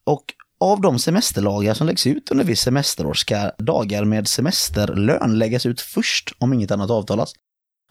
Och 0.04 0.24
av 0.60 0.80
de 0.80 0.98
semesterlagar 0.98 1.74
som 1.74 1.86
läggs 1.86 2.06
ut 2.06 2.30
under 2.30 2.44
viss 2.44 2.60
semesterår 2.60 3.14
ska 3.14 3.50
dagar 3.58 4.04
med 4.04 4.28
semesterlön 4.28 5.38
läggas 5.38 5.66
ut 5.66 5.80
först 5.80 6.32
om 6.38 6.52
inget 6.52 6.70
annat 6.70 6.90
avtalas. 6.90 7.32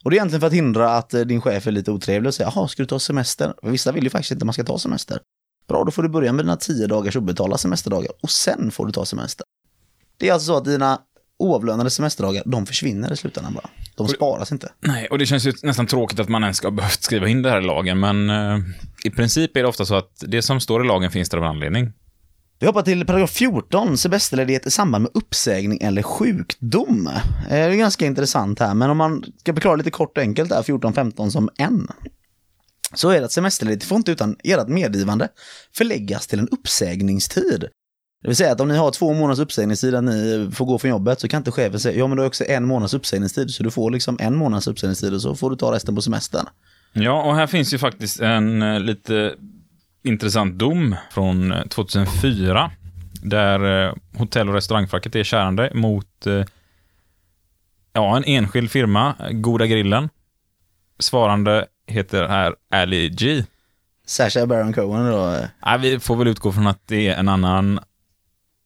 Och 0.03 0.11
det 0.11 0.15
är 0.15 0.17
egentligen 0.17 0.39
för 0.39 0.47
att 0.47 0.53
hindra 0.53 0.97
att 0.97 1.13
eh, 1.13 1.21
din 1.21 1.41
chef 1.41 1.67
är 1.67 1.71
lite 1.71 1.91
otrevlig 1.91 2.27
och 2.27 2.33
säger 2.33 2.51
jaha, 2.55 2.67
ska 2.67 2.83
du 2.83 2.87
ta 2.87 2.99
semester? 2.99 3.53
Vissa 3.61 3.91
vill 3.91 4.03
ju 4.03 4.09
faktiskt 4.09 4.31
inte 4.31 4.43
att 4.43 4.45
man 4.45 4.53
ska 4.53 4.63
ta 4.63 4.79
semester. 4.79 5.19
Bra, 5.67 5.83
då 5.83 5.91
får 5.91 6.03
du 6.03 6.09
börja 6.09 6.33
med 6.33 6.45
dina 6.45 6.57
tio 6.57 6.87
dagars 6.87 7.15
obetalda 7.15 7.57
semesterdagar 7.57 8.11
och 8.21 8.29
sen 8.29 8.71
får 8.71 8.85
du 8.85 8.91
ta 8.91 9.05
semester. 9.05 9.45
Det 10.17 10.29
är 10.29 10.33
alltså 10.33 10.45
så 10.45 10.57
att 10.57 10.65
dina 10.65 10.99
oavlönade 11.39 11.89
semesterdagar, 11.89 12.43
de 12.45 12.65
försvinner 12.65 13.13
i 13.13 13.15
slutändan 13.15 13.53
bara. 13.53 13.69
De 13.95 14.07
sparas 14.07 14.51
inte. 14.51 14.71
Nej, 14.79 15.07
och 15.07 15.17
det 15.17 15.25
känns 15.25 15.45
ju 15.45 15.53
nästan 15.63 15.87
tråkigt 15.87 16.19
att 16.19 16.29
man 16.29 16.43
ens 16.43 16.57
ska 16.57 16.67
ha 16.67 16.71
behövt 16.71 17.03
skriva 17.03 17.27
in 17.27 17.41
det 17.41 17.49
här 17.49 17.61
i 17.61 17.65
lagen, 17.65 17.99
men 17.99 18.29
eh, 18.29 18.59
i 19.03 19.09
princip 19.09 19.57
är 19.57 19.61
det 19.61 19.67
ofta 19.67 19.85
så 19.85 19.95
att 19.95 20.23
det 20.27 20.41
som 20.41 20.59
står 20.59 20.85
i 20.85 20.87
lagen 20.87 21.11
finns 21.11 21.29
där 21.29 21.37
av 21.37 21.43
en 21.43 21.49
anledning. 21.49 21.93
Vi 22.59 22.67
hoppar 22.67 22.81
till 22.81 23.05
paragraf 23.05 23.31
14, 23.31 23.97
semesterledighet 23.97 24.67
i 24.67 24.71
samband 24.71 25.01
med 25.01 25.11
uppsägning 25.13 25.81
eller 25.81 26.01
sjukdom. 26.01 27.07
Eh, 27.07 27.21
det 27.49 27.55
är 27.55 27.75
ganska 27.75 28.05
intressant 28.05 28.59
här, 28.59 28.73
men 28.73 28.89
om 28.89 28.97
man 28.97 29.23
ska 29.37 29.53
förklara 29.53 29.75
lite 29.75 29.91
kort 29.91 30.17
och 30.17 30.23
enkelt 30.23 30.49
där, 30.49 30.61
14-15 30.61 31.29
som 31.29 31.49
en. 31.57 31.87
Så 32.93 33.09
är 33.09 33.19
det 33.19 33.25
att 33.25 33.31
semesterledighet 33.31 33.83
får 33.83 33.97
inte 33.97 34.11
utan 34.11 34.35
ert 34.43 34.67
medgivande 34.67 35.27
förläggas 35.75 36.27
till 36.27 36.39
en 36.39 36.49
uppsägningstid. 36.49 37.65
Det 38.21 38.27
vill 38.27 38.35
säga 38.35 38.51
att 38.51 38.61
om 38.61 38.67
ni 38.67 38.77
har 38.77 38.91
två 38.91 39.13
månaders 39.13 39.39
uppsägningstid 39.39 39.93
där 39.93 40.01
ni 40.01 40.49
får 40.51 40.65
gå 40.65 40.79
från 40.79 40.91
jobbet 40.91 41.19
så 41.19 41.27
kan 41.27 41.37
inte 41.37 41.51
chefen 41.51 41.79
säga 41.79 41.97
ja 41.97 42.07
men 42.07 42.17
du 42.17 42.21
har 42.23 42.27
också 42.27 42.45
en 42.47 42.65
månads 42.65 42.93
uppsägningstid 42.93 43.51
så 43.51 43.63
du 43.63 43.71
får 43.71 43.91
liksom 43.91 44.17
en 44.19 44.35
månads 44.35 44.67
uppsägningstid 44.67 45.13
och 45.13 45.21
så 45.21 45.35
får 45.35 45.49
du 45.49 45.55
ta 45.55 45.71
resten 45.71 45.95
på 45.95 46.01
semestern. 46.01 46.45
Ja, 46.93 47.23
och 47.23 47.35
här 47.35 47.47
finns 47.47 47.73
ju 47.73 47.77
faktiskt 47.77 48.19
en 48.19 48.61
eh, 48.61 48.79
lite 48.79 49.35
intressant 50.03 50.55
dom 50.59 50.95
från 51.11 51.51
eh, 51.51 51.63
2004, 51.67 52.71
där 53.23 53.85
eh, 53.87 53.93
hotell 54.17 54.47
och 54.49 54.53
restaurangfacket 54.55 55.15
är 55.15 55.23
kärande 55.23 55.71
mot 55.73 56.27
eh, 56.27 56.43
ja, 57.93 58.17
en 58.17 58.23
enskild 58.23 58.71
firma, 58.71 59.15
Goda 59.31 59.67
Grillen. 59.67 60.09
Svarande 60.99 61.65
heter 61.87 62.27
här 62.27 62.55
Ali 62.71 63.09
G. 63.09 63.43
Sacha 64.05 64.45
Baron 64.45 64.73
Cohen 64.73 65.11
då. 65.11 65.31
eh, 65.33 65.45
Nej, 65.65 65.79
vi 65.79 65.99
får 65.99 66.15
väl 66.15 66.27
utgå 66.27 66.51
från 66.51 66.67
att 66.67 66.87
det 66.87 67.07
är 67.07 67.15
en 67.15 67.29
annan 67.29 67.79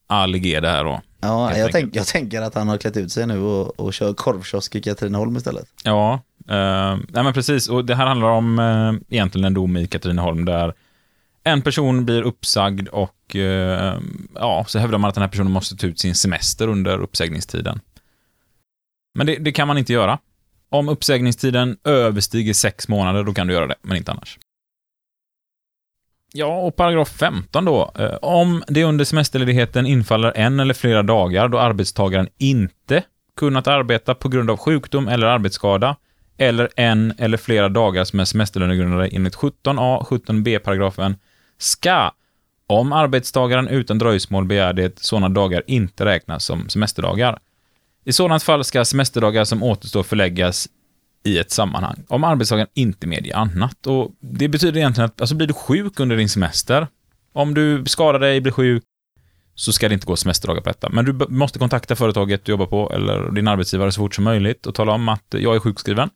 Ali 0.07 0.39
G 0.39 0.59
det 0.59 0.69
här 0.69 0.83
då. 0.83 1.01
Ja, 1.21 1.57
jag, 1.57 1.71
tänk, 1.71 1.95
jag 1.95 2.07
tänker 2.07 2.41
att 2.41 2.55
han 2.55 2.67
har 2.67 2.77
klätt 2.77 2.97
ut 2.97 3.11
sig 3.11 3.27
nu 3.27 3.39
och, 3.39 3.79
och 3.79 3.93
kör 3.93 4.13
korvkiosk 4.13 4.75
i 4.75 4.81
Katrineholm 4.81 5.35
istället. 5.37 5.65
Ja, 5.83 6.13
eh, 6.49 6.97
nej 7.09 7.23
men 7.23 7.33
precis. 7.33 7.69
Och 7.69 7.85
det 7.85 7.95
här 7.95 8.05
handlar 8.05 8.27
om 8.27 8.59
eh, 8.59 9.15
egentligen 9.15 9.45
en 9.45 9.53
dom 9.53 9.77
i 9.77 9.87
Katrineholm 9.87 10.45
där 10.45 10.73
en 11.43 11.61
person 11.61 12.05
blir 12.05 12.21
uppsagd 12.21 12.87
och 12.87 13.35
eh, 13.35 13.99
ja, 14.35 14.65
så 14.67 14.79
hävdar 14.79 14.97
man 14.97 15.09
att 15.09 15.15
den 15.15 15.21
här 15.21 15.29
personen 15.29 15.51
måste 15.51 15.75
ta 15.75 15.87
ut 15.87 15.99
sin 15.99 16.15
semester 16.15 16.67
under 16.67 16.97
uppsägningstiden. 16.97 17.79
Men 19.15 19.27
det, 19.27 19.35
det 19.35 19.51
kan 19.51 19.67
man 19.67 19.77
inte 19.77 19.93
göra. 19.93 20.19
Om 20.69 20.89
uppsägningstiden 20.89 21.77
överstiger 21.83 22.53
sex 22.53 22.87
månader, 22.87 23.23
då 23.23 23.33
kan 23.33 23.47
du 23.47 23.53
göra 23.53 23.67
det, 23.67 23.75
men 23.81 23.97
inte 23.97 24.11
annars. 24.11 24.39
Ja, 26.35 26.57
och 26.57 26.75
paragraf 26.75 27.09
15 27.09 27.65
då. 27.65 27.91
Eh, 27.99 28.15
om 28.21 28.63
det 28.67 28.83
under 28.83 29.05
semesterledigheten 29.05 29.85
infaller 29.85 30.33
en 30.35 30.59
eller 30.59 30.73
flera 30.73 31.03
dagar 31.03 31.47
då 31.47 31.59
arbetstagaren 31.59 32.27
inte 32.37 33.03
kunnat 33.37 33.67
arbeta 33.67 34.15
på 34.15 34.29
grund 34.29 34.51
av 34.51 34.57
sjukdom 34.57 35.07
eller 35.07 35.27
arbetsskada, 35.27 35.95
eller 36.37 36.69
en 36.75 37.13
eller 37.17 37.37
flera 37.37 37.69
dagar 37.69 38.03
som 38.03 38.19
är 38.19 38.25
semesterlönegrundande 38.25 39.09
enligt 39.11 39.35
17a, 39.35 40.03
17b 40.05 40.59
paragrafen, 40.59 41.15
ska, 41.57 42.11
om 42.67 42.93
arbetstagaren 42.93 43.67
utan 43.67 43.97
dröjsmål 43.97 44.45
begär 44.45 44.73
det, 44.73 44.99
sådana 44.99 45.29
dagar 45.29 45.63
inte 45.67 46.05
räknas 46.05 46.45
som 46.45 46.69
semesterdagar. 46.69 47.39
I 48.05 48.13
sådant 48.13 48.43
fall 48.43 48.63
ska 48.63 48.85
semesterdagar 48.85 49.43
som 49.43 49.63
återstår 49.63 50.03
förläggas 50.03 50.67
i 51.23 51.37
ett 51.37 51.51
sammanhang, 51.51 52.03
om 52.07 52.23
arbetstagaren 52.23 52.69
inte 52.73 53.07
medger 53.07 53.35
annat. 53.35 53.87
Och 53.87 54.11
det 54.19 54.47
betyder 54.47 54.77
egentligen 54.77 55.05
att, 55.05 55.21
alltså 55.21 55.35
blir 55.35 55.47
du 55.47 55.53
sjuk 55.53 55.99
under 55.99 56.17
din 56.17 56.29
semester, 56.29 56.87
om 57.33 57.53
du 57.53 57.83
skadar 57.85 58.19
dig, 58.19 58.41
blir 58.41 58.51
sjuk, 58.51 58.83
så 59.55 59.73
ska 59.73 59.89
det 59.89 59.93
inte 59.93 60.05
gå 60.05 60.15
semesterdagar 60.15 60.61
på 60.61 60.69
detta. 60.69 60.89
Men 60.89 61.05
du 61.05 61.25
måste 61.29 61.59
kontakta 61.59 61.95
företaget 61.95 62.45
du 62.45 62.51
jobbar 62.51 62.65
på, 62.65 62.91
eller 62.93 63.31
din 63.31 63.47
arbetsgivare 63.47 63.91
så 63.91 64.01
fort 64.01 64.15
som 64.15 64.23
möjligt 64.23 64.65
och 64.65 64.75
tala 64.75 64.91
om 64.91 65.09
att 65.09 65.25
jag 65.29 65.55
är 65.55 65.59
sjukskriven. 65.59 66.09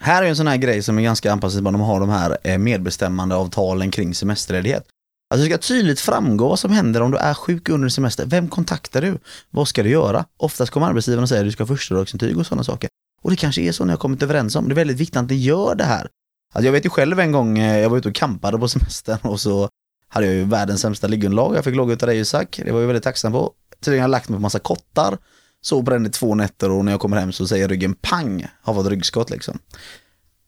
Här 0.00 0.22
är 0.22 0.26
en 0.26 0.36
sån 0.36 0.46
här 0.46 0.56
grej 0.56 0.82
som 0.82 0.98
är 0.98 1.02
ganska 1.02 1.32
anpassningsbar, 1.32 1.72
de 1.72 1.80
har 1.80 2.00
de 2.00 2.08
här 2.08 2.38
eh, 2.42 2.58
medbestämmandeavtalen 2.58 3.90
kring 3.90 4.14
semesterledighet. 4.14 4.84
Alltså 5.30 5.48
det 5.48 5.50
ska 5.50 5.58
tydligt 5.58 6.00
framgå 6.00 6.48
vad 6.48 6.58
som 6.58 6.72
händer 6.72 7.00
om 7.00 7.10
du 7.10 7.18
är 7.18 7.34
sjuk 7.34 7.68
under 7.68 7.88
semester. 7.88 8.26
Vem 8.26 8.48
kontaktar 8.48 9.02
du? 9.02 9.18
Vad 9.50 9.68
ska 9.68 9.82
du 9.82 9.90
göra? 9.90 10.24
Oftast 10.36 10.72
kommer 10.72 10.86
arbetsgivaren 10.86 11.22
och 11.22 11.28
säger 11.28 11.42
att 11.42 11.46
du 11.46 11.52
ska 11.52 11.62
ha 11.62 11.68
förstadagsintyg 11.68 12.38
och 12.38 12.46
sådana 12.46 12.64
saker. 12.64 12.90
Och 13.22 13.30
det 13.30 13.36
kanske 13.36 13.62
är 13.62 13.72
så 13.72 13.84
ni 13.84 13.90
har 13.90 13.98
kommit 13.98 14.22
överens 14.22 14.56
om. 14.56 14.68
Det 14.68 14.72
är 14.72 14.76
väldigt 14.76 14.96
viktigt 14.96 15.16
att 15.16 15.30
ni 15.30 15.36
gör 15.36 15.74
det 15.74 15.84
här. 15.84 16.08
Alltså 16.54 16.66
jag 16.66 16.72
vet 16.72 16.84
ju 16.84 16.90
själv 16.90 17.20
en 17.20 17.32
gång, 17.32 17.58
eh, 17.58 17.78
jag 17.78 17.90
var 17.90 17.98
ute 17.98 18.08
och 18.08 18.14
campade 18.14 18.58
på 18.58 18.68
semestern 18.68 19.18
och 19.22 19.40
så 19.40 19.68
hade 20.08 20.26
jag 20.26 20.34
ju 20.34 20.44
världens 20.44 20.80
sämsta 20.80 21.06
liggunderlag. 21.06 21.56
Jag 21.56 21.64
fick 21.64 21.74
låg 21.74 21.92
utav 21.92 22.06
dig 22.06 22.18
Isak, 22.18 22.60
det 22.64 22.72
var 22.72 22.80
jag 22.80 22.86
väldigt 22.86 23.04
tacksam 23.04 23.32
på. 23.32 23.52
Tydligen 23.80 24.02
har 24.02 24.08
jag 24.08 24.10
lagt 24.10 24.28
mig 24.28 24.36
på 24.36 24.42
massa 24.42 24.58
kottar, 24.58 25.18
sov 25.62 25.82
på 25.82 25.90
den 25.90 26.06
i 26.06 26.10
två 26.10 26.34
nätter 26.34 26.70
och 26.70 26.84
när 26.84 26.92
jag 26.92 27.00
kommer 27.00 27.16
hem 27.16 27.32
så 27.32 27.46
säger 27.46 27.68
ryggen 27.68 27.94
pang, 27.94 28.46
har 28.62 28.74
fått 28.74 28.86
ryggskott 28.86 29.30
liksom. 29.30 29.58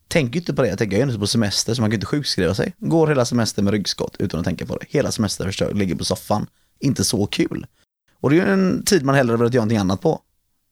Tänker 0.08 0.34
ju 0.34 0.40
inte 0.40 0.54
på 0.54 0.62
det, 0.62 0.68
jag 0.68 0.78
tänker 0.78 0.96
jag 0.96 1.02
är 1.02 1.06
ändå 1.08 1.20
på 1.20 1.26
semester 1.26 1.74
så 1.74 1.80
man 1.80 1.90
kan 1.90 1.94
inte 1.94 2.06
sjukskriva 2.06 2.54
sig. 2.54 2.74
Går 2.78 3.06
hela 3.06 3.24
semestern 3.24 3.64
med 3.64 3.72
ryggskott 3.72 4.16
utan 4.18 4.40
att 4.40 4.46
tänka 4.46 4.66
på 4.66 4.76
det. 4.76 4.86
Hela 4.88 5.12
semestern 5.12 5.46
förstör, 5.46 5.74
ligger 5.74 5.94
på 5.94 6.04
soffan. 6.04 6.46
Inte 6.80 7.04
så 7.04 7.26
kul. 7.26 7.66
Och 8.20 8.30
det 8.30 8.40
är 8.40 8.46
ju 8.46 8.52
en 8.52 8.82
tid 8.84 9.04
man 9.04 9.14
hellre 9.14 9.32
vill 9.36 9.40
göra 9.40 9.50
någonting 9.54 9.78
annat 9.78 10.00
på. 10.00 10.20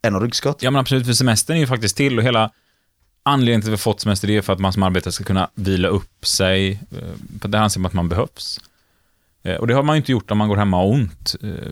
Än 0.03 0.17
att 0.17 0.23
ryggskott. 0.23 0.63
Ja, 0.63 0.71
men 0.71 0.81
absolut, 0.81 1.07
för 1.07 1.13
semestern 1.13 1.57
är 1.57 1.61
ju 1.61 1.67
faktiskt 1.67 1.97
till 1.97 2.19
och 2.19 2.25
hela 2.25 2.51
anledningen 3.23 3.61
till 3.61 3.69
att 3.69 3.71
vi 3.71 3.73
har 3.73 3.79
fått 3.79 4.01
semester 4.01 4.31
är 4.31 4.43
för 4.43 4.53
att 4.53 4.59
man 4.59 4.73
som 4.73 4.83
arbetare 4.83 5.13
ska 5.13 5.25
kunna 5.25 5.51
vila 5.55 5.89
upp 5.89 6.27
sig. 6.27 6.71
eh, 6.73 7.39
För 7.41 7.49
det 7.49 7.61
anser 7.61 7.81
man 7.81 7.89
att 7.89 7.95
man 7.95 8.09
behövs. 8.09 8.61
Eh, 9.49 9.57
Och 9.57 9.67
det 9.67 9.75
har 9.75 9.83
man 9.83 9.97
ju 9.97 9.99
inte 9.99 10.13
gjort 10.13 10.31
om 10.31 10.39
man 10.39 10.49
går 10.49 10.57
hemma 10.57 10.83
och 10.83 10.91
ont. 10.93 11.35
Eh, 11.43 11.69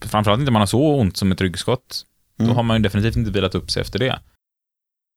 Framförallt 0.00 0.40
inte 0.40 0.50
om 0.50 0.52
man 0.52 0.60
har 0.62 0.66
så 0.66 0.94
ont 0.96 1.16
som 1.16 1.32
ett 1.32 1.40
ryggskott. 1.40 2.02
Då 2.38 2.44
Mm. 2.44 2.56
har 2.56 2.62
man 2.62 2.76
ju 2.76 2.82
definitivt 2.82 3.16
inte 3.16 3.30
vilat 3.30 3.54
upp 3.54 3.70
sig 3.70 3.80
efter 3.80 3.98
det. 3.98 4.18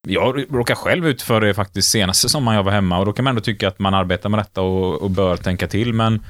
Jag 0.07 0.45
råkar 0.55 0.75
själv 0.75 1.07
ut 1.07 1.21
för 1.21 1.41
det 1.41 1.53
faktiskt 1.53 1.89
senaste 1.91 2.29
sommaren 2.29 2.55
jag 2.55 2.63
var 2.63 2.71
hemma 2.71 2.99
och 2.99 3.05
då 3.05 3.13
kan 3.13 3.23
man 3.23 3.31
ändå 3.31 3.41
tycka 3.41 3.67
att 3.67 3.79
man 3.79 3.93
arbetar 3.93 4.29
med 4.29 4.39
detta 4.39 4.61
och, 4.61 5.01
och 5.01 5.09
bör 5.11 5.37
tänka 5.37 5.67
till, 5.67 5.93
men 5.93 6.25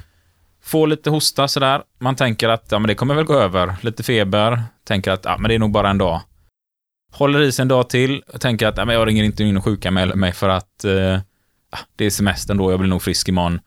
få 0.64 0.86
lite 0.86 1.10
hosta 1.10 1.48
sådär. 1.48 1.84
Man 2.00 2.16
tänker 2.16 2.50
att 2.50 2.66
ja, 2.72 2.80
men 2.80 2.88
det 2.88 2.96
kommer 2.96 3.16
väl 3.16 3.24
gå 3.26 3.34
över. 3.34 3.76
Lite 3.82 4.04
feber. 4.04 4.64
Tänker 4.84 5.12
att 5.12 5.26
ja, 5.26 5.38
men 5.40 5.50
det 5.50 5.56
är 5.56 5.60
nog 5.60 5.72
bara 5.72 5.90
en 5.90 5.98
dag. 5.98 6.22
Håller 7.14 7.42
i 7.42 7.52
sig 7.52 7.62
en 7.64 7.68
dag 7.68 7.90
till. 7.90 8.22
och 8.34 8.42
Tänker 8.42 8.68
att 8.68 8.78
ja, 8.78 8.86
men 8.86 8.96
jag 8.96 9.08
ringer 9.08 9.24
inte 9.24 9.44
in 9.44 9.58
och 9.58 9.64
sjukanmäler 9.64 10.16
mig 10.16 10.32
för 10.32 10.50
att 10.50 10.84
eh, 10.86 11.20
det 11.96 12.06
är 12.06 12.10
semestern 12.10 12.58
då. 12.58 12.72
Jag 12.72 12.80
blir 12.80 12.90
nog 12.90 13.02
frisk 13.02 13.30
imorgon. 13.30 13.60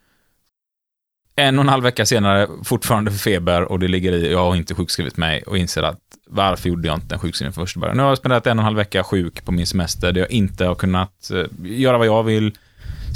En 1.36 1.58
och 1.58 1.62
en 1.64 1.68
halv 1.68 1.82
vecka 1.82 2.06
senare, 2.06 2.48
fortfarande 2.64 3.10
feber 3.10 3.62
och 3.62 3.78
det 3.78 3.88
ligger 3.88 4.12
i, 4.12 4.32
jag 4.32 4.38
har 4.38 4.56
inte 4.56 4.74
sjukskrivit 4.74 5.16
mig 5.16 5.42
och 5.42 5.58
inser 5.58 5.82
att 5.82 6.00
varför 6.26 6.68
gjorde 6.68 6.88
jag 6.88 6.96
inte 6.96 7.14
en 7.14 7.18
sjukskrivning 7.18 7.52
från 7.52 7.66
första 7.66 7.80
början? 7.80 7.96
Nu 7.96 8.02
har 8.02 8.10
jag 8.10 8.18
spenderat 8.18 8.46
en 8.46 8.58
och 8.58 8.62
en 8.62 8.64
halv 8.64 8.76
vecka 8.76 9.04
sjuk 9.04 9.44
på 9.44 9.52
min 9.52 9.66
semester 9.66 10.12
där 10.12 10.20
jag 10.20 10.30
inte 10.30 10.64
har 10.64 10.74
kunnat 10.74 11.30
eh, 11.30 11.44
göra 11.62 11.98
vad 11.98 12.06
jag 12.06 12.22
vill, 12.22 12.58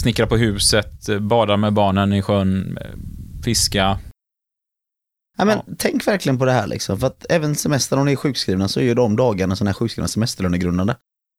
snickra 0.03 0.27
på 0.27 0.37
huset, 0.37 1.09
eh, 1.09 1.19
bada 1.19 1.57
med 1.57 1.73
barnen 1.73 2.13
i 2.13 2.23
sjön, 2.23 2.79
eh, 2.81 2.87
fiska. 3.45 3.99
Ja, 5.39 5.45
men 5.45 5.59
Ja. 5.67 5.75
Tänk 5.79 6.07
verkligen 6.07 6.39
på 6.39 6.45
det 6.45 6.53
här 6.53 6.67
liksom, 6.67 6.99
för 6.99 7.07
att 7.07 7.27
även 7.29 7.55
semestern 7.55 7.99
om 7.99 8.07
ni 8.07 8.13
är 8.13 8.17
sjukskrivna 8.17 8.69
så 8.69 8.81
är 8.81 8.85
ju 8.85 8.95
de 8.95 9.17
dagarna 9.17 9.57
som 9.57 9.67
är 9.67 9.73
sjukskrivna 9.73 10.09
semesterlönegrundande. 10.09 10.95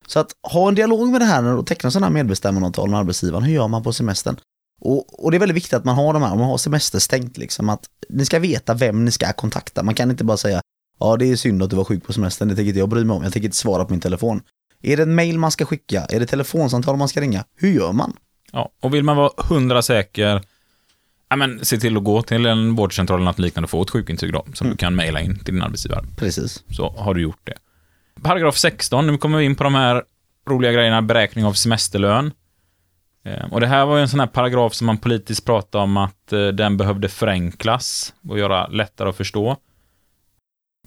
Så 0.07 0.19
att 0.19 0.31
ha 0.51 0.67
en 0.67 0.75
dialog 0.75 1.09
med 1.09 1.21
det 1.21 1.25
här 1.25 1.43
och 1.43 1.67
teckna 1.67 1.91
sådana 1.91 2.07
här 2.07 2.13
medbestämmandeavtal 2.13 2.89
med 2.89 2.99
arbetsgivaren, 2.99 3.43
hur 3.43 3.53
gör 3.53 3.67
man 3.67 3.83
på 3.83 3.93
semestern? 3.93 4.35
Och, 4.79 5.25
och 5.25 5.31
det 5.31 5.37
är 5.37 5.39
väldigt 5.39 5.55
viktigt 5.55 5.73
att 5.73 5.85
man 5.85 5.95
har 5.95 6.13
de 6.13 6.23
här, 6.23 6.31
om 6.31 6.39
man 6.39 6.49
har 6.49 6.57
semester 6.57 6.99
stängt 6.99 7.37
liksom, 7.37 7.69
att 7.69 7.85
ni 8.09 8.25
ska 8.25 8.39
veta 8.39 8.73
vem 8.73 9.05
ni 9.05 9.11
ska 9.11 9.33
kontakta. 9.33 9.83
Man 9.83 9.95
kan 9.95 10.11
inte 10.11 10.23
bara 10.23 10.37
säga, 10.37 10.61
ja 10.99 11.17
det 11.17 11.31
är 11.31 11.35
synd 11.35 11.63
att 11.63 11.69
du 11.69 11.75
var 11.75 11.83
sjuk 11.83 12.03
på 12.03 12.13
semestern, 12.13 12.47
det 12.47 12.55
tänker 12.55 12.67
inte 12.67 12.79
jag 12.79 12.89
bry 12.89 13.03
mig 13.03 13.15
om, 13.15 13.23
jag 13.23 13.33
tänker 13.33 13.47
inte 13.47 13.57
svara 13.57 13.85
på 13.85 13.93
min 13.93 14.01
telefon. 14.01 14.41
Är 14.81 14.97
det 14.97 15.03
en 15.03 15.15
mail 15.15 15.39
man 15.39 15.51
ska 15.51 15.65
skicka? 15.65 16.05
Är 16.05 16.19
det 16.19 16.25
telefonsamtal 16.25 16.97
man 16.97 17.07
ska 17.09 17.21
ringa? 17.21 17.43
Hur 17.55 17.71
gör 17.71 17.91
man? 17.91 18.13
Ja, 18.51 18.69
och 18.79 18.93
vill 18.93 19.03
man 19.03 19.17
vara 19.17 19.31
hundra 19.37 19.81
säker, 19.81 20.41
ja, 21.29 21.35
men, 21.35 21.65
se 21.65 21.77
till 21.77 21.97
att 21.97 22.03
gå 22.03 22.21
till 22.21 22.45
en 22.45 22.75
vårdcentral 22.75 23.19
eller 23.19 23.25
något 23.25 23.39
liknande 23.39 23.65
och 23.65 23.69
få 23.69 23.81
ett 23.81 23.89
sjukintyg 23.89 24.33
då, 24.33 24.45
som 24.53 24.69
du 24.69 24.75
kan 24.75 24.95
mejla 24.95 25.21
in 25.21 25.39
till 25.39 25.53
din 25.53 25.63
arbetsgivare. 25.63 26.05
Precis. 26.17 26.63
Så 26.69 26.89
har 26.97 27.13
du 27.13 27.21
gjort 27.21 27.41
det. 27.43 27.53
Paragraf 28.21 28.57
16, 28.57 29.07
nu 29.07 29.17
kommer 29.17 29.37
vi 29.37 29.45
in 29.45 29.55
på 29.55 29.63
de 29.63 29.75
här 29.75 30.03
roliga 30.49 30.71
grejerna, 30.71 31.01
beräkning 31.01 31.45
av 31.45 31.53
semesterlön. 31.53 32.31
Ehm, 33.23 33.53
och 33.53 33.59
det 33.59 33.67
här 33.67 33.85
var 33.85 33.95
ju 33.95 34.01
en 34.01 34.09
sån 34.09 34.19
här 34.19 34.27
paragraf 34.27 34.73
som 34.73 34.87
man 34.87 34.97
politiskt 34.97 35.45
pratade 35.45 35.83
om 35.83 35.97
att 35.97 36.33
eh, 36.33 36.47
den 36.47 36.77
behövde 36.77 37.09
förenklas 37.09 38.13
och 38.29 38.39
göra 38.39 38.67
lättare 38.67 39.09
att 39.09 39.17
förstå. 39.17 39.57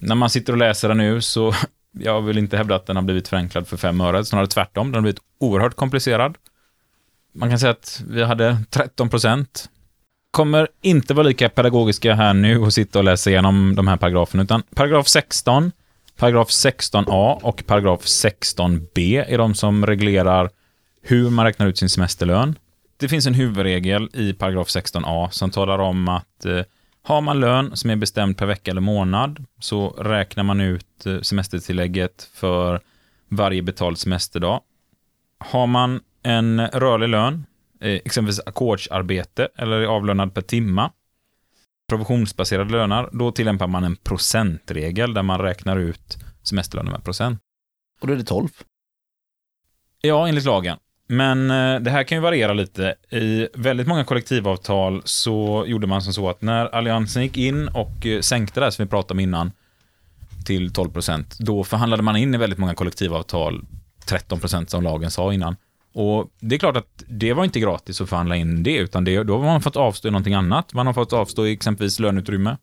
När 0.01 0.15
man 0.15 0.29
sitter 0.29 0.53
och 0.53 0.59
läser 0.59 0.87
den 0.87 0.97
nu 0.97 1.21
så, 1.21 1.53
jag 1.91 2.21
vill 2.21 2.37
inte 2.37 2.57
hävda 2.57 2.75
att 2.75 2.85
den 2.85 2.95
har 2.95 3.03
blivit 3.03 3.27
förenklad 3.27 3.67
för 3.67 3.77
fem 3.77 4.01
öre, 4.01 4.25
snarare 4.25 4.47
tvärtom, 4.47 4.87
den 4.87 4.95
har 4.95 5.01
blivit 5.01 5.21
oerhört 5.39 5.75
komplicerad. 5.75 6.37
Man 7.35 7.49
kan 7.49 7.59
säga 7.59 7.71
att 7.71 8.03
vi 8.07 8.23
hade 8.23 8.57
13 8.69 9.09
procent. 9.09 9.69
Kommer 10.31 10.67
inte 10.81 11.13
vara 11.13 11.27
lika 11.27 11.49
pedagogiska 11.49 12.13
här 12.13 12.33
nu 12.33 12.57
och 12.57 12.73
sitta 12.73 12.99
och 12.99 13.05
läsa 13.05 13.29
igenom 13.29 13.75
de 13.75 13.87
här 13.87 13.97
paragraferna, 13.97 14.43
utan 14.43 14.63
paragraf 14.75 15.07
16, 15.07 15.71
paragraf 16.17 16.49
16a 16.49 17.39
och 17.41 17.63
paragraf 17.65 18.01
16b 18.01 19.25
är 19.27 19.37
de 19.37 19.53
som 19.53 19.85
reglerar 19.85 20.49
hur 21.03 21.29
man 21.29 21.45
räknar 21.45 21.67
ut 21.67 21.77
sin 21.77 21.89
semesterlön. 21.89 22.59
Det 22.97 23.07
finns 23.07 23.27
en 23.27 23.33
huvudregel 23.33 24.09
i 24.13 24.33
paragraf 24.33 24.67
16a 24.67 25.29
som 25.29 25.51
talar 25.51 25.79
om 25.79 26.07
att 26.07 26.45
eh, 26.45 26.61
har 27.01 27.21
man 27.21 27.39
lön 27.39 27.77
som 27.77 27.89
är 27.89 27.95
bestämd 27.95 28.37
per 28.37 28.45
vecka 28.45 28.71
eller 28.71 28.81
månad 28.81 29.45
så 29.59 29.89
räknar 29.89 30.43
man 30.43 30.61
ut 30.61 31.05
eh, 31.05 31.19
semestertillägget 31.21 32.29
för 32.33 32.81
varje 33.29 33.61
betald 33.61 33.97
semesterdag. 33.97 34.61
Har 35.37 35.67
man 35.67 35.99
en 36.23 36.67
rörlig 36.67 37.09
lön, 37.09 37.45
eh, 37.81 38.01
exempelvis 38.05 38.39
ackordsarbete 38.45 39.49
eller 39.55 39.81
är 39.81 39.85
avlönad 39.85 40.33
per 40.33 40.41
timma, 40.41 40.91
provisionsbaserade 41.89 42.71
löner, 42.71 43.09
då 43.11 43.31
tillämpar 43.31 43.67
man 43.67 43.83
en 43.83 43.95
procentregel 43.95 45.13
där 45.13 45.23
man 45.23 45.39
räknar 45.39 45.77
ut 45.77 46.17
semesterlönen 46.43 46.91
med 46.91 47.03
procent. 47.03 47.39
Och 48.01 48.07
då 48.07 48.13
är 48.13 48.17
det 48.17 48.23
12. 48.23 48.49
Ja, 50.01 50.27
enligt 50.27 50.45
lagen. 50.45 50.77
Men 51.07 51.51
eh, 51.51 51.79
det 51.79 51.91
här 51.91 52.03
kan 52.03 52.17
ju 52.17 52.21
variera 52.21 52.53
lite. 52.53 52.95
I 53.09 53.47
väldigt 53.53 53.87
många 53.87 54.03
kollektivavtal 54.03 55.01
så 55.05 55.63
gjorde 55.67 55.87
man 55.87 56.01
som 56.01 56.13
så 56.13 56.29
att 56.29 56.41
när 56.41 56.65
Alliansen 56.65 57.23
gick 57.23 57.37
in 57.37 57.67
och 57.67 58.05
eh, 58.05 58.21
sänkte 58.21 58.59
det 58.59 58.65
här 58.65 58.71
som 58.71 58.85
vi 58.85 58.89
pratade 58.89 59.13
om 59.13 59.19
innan 59.19 59.51
till 60.45 60.73
12 60.73 60.89
procent, 60.89 61.37
då 61.39 61.63
förhandlade 61.63 62.03
man 62.03 62.15
in 62.15 62.33
i 62.35 62.37
väldigt 62.37 62.59
många 62.59 62.75
kollektivavtal 62.75 63.65
13 64.05 64.39
procent 64.39 64.69
som 64.69 64.83
lagen 64.83 65.11
sa 65.11 65.33
innan. 65.33 65.55
Och 65.93 66.29
det 66.39 66.55
är 66.55 66.59
klart 66.59 66.77
att 66.77 67.03
det 67.07 67.33
var 67.33 67.43
inte 67.43 67.59
gratis 67.59 68.01
att 68.01 68.09
förhandla 68.09 68.35
in 68.35 68.63
det, 68.63 68.77
utan 68.77 69.03
det, 69.03 69.23
då 69.23 69.37
har 69.37 69.45
man 69.45 69.61
fått 69.61 69.75
avstå 69.75 70.07
i 70.07 70.11
någonting 70.11 70.33
annat. 70.33 70.73
Man 70.73 70.87
har 70.87 70.93
fått 70.93 71.13
avstå 71.13 71.47
i 71.47 71.53
exempelvis 71.53 71.99
löneutrymme. 71.99 72.57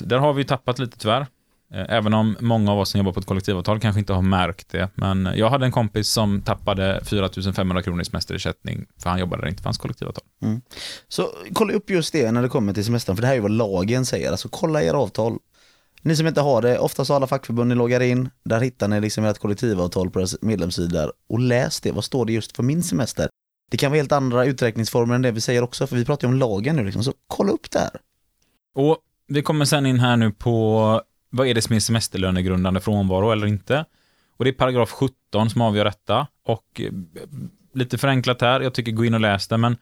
Där 0.00 0.18
har 0.18 0.32
vi 0.32 0.44
tappat 0.44 0.78
lite 0.78 0.98
tyvärr. 0.98 1.26
Eh, 1.74 1.84
Även 1.88 2.14
om 2.14 2.36
många 2.40 2.72
av 2.72 2.78
oss 2.78 2.90
som 2.90 2.98
jobbar 2.98 3.12
på 3.12 3.20
ett 3.20 3.26
kollektivavtal 3.26 3.80
kanske 3.80 3.98
inte 3.98 4.12
har 4.12 4.22
märkt 4.22 4.68
det. 4.68 4.88
Men 4.94 5.28
jag 5.36 5.50
hade 5.50 5.66
en 5.66 5.72
kompis 5.72 6.08
som 6.08 6.42
tappade 6.42 7.00
4 7.04 7.28
500 7.56 7.82
kronor 7.82 8.02
i 8.02 8.04
semesterersättning 8.04 8.86
för 8.98 9.10
han 9.10 9.18
jobbade 9.18 9.42
där 9.42 9.46
det 9.46 9.50
inte 9.50 9.62
fanns 9.62 9.78
kollektivavtal. 9.78 10.24
Så 11.08 11.30
kolla 11.52 11.72
upp 11.72 11.90
just 11.90 12.12
det 12.12 12.32
när 12.32 12.42
det 12.42 12.48
kommer 12.48 12.72
till 12.72 12.84
semestern, 12.84 13.16
för 13.16 13.20
det 13.20 13.26
här 13.26 13.34
är 13.34 13.36
ju 13.36 13.42
vad 13.42 13.50
lagen 13.50 14.06
säger. 14.06 14.30
Alltså 14.30 14.48
kolla 14.48 14.82
er 14.82 14.94
avtal. 14.94 15.38
Ni 16.02 16.16
som 16.16 16.26
inte 16.26 16.40
har 16.40 16.62
det, 16.62 16.78
oftast 16.78 17.08
har 17.08 17.16
alla 17.16 17.26
fackförbund 17.26 17.68
ni 17.68 17.74
loggar 17.74 18.00
in, 18.00 18.30
där 18.44 18.60
hittar 18.60 18.88
ni 18.88 19.00
liksom 19.00 19.24
ert 19.24 19.38
kollektivavtal 19.38 20.10
på 20.10 20.18
deras 20.18 20.42
medlemssidor 20.42 21.12
och 21.28 21.40
läs 21.40 21.80
det. 21.80 21.92
Vad 21.92 22.04
står 22.04 22.26
det 22.26 22.32
just 22.32 22.56
för 22.56 22.62
min 22.62 22.82
semester? 22.82 23.28
Det 23.70 23.76
kan 23.76 23.90
vara 23.90 23.96
helt 23.96 24.12
andra 24.12 24.44
uträkningsformer 24.44 25.14
än 25.14 25.22
det 25.22 25.30
vi 25.30 25.40
säger 25.40 25.62
också, 25.62 25.86
för 25.86 25.96
vi 25.96 26.04
pratar 26.04 26.28
ju 26.28 26.32
om 26.34 26.38
lagen 26.38 26.76
nu 26.76 26.84
liksom, 26.84 27.04
så 27.04 27.12
kolla 27.26 27.52
upp 27.52 27.70
det 27.70 27.78
här. 27.78 28.00
Och 28.74 28.98
vi 29.26 29.42
kommer 29.42 29.64
sen 29.64 29.86
in 29.86 29.98
här 29.98 30.16
nu 30.16 30.30
på 30.32 31.02
vad 31.36 31.46
är 31.46 31.54
det 31.54 31.62
som 31.62 31.76
är 31.76 31.80
semesterlönegrundande 31.80 32.80
frånvaro 32.80 33.30
eller 33.30 33.46
inte. 33.46 33.84
Och 34.36 34.44
det 34.44 34.50
är 34.50 34.52
paragraf 34.52 34.90
17 34.90 35.50
som 35.50 35.60
avgör 35.60 35.84
detta. 35.84 36.26
Och 36.44 36.80
eh, 36.80 36.92
lite 37.74 37.98
förenklat 37.98 38.40
här, 38.40 38.60
jag 38.60 38.74
tycker 38.74 38.92
gå 38.92 39.04
in 39.04 39.14
och 39.14 39.20
läs 39.20 39.48
det, 39.48 39.56
men 39.56 39.76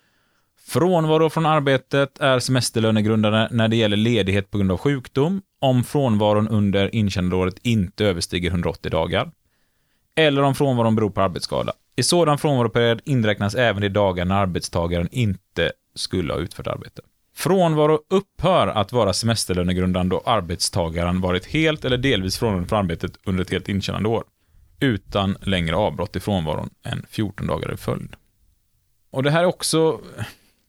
frånvaro 0.66 1.30
från 1.30 1.46
arbetet 1.46 2.18
är 2.18 2.38
semesterlönegrundande 2.38 3.48
när 3.50 3.68
det 3.68 3.76
gäller 3.76 3.96
ledighet 3.96 4.50
på 4.50 4.58
grund 4.58 4.72
av 4.72 4.78
sjukdom, 4.78 5.42
om 5.58 5.84
frånvaron 5.84 6.48
under 6.48 6.94
intjänandeåret 6.94 7.58
inte 7.62 8.04
överstiger 8.04 8.50
180 8.50 8.90
dagar. 8.90 9.30
Eller 10.16 10.42
om 10.42 10.54
frånvaron 10.54 10.96
beror 10.96 11.10
på 11.10 11.22
arbetsskada. 11.22 11.72
I 11.96 12.02
sådan 12.02 12.38
frånvaroperiod 12.38 13.00
inräknas 13.04 13.54
även 13.54 13.82
de 13.82 13.88
dagar 13.88 14.24
när 14.24 14.34
arbetstagaren 14.34 15.08
inte 15.12 15.72
skulle 15.94 16.32
ha 16.32 16.40
utfört 16.40 16.66
arbete. 16.66 17.02
Frånvaro 17.34 17.98
upphör 18.10 18.66
att 18.66 18.92
vara 18.92 19.12
semesterlönegrundande 19.12 20.14
och 20.14 20.30
arbetstagaren 20.30 21.20
varit 21.20 21.46
helt 21.46 21.84
eller 21.84 21.98
delvis 21.98 22.38
frånvarande 22.38 22.68
från 22.68 22.78
arbetet 22.78 23.12
under 23.24 23.42
ett 23.42 23.50
helt 23.50 23.68
intjänande 23.68 24.08
år, 24.08 24.24
utan 24.80 25.36
längre 25.40 25.76
avbrott 25.76 26.16
i 26.16 26.20
frånvaron 26.20 26.70
än 26.82 27.06
14 27.10 27.46
dagar 27.46 27.74
i 27.74 27.76
följd. 27.76 28.16
Och 29.10 29.22
det 29.22 29.30
här 29.30 29.40
är 29.40 29.46
också 29.46 30.00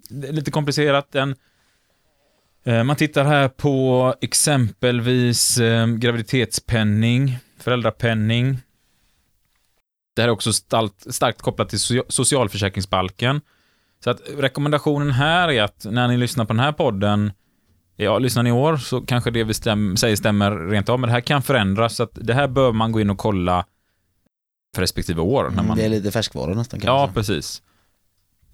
är 0.10 0.34
lite 0.34 0.52
komplicerat. 0.52 1.12
Den, 1.12 1.36
eh, 2.64 2.84
man 2.84 2.96
tittar 2.96 3.24
här 3.24 3.50
på 3.50 4.16
exempelvis 4.22 5.58
eh, 5.58 5.88
graviditetspenning, 5.88 7.38
föräldrapenning. 7.58 8.58
Det 10.16 10.22
här 10.22 10.30
är 10.30 10.34
också 10.34 10.54
starkt, 10.54 11.42
kopplat 11.42 11.70
till 11.70 11.80
socialförsäkringsbalken. 12.10 13.42
Så 14.04 14.10
att 14.10 14.22
rekommendationen 14.38 15.12
här 15.12 15.52
är 15.52 15.64
att 15.64 15.86
när 15.90 16.08
ni 16.08 16.18
lyssnar 16.18 16.46
på 16.46 16.54
den 16.54 16.60
här 16.60 16.72
podden, 16.72 17.32
ja, 17.96 18.20
lyssnar 18.20 18.44
ni 18.44 18.50
i 18.50 18.54
år 18.54 18.78
så 18.78 19.02
kanske 19.02 19.32
det 19.32 19.44
vi 19.44 19.54
stäm, 19.54 19.98
säger 19.98 20.16
stämmer 20.16 20.52
rent 20.52 20.90
av, 20.90 21.00
men 21.00 21.08
det 21.08 21.14
här 21.14 21.22
kan 21.22 21.42
förändras, 21.42 21.96
så 21.96 22.04
att 22.04 22.12
det 22.14 22.34
här 22.34 22.48
bör 22.48 22.72
man 22.72 22.92
gå 22.92 23.02
in 23.02 23.10
och 23.10 23.18
kolla 23.18 23.66
för 24.76 24.82
respektive 24.82 25.22
år. 25.22 25.52
När 25.56 25.64
man, 25.64 25.78
Det 25.78 25.86
är 25.86 25.90
lite 25.90 26.12
färskvara 26.12 26.54
nästan 26.54 26.80
kan 26.80 26.96
ja, 26.96 27.10
precis. 27.14 27.62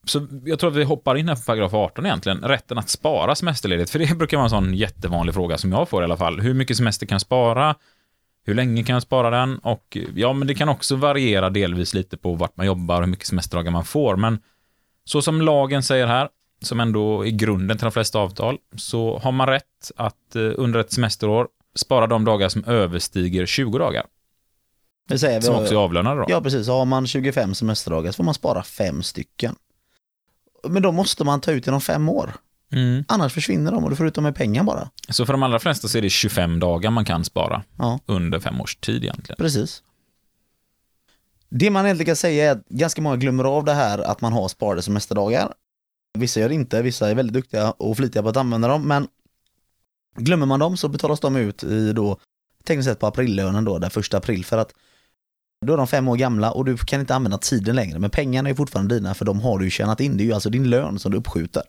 Så 0.04 0.28
jag 0.46 0.60
tror 0.60 0.70
att 0.70 0.76
vi 0.76 0.84
hoppar 0.84 1.16
in 1.16 1.30
här 1.30 1.36
på 1.36 1.42
paragraf 1.42 1.74
18 1.74 2.06
egentligen, 2.06 2.42
rätten 2.42 2.78
att 2.78 2.90
spara 2.90 3.36
semesterledigt, 3.36 3.90
för 3.90 4.00
det 4.00 4.18
brukar 4.18 4.38
vara 4.38 4.46
en 4.46 4.50
sån 4.50 4.74
jättevanlig 4.74 5.36
fråga 5.36 5.58
som 5.58 5.72
jag 5.72 5.90
får 5.90 6.02
i 6.02 6.06
alla 6.06 6.18
fall. 6.18 6.40
Hur 6.40 6.54
mycket 6.54 6.78
semester 6.78 7.06
kan 7.06 7.16
jag 7.16 7.22
spara? 7.22 7.76
Hur 8.46 8.56
länge 8.56 8.84
kan 8.84 8.94
jag 8.94 9.04
spara 9.04 9.30
den? 9.30 9.58
Och 9.58 9.98
ja, 10.16 10.34
men 10.34 10.48
det 10.48 10.56
kan 10.56 10.70
också 10.70 10.96
variera 10.96 11.50
delvis 11.50 11.94
lite 11.94 12.18
på 12.18 12.34
vart 12.34 12.58
man 12.58 12.66
jobbar 12.66 12.96
och 12.96 13.02
hur 13.02 13.12
mycket 13.12 13.28
semesterdagar 13.28 13.72
man 13.72 13.86
får, 13.86 14.16
men 14.16 14.40
så 15.10 15.22
som 15.22 15.42
lagen 15.42 15.84
säger 15.84 16.08
här, 16.08 16.30
som 16.62 16.80
ändå 16.80 17.26
är 17.26 17.30
grunden 17.30 17.78
till 17.78 17.86
de 17.86 17.92
flesta 17.92 18.20
avtal, 18.20 18.58
så 18.78 19.18
har 19.18 19.32
man 19.32 19.48
rätt 19.48 19.92
att 19.96 20.36
eh, 20.36 20.42
under 20.56 20.80
ett 20.80 20.92
semesterår 20.94 21.48
spara 21.76 22.08
de 22.08 22.26
dagar 22.26 22.50
som 22.50 22.64
överstiger 22.64 23.46
20 23.46 23.78
dagar, 23.78 24.06
Vi 25.10 25.20
säger, 25.20 25.40
vi 25.40 25.46
som 25.46 25.56
också 25.56 25.74
är 25.74 25.78
avlönade 25.78 26.20
då. 26.22 26.26
Ja 26.30 26.42
precis, 26.42 26.68
har 26.68 26.86
man 26.86 27.08
25 27.08 27.56
semesterdagar 27.56 28.12
så 28.12 28.16
får 28.16 28.24
man 28.24 28.34
spara 28.34 28.64
fem 28.64 29.04
stycken. 29.04 29.56
Men 30.68 30.82
då 30.82 30.92
måste 30.92 31.24
man 31.24 31.42
ta 31.42 31.52
ut 31.52 31.68
inom 31.68 31.82
fem 31.82 32.10
år. 32.10 32.34
Mm. 32.72 33.04
Annars 33.08 33.34
försvinner 33.34 33.72
de 33.72 33.84
och 33.84 33.90
du 33.90 33.96
får 33.96 34.08
ut 34.08 34.14
dem 34.16 34.24
med 34.24 34.36
pengar 34.36 34.64
bara. 34.64 34.90
Så 35.10 35.26
för 35.26 35.34
de 35.34 35.44
allra 35.44 35.60
flesta 35.60 35.88
så 35.88 35.98
är 35.98 36.02
det 36.02 36.10
25 36.10 36.60
dagar 36.60 36.92
man 36.92 37.06
kan 37.06 37.26
spara 37.26 37.64
Ja, 37.78 38.00
under 38.06 38.40
fem 38.40 38.62
års 38.62 38.76
tid 38.76 39.04
egentligen. 39.04 39.36
precis. 39.38 39.84
Det 41.50 41.70
man 41.70 41.86
egentligen 41.86 42.06
kan 42.06 42.16
säga 42.16 42.46
är 42.46 42.52
att 42.52 42.66
ganska 42.70 43.02
många 43.02 43.16
glömmer 43.16 43.44
av 43.44 43.66
det 43.66 43.74
här 43.74 44.00
att 44.00 44.22
man 44.22 44.34
har 44.34 44.48
sparade 44.48 44.82
semesterdagar. 44.82 45.54
Vissa 46.18 46.40
gör 46.40 46.50
det 46.50 46.56
inte, 46.56 46.82
vissa 46.82 47.10
är 47.10 47.16
väldigt 47.16 47.34
duktiga 47.34 47.72
och 47.72 47.98
flitiga 47.98 48.24
på 48.24 48.30
att 48.30 48.38
använda 48.38 48.68
dem, 48.68 48.88
men 48.88 49.08
glömmer 50.18 50.46
man 50.46 50.60
dem 50.60 50.78
så 50.78 50.88
betalas 50.88 51.20
de 51.20 51.36
ut 51.36 51.64
i 51.64 51.94
då 51.94 52.18
tekniskt 52.64 52.90
sett 52.90 53.00
på 53.00 53.08
aprillönen 53.08 53.66
då, 53.66 53.78
den 53.78 53.90
första 53.90 54.18
april 54.18 54.46
för 54.46 54.58
att 54.58 54.74
då 55.66 55.74
är 55.74 55.78
de 55.78 55.88
fem 55.88 56.08
år 56.08 56.16
gamla 56.16 56.52
och 56.52 56.66
du 56.66 56.78
kan 56.78 57.00
inte 57.00 57.16
använda 57.16 57.38
tiden 57.38 57.76
längre, 57.76 58.00
men 58.00 58.10
pengarna 58.10 58.50
är 58.50 58.54
fortfarande 58.54 58.96
dina 58.96 59.14
för 59.14 59.26
de 59.26 59.40
har 59.40 59.60
du 59.60 59.66
ju 59.66 59.72
tjänat 59.72 60.00
in. 60.00 60.18
Det 60.18 60.24
är 60.24 60.26
ju 60.26 60.34
alltså 60.34 60.50
din 60.50 60.70
lön 60.70 61.00
som 61.00 61.12
du 61.12 61.18
uppskjuter. 61.18 61.64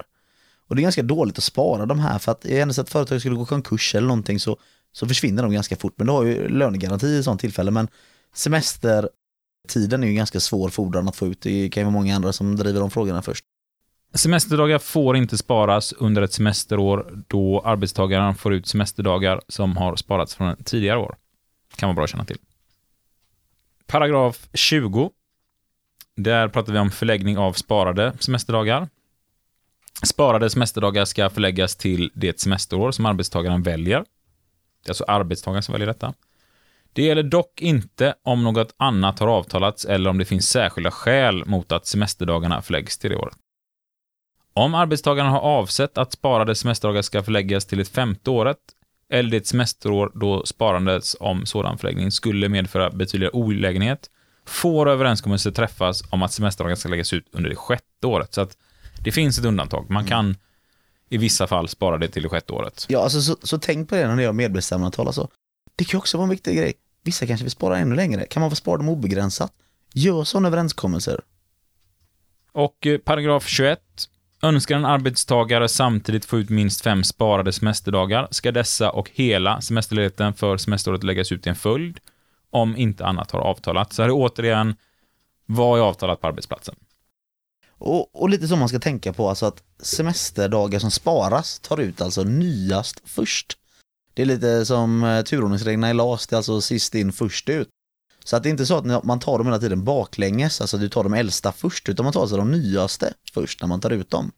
Och 0.68 0.76
det 0.76 0.80
är 0.80 0.82
ganska 0.82 1.02
dåligt 1.02 1.38
att 1.38 1.44
spara 1.44 1.86
de 1.86 1.98
här 1.98 2.18
för 2.18 2.32
att 2.32 2.44
i 2.44 2.58
händelse 2.58 2.80
att 2.80 2.90
företaget 2.90 3.22
skulle 3.22 3.36
gå 3.36 3.46
konkurs 3.46 3.94
eller 3.94 4.08
någonting 4.08 4.40
så, 4.40 4.56
så 4.92 5.08
försvinner 5.08 5.42
de 5.42 5.52
ganska 5.52 5.76
fort. 5.76 5.94
Men 5.96 6.06
du 6.06 6.12
har 6.12 6.24
ju 6.24 6.48
lönegaranti 6.48 7.06
i 7.06 7.22
sådant 7.22 7.40
tillfälle, 7.40 7.70
men 7.70 7.88
semester 8.34 9.08
Tiden 9.70 10.02
är 10.02 10.08
ju 10.08 10.14
ganska 10.14 10.40
svår 10.40 10.68
fordran 10.68 11.08
att 11.08 11.16
få 11.16 11.26
ut. 11.26 11.40
Det 11.40 11.68
kan 11.68 11.80
ju 11.80 11.84
vara 11.84 11.92
många 11.92 12.16
andra 12.16 12.32
som 12.32 12.56
driver 12.56 12.80
de 12.80 12.90
frågorna 12.90 13.22
först. 13.22 13.44
Semesterdagar 14.14 14.78
får 14.78 15.16
inte 15.16 15.38
sparas 15.38 15.92
under 15.92 16.22
ett 16.22 16.32
semesterår 16.32 17.24
då 17.28 17.62
arbetstagaren 17.64 18.34
får 18.34 18.54
ut 18.54 18.66
semesterdagar 18.66 19.40
som 19.48 19.76
har 19.76 19.96
sparats 19.96 20.34
från 20.34 20.56
tidigare 20.64 20.98
år. 20.98 21.16
Kan 21.76 21.86
vara 21.86 21.94
bra 21.94 22.04
att 22.04 22.10
känna 22.10 22.24
till. 22.24 22.38
Paragraf 23.86 24.48
20. 24.54 25.10
Där 26.16 26.48
pratar 26.48 26.72
vi 26.72 26.78
om 26.78 26.90
förläggning 26.90 27.38
av 27.38 27.52
sparade 27.52 28.12
semesterdagar. 28.20 28.88
Sparade 30.02 30.50
semesterdagar 30.50 31.04
ska 31.04 31.30
förläggas 31.30 31.76
till 31.76 32.10
det 32.14 32.40
semesterår 32.40 32.92
som 32.92 33.06
arbetstagaren 33.06 33.62
väljer. 33.62 34.04
Det 34.84 34.88
är 34.88 34.90
alltså 34.90 35.04
arbetstagaren 35.08 35.62
som 35.62 35.72
väljer 35.72 35.88
detta. 35.88 36.14
Det 36.93 37.03
gäller 37.03 37.22
dock 37.22 37.62
inte 37.62 38.14
om 38.24 38.45
något 38.45 38.74
annat 38.76 39.18
har 39.18 39.28
avtalats 39.28 39.84
eller 39.84 40.11
om 40.11 40.18
det 40.18 40.24
finns 40.24 40.49
särskilda 40.49 40.91
skäl 40.91 41.45
mot 41.47 41.72
att 41.72 41.86
semesterdagarna 41.86 42.62
förläggs 42.62 42.99
till 42.99 43.11
det 43.11 43.16
året. 43.16 43.36
Om 44.53 44.74
arbetstagaren 44.74 45.30
har 45.30 45.41
avsett 45.41 45.99
att 45.99 46.12
sparade 46.12 46.55
semesterdagar 46.55 47.03
ska 47.03 47.22
förläggas 47.22 47.66
till 47.66 47.80
ett 47.80 47.88
femte 47.88 48.30
året 48.30 48.59
eller 49.12 49.30
det 49.30 49.47
semesterår 49.47 50.12
då 50.14 50.47
sparandet 50.47 51.05
om 51.20 51.47
sådan 51.47 51.78
förläggning 51.78 52.11
skulle 52.11 52.49
medföra 52.49 52.91
betydlig 52.91 53.30
olägenhet 53.32 54.11
får 54.47 54.88
överenskommelser 54.88 55.51
träffas 55.51 56.03
om 56.11 56.22
att 56.22 56.32
semesterdagar 56.32 56.74
ska 56.74 56.88
läggas 56.88 57.12
ut 57.12 57.26
under 57.32 57.51
det 57.51 57.57
sjätte 57.57 58.07
året. 58.07 58.34
Så 58.34 58.41
att 58.41 58.57
det 59.05 59.12
finns 59.12 59.38
ett 59.38 59.45
undantag. 59.45 59.91
Man 59.91 60.05
kan 60.05 60.36
i 61.09 61.18
vissa 61.18 61.47
fall 61.47 61.68
spara 61.68 61.99
det 61.99 62.09
till 62.09 62.22
det 62.22 62.28
sjätte 62.28 62.53
året. 62.53 62.86
Ja, 62.88 63.03
alltså, 63.03 63.20
så, 63.20 63.36
så 63.43 63.59
tänk 63.59 63.88
på 63.88 63.95
det 63.95 64.09
när 64.09 64.16
det 64.16 64.24
är 64.24 64.32
medbestämmandeavtal. 64.32 65.07
Alltså. 65.07 65.28
Det 65.80 65.84
kan 65.84 65.98
ju 65.98 65.98
också 65.98 66.16
vara 66.16 66.24
en 66.24 66.30
viktig 66.30 66.56
grej. 66.56 66.72
Vissa 67.04 67.26
kanske 67.26 67.44
vill 67.44 67.50
spara 67.50 67.78
ännu 67.78 67.94
längre. 67.94 68.26
Kan 68.26 68.40
man 68.40 68.50
få 68.50 68.56
spara 68.56 68.76
dem 68.76 68.88
obegränsat? 68.88 69.52
Gör 69.94 70.24
sådana 70.24 70.48
överenskommelser. 70.48 71.20
Och 72.52 72.86
eh, 72.86 72.98
paragraf 72.98 73.46
21. 73.46 73.80
Önskar 74.42 74.76
en 74.76 74.84
arbetstagare 74.84 75.68
samtidigt 75.68 76.24
få 76.24 76.38
ut 76.38 76.50
minst 76.50 76.80
fem 76.80 77.04
sparade 77.04 77.52
semesterdagar 77.52 78.28
ska 78.30 78.52
dessa 78.52 78.90
och 78.90 79.10
hela 79.14 79.60
semesterledigheten 79.60 80.34
för 80.34 80.56
semesteråret 80.56 81.04
läggas 81.04 81.32
ut 81.32 81.46
i 81.46 81.48
en 81.48 81.56
följd 81.56 82.00
om 82.50 82.76
inte 82.76 83.06
annat 83.06 83.30
har 83.30 83.40
avtalats. 83.40 83.96
Så 83.96 84.02
här 84.02 84.08
är 84.08 84.14
återigen, 84.14 84.74
vad 85.46 85.78
är 85.78 85.82
avtalat 85.82 86.20
på 86.20 86.26
arbetsplatsen? 86.26 86.74
Och, 87.68 88.22
och 88.22 88.28
lite 88.28 88.48
så 88.48 88.56
man 88.56 88.68
ska 88.68 88.78
tänka 88.78 89.12
på, 89.12 89.28
alltså 89.28 89.46
att 89.46 89.62
semesterdagar 89.78 90.78
som 90.78 90.90
sparas 90.90 91.58
tar 91.60 91.80
ut 91.80 92.00
alltså 92.00 92.22
nyast 92.22 93.02
först. 93.04 93.56
Det 94.14 94.22
är 94.22 94.26
lite 94.26 94.66
som 94.66 95.04
eh, 95.04 95.22
turordningsreglerna 95.22 95.90
i 95.90 95.94
LAS, 95.94 96.26
det 96.26 96.34
är 96.34 96.36
alltså 96.36 96.61
sist 96.61 96.94
in 96.94 97.12
först 97.12 97.48
ut. 97.48 97.68
Så 98.24 98.36
att 98.36 98.42
det 98.42 98.48
är 98.48 98.50
inte 98.50 98.66
så 98.66 98.76
att 98.76 99.04
man 99.04 99.20
tar 99.20 99.38
dem 99.38 99.46
hela 99.46 99.58
tiden 99.58 99.84
baklänges, 99.84 100.61
alltså 100.61 100.78
du 100.78 100.88
tar 100.88 101.02
de 101.02 101.14
äldsta 101.14 101.52
först, 101.52 101.88
utan 101.88 102.04
man 102.04 102.12
tar 102.12 102.20
alltså 102.20 102.36
de 102.36 102.50
nyaste 102.50 103.14
först 103.34 103.61
när 103.61 103.68
man 103.68 103.80
tar 103.80 103.90
ut 103.90 104.11
dem. 104.11 104.32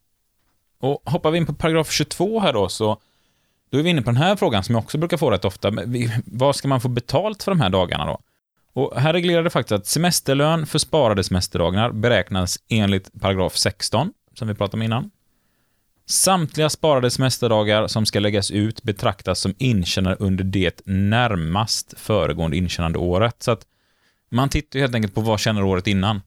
Och 0.80 1.02
hoppar 1.04 1.30
vi 1.30 1.38
in 1.38 1.46
på 1.46 1.54
paragraf 1.54 1.90
22 1.90 2.40
här 2.40 2.52
då, 2.52 2.68
så 2.68 3.00
då 3.70 3.78
är 3.78 3.82
vi 3.82 3.90
inne 3.90 4.02
på 4.02 4.10
den 4.10 4.16
här 4.16 4.36
frågan 4.36 4.64
som 4.64 4.74
jag 4.74 4.84
också 4.84 4.98
brukar 4.98 5.16
få 5.16 5.30
rätt 5.30 5.44
ofta. 5.44 5.72
Vad 6.24 6.56
ska 6.56 6.68
man 6.68 6.80
få 6.80 6.88
betalt 6.88 7.42
för 7.42 7.50
de 7.50 7.60
här 7.60 7.70
dagarna 7.70 8.06
då? 8.06 8.20
Och 8.72 9.00
här 9.00 9.12
reglerar 9.12 9.42
det 9.42 9.50
faktiskt 9.50 9.72
att 9.72 9.86
semesterlön 9.86 10.66
för 10.66 10.78
sparade 10.78 11.24
semesterdagar 11.24 11.92
beräknas 11.92 12.58
enligt 12.68 13.20
paragraf 13.20 13.56
16, 13.56 14.12
som 14.34 14.48
vi 14.48 14.54
pratade 14.54 14.76
om 14.76 14.82
innan. 14.82 15.10
Samtliga 16.06 16.68
sparade 16.70 17.10
semesterdagar 17.10 17.86
som 17.86 18.06
ska 18.06 18.20
läggas 18.20 18.50
ut 18.50 18.82
betraktas 18.82 19.40
som 19.40 19.54
intjänade 19.58 20.16
under 20.18 20.44
det 20.44 20.80
närmast 20.86 21.94
föregående 21.98 22.56
intjänande 22.56 22.98
året. 22.98 23.36
Så 23.42 23.50
att 23.50 23.62
man 24.30 24.48
tittar 24.48 24.78
helt 24.80 24.94
enkelt 24.94 25.14
på 25.14 25.20
vad 25.20 25.40
tjänar 25.40 25.62
året 25.62 25.86
innan, 25.86 26.20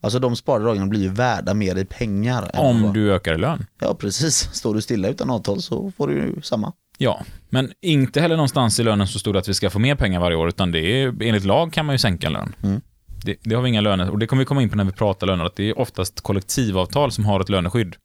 Alltså 0.00 0.18
de 0.18 0.36
sparade 0.36 0.64
dagarna 0.64 0.86
blir 0.86 1.00
ju 1.00 1.08
värda 1.08 1.54
mer 1.54 1.76
i 1.78 1.84
pengar. 1.84 2.50
om 2.60 2.82
vad- 2.82 2.94
du 2.94 3.12
ökar 3.14 3.34
i 3.34 3.38
lön. 3.38 3.66
Ja, 3.80 3.94
precis. 3.94 4.54
Står 4.54 4.74
du 4.74 4.80
stilla 4.82 5.08
utan 5.08 5.30
avtal 5.30 5.62
så 5.62 5.92
får 5.96 6.08
du 6.08 6.14
ju 6.14 6.42
samma. 6.42 6.72
Ja, 6.98 7.22
men 7.48 7.72
inte 7.80 8.20
heller 8.20 8.36
någonstans 8.36 8.80
i 8.80 8.82
lönen 8.82 9.06
så 9.06 9.18
stod 9.18 9.34
det 9.34 9.38
att 9.38 9.48
vi 9.48 9.54
ska 9.54 9.70
få 9.70 9.78
mer 9.78 9.94
pengar 9.94 10.20
varje 10.20 10.36
år, 10.36 10.48
utan 10.48 10.72
det 10.72 10.80
är, 11.02 11.22
enligt 11.22 11.44
lag 11.44 11.72
kan 11.72 11.86
man 11.86 11.94
ju 11.94 11.98
sänka 11.98 12.28
lön. 12.28 12.54
Mm. 12.62 12.80
Det, 13.24 13.36
det 13.42 13.54
har 13.54 13.62
vi 13.62 13.68
inga 13.68 13.80
löner, 13.80 14.10
och 14.10 14.18
det 14.18 14.26
kommer 14.26 14.40
vi 14.42 14.46
komma 14.46 14.62
in 14.62 14.70
på 14.70 14.76
när 14.76 14.84
vi 14.84 14.92
pratar 14.92 15.26
löner, 15.26 15.44
att 15.44 15.56
det 15.56 15.68
är 15.70 15.78
oftast 15.78 16.20
kollektivavtal 16.20 17.12
som 17.12 17.24
har 17.24 17.40
ett 17.40 17.48
löneskydd. 17.48 17.96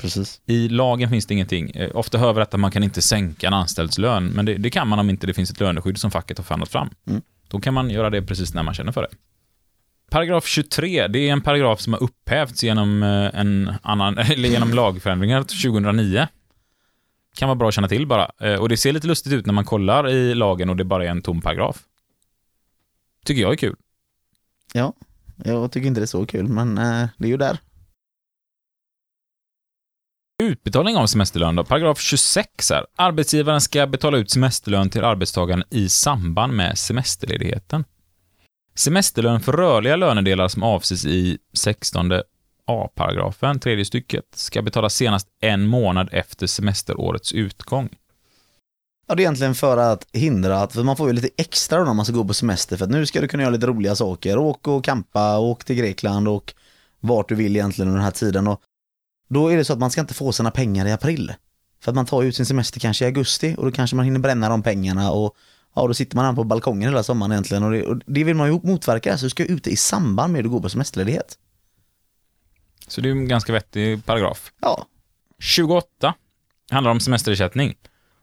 Precis. 0.00 0.40
I 0.46 0.68
lagen 0.68 1.10
finns 1.10 1.26
det 1.26 1.34
ingenting. 1.34 1.70
Eh, 1.70 1.90
Ofta 1.94 2.18
hör 2.18 2.32
vi 2.32 2.40
att 2.40 2.52
man 2.60 2.70
kan 2.70 2.82
inte 2.82 3.02
sänka 3.02 3.46
en 3.46 3.54
anställds 3.54 3.98
lön, 3.98 4.26
men 4.26 4.44
det, 4.46 4.54
det 4.54 4.70
kan 4.70 4.88
man 4.88 4.98
om 4.98 5.10
inte 5.10 5.26
det 5.26 5.34
finns 5.34 5.50
ett 5.50 5.60
löneskydd 5.60 5.98
som 5.98 6.10
facket 6.10 6.38
har 6.38 6.44
förhandlat 6.44 6.68
fram. 6.68 6.90
Mm. 7.06 7.22
Då 7.48 7.60
kan 7.60 7.74
man 7.74 7.90
göra 7.90 8.10
det 8.10 8.22
precis 8.22 8.54
när 8.54 8.62
man 8.62 8.74
känner 8.74 8.92
för 8.92 9.02
det. 9.02 9.08
Paragraf 10.10 10.46
23, 10.46 11.08
det 11.08 11.18
är 11.28 11.32
en 11.32 11.40
paragraf 11.40 11.80
som 11.80 11.92
har 11.92 12.02
upphävts 12.02 12.62
genom 12.62 13.02
eh, 13.02 13.40
en 13.40 13.72
annan, 13.82 14.18
eller 14.18 14.48
genom 14.48 14.70
lagförändringar 14.74 15.42
2009. 15.42 16.26
Kan 17.36 17.48
vara 17.48 17.56
bra 17.56 17.68
att 17.68 17.74
känna 17.74 17.88
till 17.88 18.06
bara. 18.06 18.30
Eh, 18.40 18.54
Och 18.54 18.68
det 18.68 18.76
ser 18.76 18.92
lite 18.92 19.06
lustigt 19.06 19.32
ut 19.32 19.46
när 19.46 19.52
man 19.52 19.64
kollar 19.64 20.08
i 20.08 20.34
lagen 20.34 20.70
och 20.70 20.76
det 20.76 20.84
bara 20.84 21.04
är 21.04 21.08
en 21.08 21.22
tom 21.22 21.40
paragraf. 21.40 21.82
Tycker 23.24 23.42
jag 23.42 23.52
är 23.52 23.56
kul. 23.56 23.76
Ja, 24.72 24.92
jag 25.44 25.72
tycker 25.72 25.86
inte 25.88 26.00
det 26.00 26.04
är 26.04 26.06
så 26.06 26.26
kul, 26.26 26.48
men 26.48 26.74
det 27.16 27.26
är 27.26 27.28
ju 27.28 27.36
där. 27.36 27.58
Utbetalning 30.40 30.96
av 30.96 31.06
semesterlön 31.06 31.56
då, 31.56 31.64
paragraf 31.64 32.00
26 32.00 32.70
här. 32.70 32.86
Arbetsgivaren 32.96 33.60
ska 33.60 33.86
betala 33.86 34.18
ut 34.18 34.30
semesterlön 34.30 34.90
till 34.90 35.04
arbetstagaren 35.04 35.64
i 35.70 35.88
samband 35.88 36.52
med 36.52 36.78
semesterledigheten. 36.78 37.84
Semesterlön 38.74 39.40
för 39.40 39.52
rörliga 39.52 39.96
lönedelar 39.96 40.48
som 40.48 40.62
avses 40.62 41.04
i 41.06 41.38
16 41.52 42.12
A-paragrafen, 42.66 43.60
tredje 43.60 43.84
stycket, 43.84 44.24
ska 44.34 44.62
betalas 44.62 44.94
senast 44.94 45.28
en 45.40 45.66
månad 45.66 46.08
efter 46.12 46.46
semesterårets 46.46 47.32
utgång. 47.32 47.88
Ja, 49.08 49.14
det 49.14 49.22
är 49.22 49.24
egentligen 49.24 49.54
för 49.54 49.76
att 49.76 50.06
hindra 50.12 50.60
att, 50.62 50.72
för 50.72 50.82
man 50.82 50.96
får 50.96 51.06
ju 51.06 51.12
lite 51.12 51.30
extra 51.36 51.78
då 51.78 51.84
när 51.84 51.94
man 51.94 52.04
ska 52.04 52.14
gå 52.14 52.24
på 52.24 52.34
semester 52.34 52.76
för 52.76 52.84
att 52.84 52.90
nu 52.90 53.06
ska 53.06 53.20
du 53.20 53.28
kunna 53.28 53.42
göra 53.42 53.52
lite 53.52 53.66
roliga 53.66 53.94
saker, 53.94 54.38
åk 54.38 54.68
och 54.68 54.84
campa, 54.84 55.38
åk 55.38 55.64
till 55.64 55.76
Grekland 55.76 56.28
och 56.28 56.54
vart 57.00 57.28
du 57.28 57.34
vill 57.34 57.56
egentligen 57.56 57.88
under 57.88 57.98
den 57.98 58.04
här 58.04 58.10
tiden 58.10 58.46
och 58.46 58.60
då 59.30 59.48
är 59.48 59.56
det 59.56 59.64
så 59.64 59.72
att 59.72 59.78
man 59.78 59.90
ska 59.90 60.00
inte 60.00 60.14
få 60.14 60.32
sina 60.32 60.50
pengar 60.50 60.86
i 60.86 60.92
april. 60.92 61.32
För 61.82 61.90
att 61.90 61.94
man 61.94 62.06
tar 62.06 62.22
ut 62.22 62.36
sin 62.36 62.46
semester 62.46 62.80
kanske 62.80 63.04
i 63.04 63.06
augusti 63.06 63.54
och 63.58 63.64
då 63.64 63.72
kanske 63.72 63.96
man 63.96 64.04
hinner 64.04 64.20
bränna 64.20 64.48
de 64.48 64.62
pengarna 64.62 65.10
och 65.10 65.36
ja, 65.74 65.86
då 65.86 65.94
sitter 65.94 66.16
man 66.16 66.24
här 66.24 66.32
på 66.32 66.44
balkongen 66.44 66.88
hela 66.88 67.02
sommaren 67.02 67.32
egentligen 67.32 67.62
och 67.62 67.70
det, 67.70 67.86
och 67.86 68.00
det 68.06 68.24
vill 68.24 68.36
man 68.36 68.52
ju 68.52 68.60
motverka, 68.62 69.18
så 69.18 69.26
du 69.26 69.30
ska 69.30 69.44
ut 69.44 69.66
i 69.66 69.76
samband 69.76 70.32
med 70.32 70.44
att 70.44 70.52
gå 70.52 70.60
på 70.60 70.68
semesterledighet. 70.68 71.38
Så 72.88 73.00
det 73.00 73.08
är 73.08 73.10
en 73.10 73.28
ganska 73.28 73.52
vettig 73.52 74.04
paragraf. 74.04 74.52
Ja, 74.60 74.86
28 75.38 76.14
handlar 76.70 76.90
om 76.90 77.00
semesterersättning. 77.00 77.74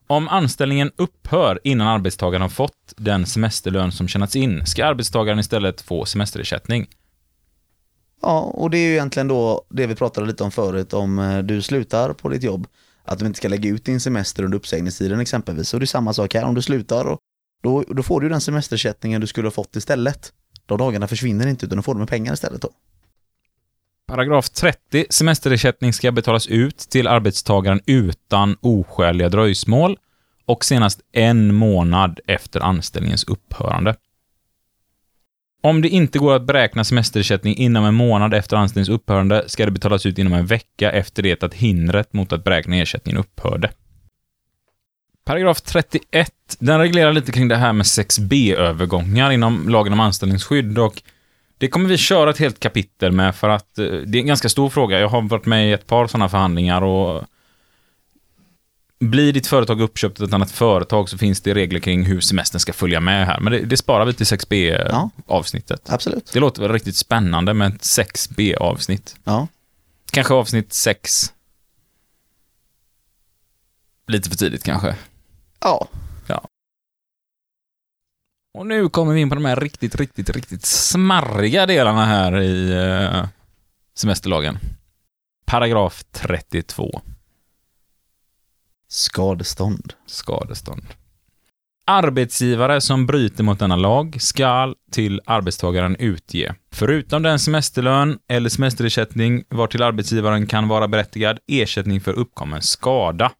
Om 0.07 0.27
anställningen 0.27 0.91
upphör 0.95 1.59
innan 1.63 1.87
arbetstagaren 1.87 2.41
har 2.41 2.49
fått 2.49 2.93
den 2.97 3.25
semesterlön 3.25 3.91
som 3.91 4.07
tjänats 4.07 4.35
in, 4.35 4.65
ska 4.65 4.85
arbetstagaren 4.85 5.39
istället 5.39 5.81
få 5.81 6.05
semesterersättning. 6.05 6.87
Ja, 8.21 8.39
och 8.39 8.69
det 8.69 8.77
är 8.77 8.87
ju 8.87 8.91
egentligen 8.91 9.27
då 9.27 9.65
det 9.69 9.87
vi 9.87 9.95
pratade 9.95 10.27
lite 10.27 10.43
om 10.43 10.51
förut, 10.51 10.93
om 10.93 11.19
eh, 11.19 11.39
du 11.39 11.61
slutar 11.61 12.13
på 12.13 12.29
ditt 12.29 12.43
jobb, 12.43 12.67
att 13.03 13.19
du 13.19 13.25
inte 13.25 13.37
ska 13.37 13.47
lägga 13.47 13.69
ut 13.69 13.85
din 13.85 13.99
semester 13.99 14.43
under 14.43 14.57
uppsägningstiden 14.57 15.19
exempelvis. 15.19 15.73
Och 15.73 15.79
det 15.79 15.83
är 15.83 15.87
samma 15.87 16.13
sak 16.13 16.33
här, 16.33 16.43
om 16.43 16.55
du 16.55 16.61
slutar, 16.61 17.05
och 17.05 17.19
då, 17.63 17.83
då 17.87 18.03
får 18.03 18.21
du 18.21 18.29
den 18.29 18.41
semesterersättningen 18.41 19.21
du 19.21 19.27
skulle 19.27 19.47
ha 19.47 19.51
fått 19.51 19.75
istället. 19.75 20.33
De 20.65 20.77
dagarna 20.77 21.07
försvinner 21.07 21.47
inte, 21.47 21.65
utan 21.65 21.77
du 21.77 21.81
får 21.81 21.93
dem 21.93 21.99
med 21.99 22.09
pengar 22.09 22.33
istället 22.33 22.61
då. 22.61 22.69
Paragraf 24.07 24.49
30. 24.49 25.05
Semesterersättning 25.09 25.93
ska 25.93 26.11
betalas 26.11 26.47
ut 26.47 26.77
till 26.77 27.07
arbetstagaren 27.07 27.81
utan 27.85 28.57
oskäliga 28.61 29.29
dröjsmål 29.29 29.97
och 30.45 30.65
senast 30.65 31.01
en 31.11 31.55
månad 31.55 32.19
efter 32.27 32.59
anställningens 32.59 33.23
upphörande. 33.23 33.95
Om 35.63 35.81
det 35.81 35.89
inte 35.89 36.19
går 36.19 36.35
att 36.35 36.43
beräkna 36.43 36.83
semesterersättning 36.83 37.55
inom 37.55 37.85
en 37.85 37.93
månad 37.93 38.33
efter 38.33 38.57
anställningens 38.57 38.89
upphörande 38.89 39.43
ska 39.47 39.65
det 39.65 39.71
betalas 39.71 40.05
ut 40.05 40.17
inom 40.17 40.33
en 40.33 40.45
vecka 40.45 40.91
efter 40.91 41.23
det 41.23 41.43
att 41.43 41.53
hindret 41.53 42.13
mot 42.13 42.33
att 42.33 42.43
beräkna 42.43 42.75
ersättningen 42.75 43.19
upphörde. 43.19 43.69
Paragraf 45.25 45.61
31. 45.61 46.31
Den 46.59 46.79
reglerar 46.79 47.13
lite 47.13 47.31
kring 47.31 47.47
det 47.47 47.55
här 47.55 47.73
med 47.73 47.83
6B-övergångar 47.83 49.31
inom 49.31 49.69
lagen 49.69 49.93
om 49.93 49.99
anställningsskydd 49.99 50.79
och 50.79 51.01
det 51.57 51.67
kommer 51.67 51.89
vi 51.89 51.97
köra 51.97 52.29
ett 52.29 52.37
helt 52.37 52.59
kapitel 52.59 53.11
med 53.11 53.35
för 53.35 53.49
att 53.49 53.79
eh, 53.79 53.85
det 53.85 54.17
är 54.17 54.21
en 54.21 54.27
ganska 54.27 54.49
stor 54.49 54.69
fråga. 54.69 54.99
Jag 54.99 55.09
har 55.09 55.21
varit 55.21 55.45
med 55.45 55.69
i 55.69 55.71
ett 55.71 55.87
par 55.87 56.07
sådana 56.07 56.29
förhandlingar 56.29 56.81
och 56.81 57.23
blir 58.99 59.33
ditt 59.33 59.47
företag 59.47 59.81
uppköpt 59.81 60.19
av 60.19 60.27
ett 60.27 60.33
annat 60.33 60.51
företag 60.51 61.09
så 61.09 61.17
finns 61.17 61.41
det 61.41 61.53
regler 61.53 61.79
kring 61.79 62.05
hur 62.05 62.21
semestern 62.21 62.59
ska 62.59 62.73
följa 62.73 62.99
med 62.99 63.27
här. 63.27 63.39
Men 63.39 63.53
det, 63.53 63.59
det 63.59 63.77
sparar 63.77 64.05
vi 64.05 64.13
till 64.13 64.27
Ja. 64.29 64.37
6B-avsnittet. 64.37 65.89
Absolut. 65.89 66.29
Det 66.33 66.39
låter 66.39 66.61
väl 66.61 66.71
riktigt 66.71 66.95
spännande 66.95 67.53
med 67.53 67.75
ett 67.75 67.81
6B-avsnitt. 67.81 69.15
Ja. 69.23 69.47
Kanske 70.11 70.33
avsnitt 70.33 70.73
6. 70.73 71.33
Lite 74.07 74.29
för 74.29 74.37
tidigt 74.37 74.63
kanske. 74.63 74.95
Ja. 75.59 75.87
Och 78.57 78.67
nu 78.67 78.89
kommer 78.89 79.13
vi 79.13 79.21
in 79.21 79.29
på 79.29 79.35
de 79.35 79.45
här 79.45 79.55
riktigt, 79.55 79.95
riktigt, 79.95 80.29
riktigt 80.29 80.65
smarriga 80.65 81.65
delarna 81.65 82.05
här 82.05 82.41
i 82.41 82.71
eh, 82.71 83.27
semesterlagen. 83.95 84.59
Paragraf 85.45 86.03
32. 86.11 87.01
Skadestånd. 88.89 89.93
Skadestånd. 90.05 90.85
Arbetsgivare 91.85 92.81
som 92.81 93.05
bryter 93.05 93.43
mot 93.43 93.59
denna 93.59 93.75
lag 93.75 94.17
skall 94.19 94.75
till 94.91 95.21
arbetstagaren 95.25 95.95
utge, 95.95 96.55
förutom 96.71 97.23
den 97.23 97.39
semesterlön 97.39 98.19
eller 98.27 98.49
semesterersättning 98.49 99.43
var 99.49 99.67
till 99.67 99.83
arbetsgivaren 99.83 100.47
kan 100.47 100.67
vara 100.67 100.87
berättigad, 100.87 101.39
ersättning 101.47 102.01
för 102.01 102.13
uppkommen 102.13 102.61
skada. 102.61 103.31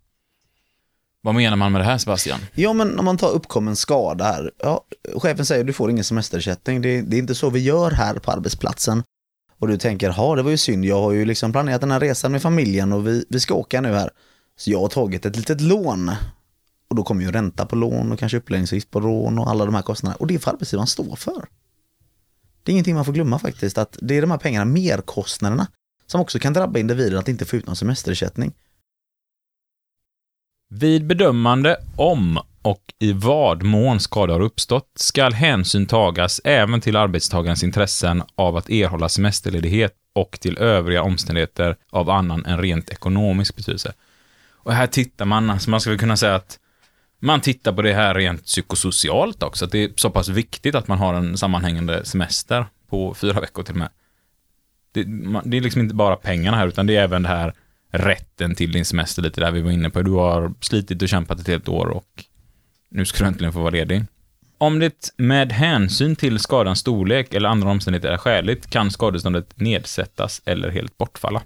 Vad 1.22 1.36
menar 1.36 1.58
man 1.58 1.72
med 1.72 1.82
det 1.82 1.86
här 1.86 1.98
Sebastian? 1.98 2.40
Ja, 2.54 2.74
men 2.74 3.00
om 3.00 3.06
man 3.06 3.18
tar 3.18 3.32
uppkommen 3.32 3.76
skada 3.76 4.26
här. 4.26 4.52
Ja, 4.64 4.86
chefen 5.16 5.46
säger 5.46 5.64
du 5.64 5.74
får 5.74 5.92
ingen 5.92 6.04
semesterersättning. 6.04 6.82
Det, 6.82 7.02
det 7.02 7.18
är 7.18 7.20
inte 7.20 7.36
så 7.36 7.50
vi 7.50 7.60
gör 7.60 7.92
här 7.92 8.14
på 8.14 8.32
arbetsplatsen. 8.32 9.04
Och 9.60 9.68
du 9.68 9.78
tänker, 9.78 10.14
ja 10.18 10.36
det 10.36 10.44
var 10.44 10.52
ju 10.52 10.58
synd, 10.58 10.86
jag 10.86 11.02
har 11.02 11.12
ju 11.12 11.26
liksom 11.26 11.52
planerat 11.52 11.82
den 11.82 11.92
här 11.92 12.00
resan 12.00 12.32
med 12.32 12.42
familjen 12.42 12.94
och 12.94 13.08
vi, 13.08 13.26
vi 13.30 13.40
ska 13.40 13.54
åka 13.54 13.82
nu 13.82 13.94
här. 13.94 14.10
Så 14.58 14.72
jag 14.72 14.80
har 14.80 14.88
tagit 14.88 15.26
ett 15.26 15.36
litet 15.36 15.62
lån. 15.62 16.12
Och 16.88 16.96
då 16.96 17.04
kommer 17.04 17.22
ju 17.22 17.32
ränta 17.32 17.66
på 17.66 17.76
lån 17.76 18.12
och 18.12 18.20
kanske 18.20 18.38
uppläggningsavgift 18.38 18.92
på 18.92 19.00
lån 19.00 19.40
och 19.40 19.50
alla 19.50 19.66
de 19.66 19.76
här 19.76 19.82
kostnaderna. 19.82 20.18
Och 20.18 20.28
det 20.28 20.40
får 20.40 20.52
arbetsgivaren 20.52 20.88
stå 20.88 21.16
för. 21.16 21.48
Det 22.64 22.72
är 22.72 22.74
ingenting 22.74 22.96
man 22.96 23.06
får 23.06 23.14
glömma 23.14 23.40
faktiskt, 23.40 23.78
att 23.78 23.98
det 24.02 24.18
är 24.18 24.22
de 24.22 24.32
här 24.32 24.38
pengarna, 24.38 24.66
merkostnaderna, 24.66 25.68
som 26.08 26.22
också 26.22 26.40
kan 26.40 26.54
drabba 26.54 26.80
individen 26.80 27.20
att 27.20 27.28
inte 27.28 27.46
få 27.46 27.56
ut 27.56 27.68
någon 27.68 27.76
semesterersättning. 27.76 28.54
Vid 30.70 31.06
bedömande 31.06 31.78
om 31.96 32.40
och 32.62 32.94
i 33.00 33.14
vad 33.14 33.64
mån 33.64 34.00
skada 34.00 34.34
har 34.34 34.42
uppstått 34.42 34.92
skall 34.96 35.34
hänsyn 35.34 35.86
tagas 35.86 36.42
även 36.44 36.82
till 36.82 36.96
arbetstagarens 36.96 37.64
intressen 37.64 38.24
av 38.36 38.56
att 38.56 38.70
erhålla 38.70 39.10
semesterledighet 39.10 39.94
och 40.14 40.40
till 40.40 40.58
övriga 40.58 41.04
omständigheter 41.04 41.78
av 41.90 42.10
annan 42.10 42.46
än 42.46 42.62
rent 42.62 42.90
ekonomisk 42.90 43.56
betydelse. 43.56 43.94
Och 44.68 44.74
här 44.74 44.88
tittar 44.88 45.26
man, 45.26 45.60
så 45.60 45.70
man 45.70 45.82
skulle 45.82 45.98
kunna 45.98 46.18
säga 46.18 46.36
att 46.36 46.60
man 47.20 47.42
tittar 47.42 47.74
på 47.74 47.82
det 47.82 47.94
här 47.94 48.16
rent 48.16 48.46
psykosocialt 48.46 49.44
också, 49.44 49.66
att 49.66 49.72
det 49.72 49.84
är 49.84 49.92
så 49.96 50.10
pass 50.10 50.30
viktigt 50.30 50.76
att 50.76 50.88
man 50.88 50.98
har 50.98 51.14
en 51.14 51.38
sammanhängande 51.38 52.06
semester 52.06 52.66
på 52.90 53.14
fyra 53.14 53.42
veckor 53.42 53.64
till 53.64 53.74
och 53.74 53.80
med. 53.80 53.90
Det, 54.92 55.08
man, 55.08 55.50
det 55.50 55.58
är 55.58 55.62
liksom 55.62 55.82
inte 55.82 55.96
bara 55.96 56.16
pengarna 56.16 56.58
här, 56.58 56.68
utan 56.68 56.88
det 56.88 56.96
är 56.96 57.04
även 57.04 57.24
det 57.24 57.30
här 57.30 57.54
rätten 57.92 58.56
till 58.56 58.72
din 58.72 58.86
semester, 58.86 59.22
lite 59.22 59.42
där 59.42 59.52
vi 59.52 59.62
var 59.62 59.72
inne 59.72 59.90
på. 59.90 60.02
Du 60.02 60.12
har 60.12 60.54
slitit 60.62 61.02
och 61.02 61.10
kämpat 61.10 61.40
ett 61.40 61.48
helt 61.48 61.70
år 61.70 61.86
och 61.88 62.24
nu 62.90 63.06
ska 63.06 63.24
du 63.24 63.28
äntligen 63.28 63.54
få 63.54 63.60
vara 63.60 63.72
ledig. 63.72 64.06
Om 64.58 64.80
det 64.80 65.10
med 65.18 65.52
hänsyn 65.52 66.16
till 66.16 66.40
skadans 66.40 66.80
storlek 66.80 67.34
eller 67.34 67.50
andra 67.50 67.70
omständigheter 67.70 68.10
är 68.10 68.18
skäligt 68.18 68.70
kan 68.70 68.92
skadeståndet 68.92 69.60
nedsättas 69.60 70.42
eller 70.46 70.70
helt 70.70 70.98
bortfalla. 70.98 71.42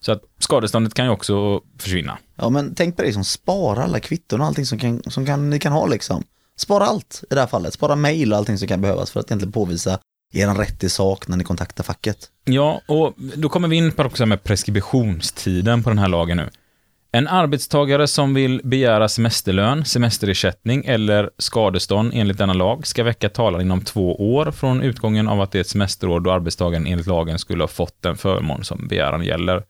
Så 0.00 0.12
att 0.12 0.22
skadeståndet 0.38 0.94
kan 0.94 1.04
ju 1.04 1.10
också 1.10 1.60
försvinna. 1.78 2.18
Ja 2.36 2.48
men 2.50 2.74
tänk 2.74 2.96
på 2.96 3.02
det 3.02 3.12
som 3.12 3.24
sparar 3.24 3.82
alla 3.82 4.00
kvitton 4.00 4.40
och 4.40 4.46
allting 4.46 4.66
som, 4.66 4.78
kan, 4.78 5.02
som 5.06 5.26
kan, 5.26 5.50
ni 5.50 5.58
kan 5.58 5.72
ha 5.72 5.86
liksom. 5.86 6.24
Spara 6.56 6.84
allt 6.84 7.24
i 7.30 7.34
det 7.34 7.40
här 7.40 7.46
fallet, 7.46 7.74
spara 7.74 7.96
mail 7.96 8.32
och 8.32 8.38
allting 8.38 8.58
som 8.58 8.68
kan 8.68 8.80
behövas 8.80 9.10
för 9.10 9.20
att 9.20 9.30
egentligen 9.30 9.52
påvisa 9.52 9.98
er 10.32 10.54
rätt 10.54 10.84
i 10.84 10.88
sak 10.88 11.28
när 11.28 11.36
ni 11.36 11.44
kontaktar 11.44 11.84
facket. 11.84 12.30
Ja, 12.44 12.80
och 12.86 13.14
då 13.16 13.48
kommer 13.48 13.68
vi 13.68 13.76
in 13.76 13.92
på 13.92 14.02
också 14.02 14.26
med 14.26 14.44
preskriptionstiden 14.44 15.82
på 15.82 15.90
den 15.90 15.98
här 15.98 16.08
lagen 16.08 16.36
nu. 16.36 16.50
En 17.12 17.28
arbetstagare 17.28 18.06
som 18.06 18.34
vill 18.34 18.60
begära 18.64 19.08
semesterlön, 19.08 19.84
semesterersättning 19.84 20.84
eller 20.84 21.30
skadestånd 21.38 22.12
enligt 22.14 22.38
denna 22.38 22.52
lag 22.52 22.86
ska 22.86 23.04
väcka 23.04 23.28
talan 23.28 23.60
inom 23.60 23.80
två 23.80 24.34
år 24.34 24.50
från 24.50 24.82
utgången 24.82 25.28
av 25.28 25.40
att 25.40 25.52
det 25.52 25.58
är 25.58 25.60
ett 25.60 25.68
semesterår 25.68 26.20
då 26.20 26.32
arbetstagaren 26.32 26.86
enligt 26.86 27.06
lagen 27.06 27.38
skulle 27.38 27.62
ha 27.62 27.68
fått 27.68 28.02
den 28.02 28.16
förmån 28.16 28.64
som 28.64 28.88
begäran 28.88 29.24
gäller. 29.24 29.62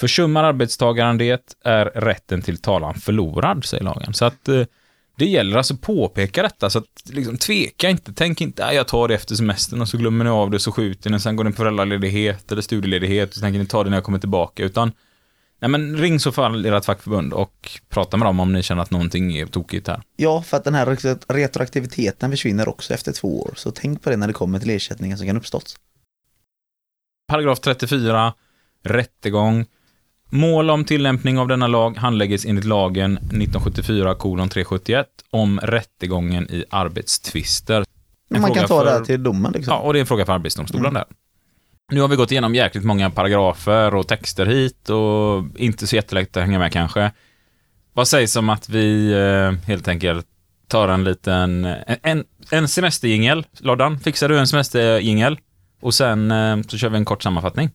Försummar 0.00 0.44
arbetstagaren 0.44 1.18
det 1.18 1.54
är 1.64 1.84
rätten 1.84 2.42
till 2.42 2.58
talan 2.58 2.94
förlorad, 2.94 3.64
säger 3.64 3.84
lagen. 3.84 4.14
Så 4.14 4.24
att 4.24 4.48
eh, 4.48 4.62
det 5.16 5.26
gäller 5.26 5.56
alltså 5.56 5.74
att 5.74 5.80
påpeka 5.80 6.42
detta, 6.42 6.70
så 6.70 6.78
att 6.78 7.02
liksom 7.04 7.36
tveka 7.36 7.90
inte, 7.90 8.12
tänk 8.12 8.40
inte 8.40 8.62
jag 8.72 8.88
tar 8.88 9.08
det 9.08 9.14
efter 9.14 9.34
semestern 9.34 9.80
och 9.80 9.88
så 9.88 9.96
glömmer 9.96 10.24
ni 10.24 10.30
av 10.30 10.50
det 10.50 10.60
så 10.60 10.72
skjuter 10.72 11.10
ni, 11.10 11.20
sen 11.20 11.36
går 11.36 11.44
ni 11.44 11.50
på 11.50 11.56
föräldraledighet 11.56 12.52
eller 12.52 12.62
studieledighet 12.62 13.28
och 13.28 13.34
så 13.34 13.40
tänker 13.40 13.58
ni 13.58 13.66
ta 13.66 13.84
det 13.84 13.90
när 13.90 13.96
jag 13.96 14.04
kommer 14.04 14.18
tillbaka, 14.18 14.64
utan 14.64 14.92
Nej 15.60 15.70
men 15.70 15.96
ring 15.96 16.20
så 16.20 16.32
fall 16.32 16.66
ert 16.66 16.84
fackförbund 16.84 17.32
och 17.32 17.70
prata 17.88 18.16
med 18.16 18.26
dem 18.26 18.40
om 18.40 18.52
ni 18.52 18.62
känner 18.62 18.82
att 18.82 18.90
någonting 18.90 19.36
är 19.36 19.46
tokigt 19.46 19.88
här. 19.88 20.02
Ja, 20.16 20.42
för 20.42 20.56
att 20.56 20.64
den 20.64 20.74
här 20.74 20.86
retro- 20.86 21.24
retroaktiviteten 21.28 22.30
försvinner 22.30 22.68
också 22.68 22.94
efter 22.94 23.12
två 23.12 23.40
år, 23.42 23.52
så 23.56 23.70
tänk 23.70 24.02
på 24.02 24.10
det 24.10 24.16
när 24.16 24.26
det 24.26 24.32
kommer 24.32 24.58
till 24.58 24.70
ersättningar 24.70 25.16
som 25.16 25.26
kan 25.26 25.36
uppstått. 25.36 25.76
Paragraf 27.28 27.60
34, 27.60 28.34
rättegång. 28.84 29.66
Mål 30.30 30.70
om 30.70 30.84
tillämpning 30.84 31.38
av 31.38 31.48
denna 31.48 31.66
lag 31.66 31.96
handlägges 31.96 32.44
enligt 32.46 32.64
lagen 32.64 33.16
1974 33.16 34.14
371 34.14 35.06
om 35.30 35.60
rättegången 35.62 36.50
i 36.50 36.64
arbetstvister. 36.70 37.84
En 38.34 38.40
man 38.40 38.54
kan 38.54 38.66
ta 38.66 38.84
det 38.84 38.90
för- 38.90 38.98
här 38.98 39.04
till 39.04 39.22
domen 39.22 39.52
liksom. 39.52 39.74
Ja, 39.74 39.80
och 39.80 39.92
det 39.92 39.98
är 39.98 40.00
en 40.00 40.06
fråga 40.06 40.26
för 40.26 40.32
Arbetsdomstolen 40.32 40.94
där. 40.94 41.04
Nu 41.92 42.00
har 42.00 42.08
vi 42.08 42.16
gått 42.16 42.30
igenom 42.32 42.54
jäkligt 42.54 42.84
många 42.84 43.10
paragrafer 43.10 43.94
och 43.94 44.08
texter 44.08 44.46
hit 44.46 44.90
och 44.90 45.44
inte 45.60 45.86
så 45.86 45.96
jättelätt 45.96 46.36
att 46.36 46.42
hänga 46.42 46.58
med 46.58 46.72
kanske. 46.72 47.12
Vad 47.92 48.08
sägs 48.08 48.36
om 48.36 48.48
att 48.50 48.68
vi 48.68 49.12
eh, 49.12 49.66
helt 49.66 49.88
enkelt 49.88 50.26
tar 50.68 50.88
en 50.88 51.04
liten, 51.04 51.64
en, 52.02 52.24
en 52.50 52.68
semesterjingel. 52.68 53.46
Loddan, 53.58 53.98
fixar 53.98 54.28
du 54.28 54.38
en 54.38 54.46
semesterjingel? 54.46 55.38
Och 55.80 55.94
sen 55.94 56.30
eh, 56.30 56.60
så 56.68 56.78
kör 56.78 56.88
vi 56.88 56.96
en 56.96 57.04
kort 57.04 57.22
sammanfattning. 57.22 57.70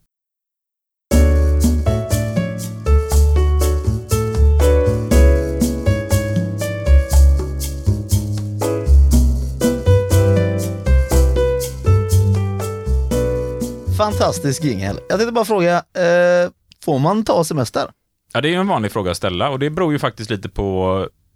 Fantastisk 13.97 14.63
jingel. 14.63 14.99
Jag 15.09 15.19
tänkte 15.19 15.31
bara 15.31 15.45
fråga, 15.45 15.75
eh, 15.77 16.51
får 16.83 16.99
man 16.99 17.23
ta 17.23 17.43
semester? 17.43 17.91
Ja, 18.33 18.41
det 18.41 18.47
är 18.47 18.51
ju 18.51 18.55
en 18.55 18.67
vanlig 18.67 18.91
fråga 18.91 19.11
att 19.11 19.17
ställa 19.17 19.49
och 19.49 19.59
det 19.59 19.69
beror 19.69 19.93
ju 19.93 19.99
faktiskt 19.99 20.29
lite 20.29 20.49
på 20.49 20.87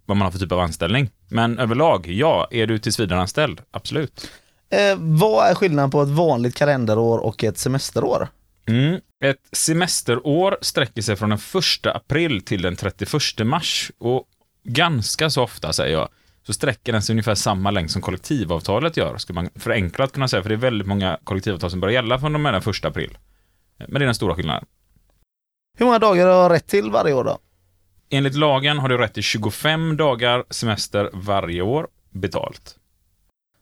vad 0.06 0.16
man 0.16 0.24
har 0.24 0.32
för 0.32 0.38
typ 0.38 0.52
av 0.52 0.60
anställning. 0.60 1.10
Men 1.28 1.58
överlag, 1.58 2.06
ja, 2.06 2.48
är 2.50 2.66
du 2.66 2.78
tillsvidareanställd? 2.78 3.60
Absolut. 3.70 4.30
Eh, 4.70 4.96
vad 4.98 5.50
är 5.50 5.54
skillnaden 5.54 5.90
på 5.90 6.02
ett 6.02 6.08
vanligt 6.08 6.54
kalenderår 6.54 7.18
och 7.18 7.44
ett 7.44 7.58
semesterår? 7.58 8.28
Mm. 8.68 9.00
Ett 9.24 9.48
semesterår 9.52 10.58
sträcker 10.60 11.02
sig 11.02 11.16
från 11.16 11.30
den 11.30 11.38
1 11.38 11.86
april 11.86 12.40
till 12.40 12.62
den 12.62 12.76
31 12.76 13.46
mars 13.46 13.92
och 13.98 14.24
ganska 14.64 15.30
så 15.30 15.42
ofta, 15.42 15.72
säger 15.72 15.98
jag, 15.98 16.08
så 16.48 16.52
sträcker 16.52 16.92
den 16.92 17.02
sig 17.02 17.12
ungefär 17.12 17.34
samma 17.34 17.70
längd 17.70 17.90
som 17.90 18.02
kollektivavtalet 18.02 18.96
gör, 18.96 19.18
skulle 19.18 19.34
man 19.34 19.50
förenklat 19.54 20.12
kunna 20.12 20.28
säga, 20.28 20.42
för 20.42 20.48
det 20.48 20.54
är 20.54 20.56
väldigt 20.56 20.88
många 20.88 21.18
kollektivavtal 21.24 21.70
som 21.70 21.80
börjar 21.80 21.92
gälla 21.92 22.18
från 22.18 22.34
och 22.34 22.40
med 22.40 22.54
den 22.54 22.62
1 22.62 22.84
april. 22.84 23.18
Men 23.78 23.92
det 23.92 24.04
är 24.04 24.04
den 24.04 24.14
stora 24.14 24.34
skillnaden. 24.34 24.64
Hur 25.78 25.86
många 25.86 25.98
dagar 25.98 26.26
har 26.26 26.32
jag 26.32 26.52
rätt 26.52 26.66
till 26.66 26.90
varje 26.90 27.14
år 27.14 27.24
då? 27.24 27.38
Enligt 28.10 28.34
lagen 28.34 28.78
har 28.78 28.88
du 28.88 28.98
rätt 28.98 29.14
till 29.14 29.22
25 29.22 29.96
dagar 29.96 30.44
semester 30.50 31.10
varje 31.12 31.62
år, 31.62 31.88
betalt. 32.10 32.76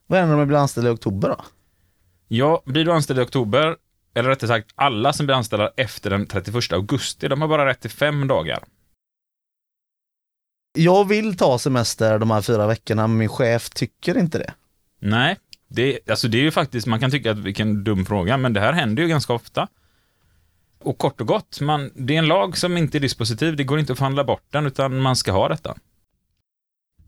Vad 0.07 0.19
händer 0.19 0.33
om 0.33 0.39
jag 0.39 0.47
blir 0.47 0.57
anställd 0.57 0.87
i 0.87 0.89
oktober 0.89 1.29
då? 1.29 1.41
Ja, 2.27 2.61
blir 2.65 2.85
du 2.85 2.91
anställd 2.91 3.19
i 3.19 3.23
oktober, 3.23 3.75
eller 4.13 4.29
rättare 4.29 4.47
sagt 4.47 4.71
alla 4.75 5.13
som 5.13 5.25
blir 5.25 5.35
anställda 5.35 5.71
efter 5.77 6.09
den 6.09 6.27
31 6.27 6.73
augusti, 6.73 7.27
de 7.27 7.41
har 7.41 7.47
bara 7.47 7.65
rätt 7.65 7.81
till 7.81 7.91
fem 7.91 8.27
dagar. 8.27 8.63
Jag 10.77 11.07
vill 11.07 11.37
ta 11.37 11.59
semester 11.59 12.19
de 12.19 12.31
här 12.31 12.41
fyra 12.41 12.67
veckorna, 12.67 13.07
men 13.07 13.17
min 13.17 13.29
chef 13.29 13.69
tycker 13.69 14.17
inte 14.17 14.37
det. 14.37 14.53
Nej, 15.01 15.37
det, 15.67 15.99
alltså 16.09 16.27
det 16.27 16.37
är 16.37 16.41
ju 16.41 16.51
faktiskt, 16.51 16.87
man 16.87 16.99
kan 16.99 17.11
tycka 17.11 17.31
att 17.31 17.37
vilken 17.37 17.83
dum 17.83 18.05
fråga, 18.05 18.37
men 18.37 18.53
det 18.53 18.59
här 18.59 18.73
händer 18.73 19.03
ju 19.03 19.09
ganska 19.09 19.33
ofta. 19.33 19.67
Och 20.83 20.97
kort 20.97 21.21
och 21.21 21.27
gott, 21.27 21.61
man, 21.61 21.91
det 21.95 22.15
är 22.15 22.17
en 22.17 22.27
lag 22.27 22.57
som 22.57 22.77
inte 22.77 22.97
är 22.97 22.99
dispositiv, 22.99 23.55
det 23.55 23.63
går 23.63 23.79
inte 23.79 23.91
att 23.91 23.97
förhandla 23.97 24.23
bort 24.23 24.43
den, 24.49 24.65
utan 24.65 24.99
man 24.99 25.15
ska 25.15 25.31
ha 25.31 25.47
detta. 25.47 25.75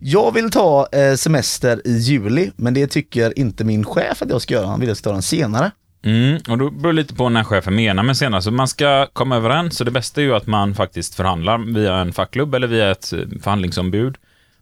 Jag 0.01 0.34
vill 0.34 0.51
ta 0.51 0.88
eh, 0.91 1.15
semester 1.15 1.88
i 1.88 1.97
juli, 1.97 2.51
men 2.55 2.74
det 2.74 2.88
tycker 2.88 3.39
inte 3.39 3.63
min 3.63 3.86
chef 3.86 4.22
att 4.22 4.30
jag 4.30 4.41
ska 4.41 4.53
göra. 4.53 4.67
Han 4.67 4.80
vill 4.80 4.88
att 4.88 4.89
jag 4.89 4.97
ska 4.97 5.09
ta 5.09 5.13
den 5.13 5.22
senare. 5.22 5.72
Mm, 6.02 6.41
och 6.50 6.58
då 6.58 6.70
beror 6.70 6.93
det 6.93 7.02
lite 7.02 7.16
på 7.16 7.30
när 7.30 7.43
chefen 7.43 7.76
menar 7.76 8.04
med 8.04 8.18
senare, 8.18 8.41
så 8.41 8.52
man 8.52 8.68
ska 8.68 9.08
komma 9.14 9.36
överens, 9.36 9.78
så 9.78 9.84
det 9.84 9.91
bästa 9.91 10.22
är 10.22 10.26
ju 10.26 10.36
att 10.36 10.47
man 10.47 10.76
faktiskt 10.76 11.16
förhandlar 11.16 11.58
via 11.58 11.95
en 11.95 12.14
fackklubb 12.14 12.56
eller 12.56 12.68
via 12.68 12.91
ett 12.91 13.14
eh, 13.14 13.20
förhandlingsombud 13.41 14.18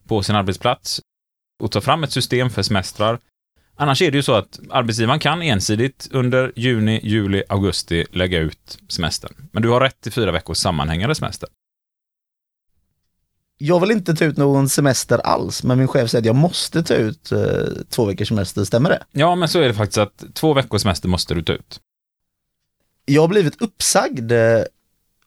på 0.07 0.23
sin 0.23 0.35
arbetsplats 0.35 1.01
och 1.63 1.71
tar 1.71 1.81
fram 1.81 2.03
ett 2.03 2.11
system 2.11 2.49
för 2.49 2.61
semestrar. 2.61 3.19
Annars 3.75 4.01
är 4.01 4.11
det 4.11 4.17
ju 4.17 4.23
så 4.23 4.33
att 4.33 4.59
arbetsgivaren 4.69 5.19
kan 5.19 5.41
ensidigt 5.41 6.07
under 6.11 6.51
juni, 6.55 6.99
juli, 7.03 7.43
augusti 7.49 8.05
lägga 8.11 8.39
ut 8.39 8.79
semestern. 8.89 9.33
Men 9.51 9.63
du 9.63 9.69
har 9.69 9.81
rätt 9.81 10.01
till 10.01 10.11
fyra 10.11 10.31
veckors 10.31 10.57
sammanhängande 10.57 11.15
semester. 11.15 11.49
Jag 13.57 13.79
vill 13.79 13.91
inte 13.91 14.15
ta 14.15 14.25
ut 14.25 14.37
någon 14.37 14.69
semester 14.69 15.17
alls, 15.17 15.63
men 15.63 15.77
min 15.77 15.87
chef 15.87 16.09
säger 16.09 16.21
att 16.21 16.25
jag 16.25 16.35
måste 16.35 16.83
ta 16.83 16.93
ut 16.93 17.31
eh, 17.31 17.39
två 17.89 18.05
veckors 18.05 18.27
semester, 18.27 18.63
stämmer 18.63 18.89
det? 18.89 19.03
Ja, 19.11 19.35
men 19.35 19.47
så 19.47 19.59
är 19.59 19.67
det 19.67 19.73
faktiskt 19.73 19.97
att 19.97 20.23
två 20.33 20.53
veckors 20.53 20.81
semester 20.81 21.07
måste 21.09 21.33
du 21.33 21.41
ta 21.41 21.53
ut. 21.53 21.79
Jag 23.05 23.21
har 23.21 23.27
blivit 23.27 23.61
uppsagd 23.61 24.31
eh, 24.31 24.61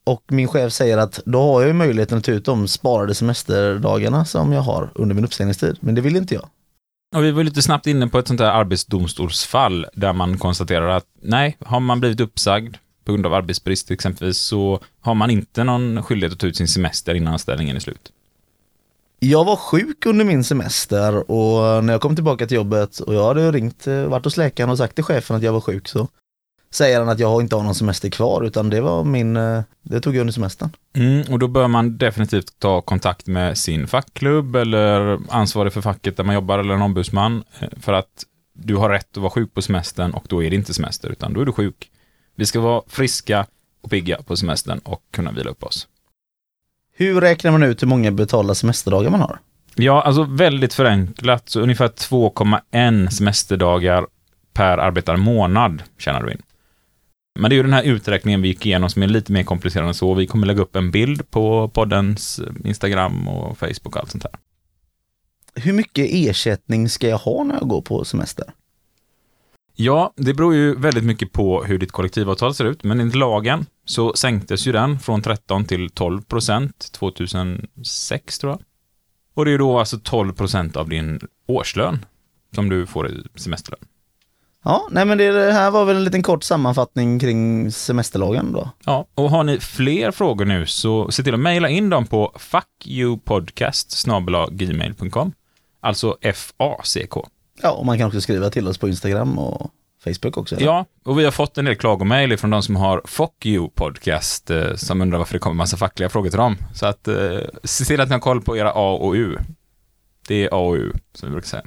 och 0.05 0.23
min 0.29 0.49
chef 0.49 0.73
säger 0.73 0.99
att 0.99 1.21
då 1.25 1.43
har 1.43 1.61
jag 1.61 1.69
ju 1.69 1.75
möjligheten 1.75 2.19
att 2.19 2.25
ta 2.25 2.33
ut 2.33 2.45
de 2.45 2.69
sparade 2.69 3.15
semesterdagarna 3.15 4.25
som 4.25 4.53
jag 4.53 4.61
har 4.61 4.91
under 4.95 5.15
min 5.15 5.25
uppsägningstid, 5.25 5.77
men 5.81 5.95
det 5.95 6.01
vill 6.01 6.17
inte 6.17 6.35
jag. 6.35 6.49
Och 7.17 7.25
vi 7.25 7.31
var 7.31 7.45
lite 7.45 7.63
snabbt 7.63 7.87
inne 7.87 8.09
på 8.09 8.19
ett 8.19 8.29
sånt 8.29 8.41
här 8.41 8.51
arbetsdomstolsfall 8.51 9.87
där 9.95 10.13
man 10.13 10.39
konstaterar 10.39 10.89
att 10.89 11.07
nej, 11.23 11.57
har 11.61 11.81
man 11.81 12.01
blivit 12.01 12.21
uppsagd 12.21 12.77
på 13.05 13.13
grund 13.13 13.27
av 13.27 13.35
arbetsbrist 13.35 13.91
exempelvis 13.91 14.39
så 14.39 14.81
har 15.01 15.15
man 15.15 15.31
inte 15.31 15.65
någon 15.65 16.03
skyldighet 16.03 16.33
att 16.33 16.39
ta 16.39 16.47
ut 16.47 16.57
sin 16.57 16.69
semester 16.69 17.15
innan 17.15 17.33
anställningen 17.33 17.77
är 17.77 17.81
slut. 17.81 18.13
Jag 19.23 19.45
var 19.45 19.57
sjuk 19.57 20.07
under 20.07 20.25
min 20.25 20.45
semester 20.45 21.31
och 21.31 21.85
när 21.85 21.93
jag 21.93 22.01
kom 22.01 22.15
tillbaka 22.15 22.47
till 22.47 22.55
jobbet 22.55 22.99
och 22.99 23.15
jag 23.15 23.27
hade 23.27 23.53
ringt, 23.53 23.87
eh, 23.87 24.05
varit 24.05 24.25
hos 24.25 24.37
läkaren 24.37 24.71
och 24.71 24.79
sagt 24.79 24.95
till 24.95 25.05
chefen 25.05 25.37
att 25.37 25.43
jag 25.43 25.53
var 25.53 25.61
sjuk 25.61 25.89
så 25.89 26.09
säger 26.71 26.99
han 26.99 27.09
att 27.09 27.19
jag 27.19 27.41
inte 27.41 27.57
har 27.57 27.63
någon 27.63 27.75
semester 27.75 28.11
kvar 28.11 28.43
utan 28.43 28.71
det 28.71 28.81
var 28.81 29.05
min, 29.05 29.37
eh, 29.37 29.63
det 29.83 30.01
tog 30.01 30.15
jag 30.15 30.21
under 30.21 30.33
semestern. 30.33 30.71
Mm, 30.97 31.33
och 31.33 31.39
då 31.39 31.49
bör 31.49 31.69
man 31.69 31.99
definitivt 31.99 32.59
ta 32.59 32.81
kontakt 32.81 33.27
med 33.27 33.59
sin 33.59 33.87
fackklubb 33.87 34.57
eller 34.57 35.19
ansvarig 35.29 35.73
för 35.73 35.81
facket 35.81 36.17
där 36.17 36.25
man 36.25 36.35
jobbar 36.35 36.59
eller 36.59 36.75
en 36.75 36.83
ombudsman 36.83 37.45
eh, 37.59 37.69
för 37.81 37.93
att 37.93 38.25
du 38.53 38.77
har 38.77 38.91
rätt 38.91 39.17
att 39.17 39.23
vara 39.23 39.31
sjuk 39.31 39.55
på 39.55 39.63
semestern 39.63 40.11
och 40.11 40.25
då 40.29 40.43
är 40.43 40.51
det 40.51 40.57
inte 40.57 40.75
semester, 40.75 41.09
utan 41.09 41.33
då 41.33 41.41
är 41.41 41.45
du 41.45 41.53
sjuk. 41.53 41.91
Vi 42.37 42.47
ska 42.47 42.61
vara 42.61 42.83
friska 42.87 43.47
och 43.83 43.91
pigga 43.91 44.23
på 44.23 44.37
semestern 44.37 44.79
och 44.79 45.03
kunna 45.11 45.33
vila 45.33 45.51
upp 45.51 45.65
oss. 45.65 45.89
Hur 47.01 47.21
räknar 47.21 47.51
man 47.51 47.63
ut 47.63 47.83
hur 47.83 47.87
många 47.87 48.11
betalda 48.11 48.55
semesterdagar 48.55 49.11
man 49.11 49.21
har? 49.21 49.39
Ja, 49.75 50.03
alltså 50.03 50.23
väldigt 50.23 50.75
förenklat, 50.75 51.49
så 51.49 51.61
ungefär 51.61 51.89
2,1 51.89 53.09
semesterdagar 53.09 54.07
per 54.53 54.79
arbetad 54.79 55.17
månad 55.17 55.83
tjänar 55.99 56.23
du 56.23 56.33
in. 56.33 56.43
Men 57.39 57.51
det 57.51 57.55
är 57.55 57.57
ju 57.57 57.63
den 57.63 57.73
här 57.73 57.83
uträkningen 57.83 58.43
vi 58.43 58.49
gick 58.49 58.67
igenom 58.67 58.91
som 58.91 59.03
är 59.03 59.07
lite 59.07 59.33
mer 59.33 59.43
komplicerad 59.43 59.89
än 59.89 59.95
så. 59.95 60.15
Vi 60.15 60.27
kommer 60.27 60.47
lägga 60.47 60.63
upp 60.63 60.77
en 60.77 60.91
bild 60.91 61.31
på 61.31 61.69
poddens 61.69 62.41
Instagram 62.65 63.29
och 63.29 63.59
Facebook 63.59 63.87
och 63.87 63.97
allt 63.97 64.11
sånt 64.11 64.25
här. 64.25 64.33
Hur 65.55 65.73
mycket 65.73 66.07
ersättning 66.11 66.89
ska 66.89 67.09
jag 67.09 67.19
ha 67.19 67.45
när 67.45 67.55
jag 67.55 67.69
går 67.69 67.83
på 67.83 68.05
semester? 68.05 68.53
Ja, 69.75 70.13
det 70.17 70.35
beror 70.35 70.55
ju 70.55 70.75
väldigt 70.75 71.05
mycket 71.05 71.33
på 71.33 71.65
hur 71.65 71.79
ditt 71.79 71.93
kollektivavtal 71.93 72.55
ser 72.55 72.65
ut, 72.65 72.85
men 72.85 73.01
enligt 73.01 73.15
lagen 73.15 73.67
så 73.85 74.15
sänktes 74.15 74.67
ju 74.67 74.73
den 74.73 74.99
från 74.99 75.23
13 75.23 75.65
till 75.65 75.91
12 75.91 76.23
procent 76.23 76.93
2006 76.93 78.39
tror 78.39 78.53
jag. 78.53 78.61
Och 79.35 79.45
det 79.45 79.49
är 79.49 79.53
ju 79.53 79.59
då 79.59 79.79
alltså 79.79 79.99
12 79.99 80.33
procent 80.33 80.77
av 80.77 80.89
din 80.89 81.21
årslön 81.47 82.05
som 82.55 82.69
du 82.69 82.87
får 82.87 83.11
i 83.11 83.23
semesterlön. 83.35 83.81
Ja, 84.65 84.89
nej 84.91 85.05
men 85.05 85.19
det 85.19 85.53
här 85.53 85.71
var 85.71 85.85
väl 85.85 85.97
en 85.97 86.05
liten 86.05 86.23
kort 86.23 86.45
sammanfattning 86.45 87.19
kring 87.19 87.73
semesterlagen 87.73 88.53
då. 88.53 88.71
Ja, 88.85 89.07
och 89.15 89.31
har 89.31 89.45
ni 89.45 89.61
fler 89.61 90.11
frågor 90.11 90.45
nu 90.45 90.67
så 90.67 91.11
se 91.11 91.23
till 91.23 91.35
att 91.35 91.41
mejla 91.41 91.69
in 91.69 91.91
dem 91.91 92.07
på 92.07 92.33
fuckyoupodcast 92.39 94.07
gmail.com 94.51 95.33
Alltså 95.81 96.17
F-A-C-K. 96.21 97.29
Ja, 97.63 97.71
och 97.71 97.87
man 97.87 97.99
kan 97.99 98.07
också 98.07 98.21
skriva 98.21 98.51
till 98.51 98.69
oss 98.69 98.79
på 98.79 98.89
Instagram 98.89 99.39
och 99.39 99.71
Facebook 100.05 100.37
också. 100.37 100.57
eller? 100.57 100.67
Ja, 100.67 100.87
och 101.05 101.19
vi 101.19 101.25
har 101.25 101.31
fått 101.31 101.59
en 101.59 101.65
del 101.65 101.77
klagomail 101.77 102.37
från 102.39 102.51
de 102.51 102.63
som 102.63 102.77
har 102.77 103.03
Fuck 103.05 103.47
You 103.47 103.69
Podcast, 103.75 104.51
eh, 104.51 104.75
som 104.75 105.01
undrar 105.01 105.19
varför 105.19 105.33
det 105.35 105.39
kommer 105.39 105.57
massa 105.57 105.77
fackliga 105.77 106.09
frågor 106.09 106.31
till 106.31 106.39
dem. 106.39 106.57
Så 106.75 106.87
att 106.87 107.09
eh, 107.09 107.39
se 107.65 107.85
till 107.85 108.01
att 108.01 108.09
ni 108.09 108.13
har 108.13 108.21
koll 108.21 108.41
på 108.43 108.57
era 108.57 108.73
A 108.75 108.99
och 109.01 109.13
U. 109.15 109.37
Det 110.29 110.45
är 110.45 110.49
A 110.53 110.57
och 110.69 110.75
U, 110.75 110.93
som 111.13 111.29
vi 111.29 111.33
brukar 111.33 111.49
säga. 111.49 111.63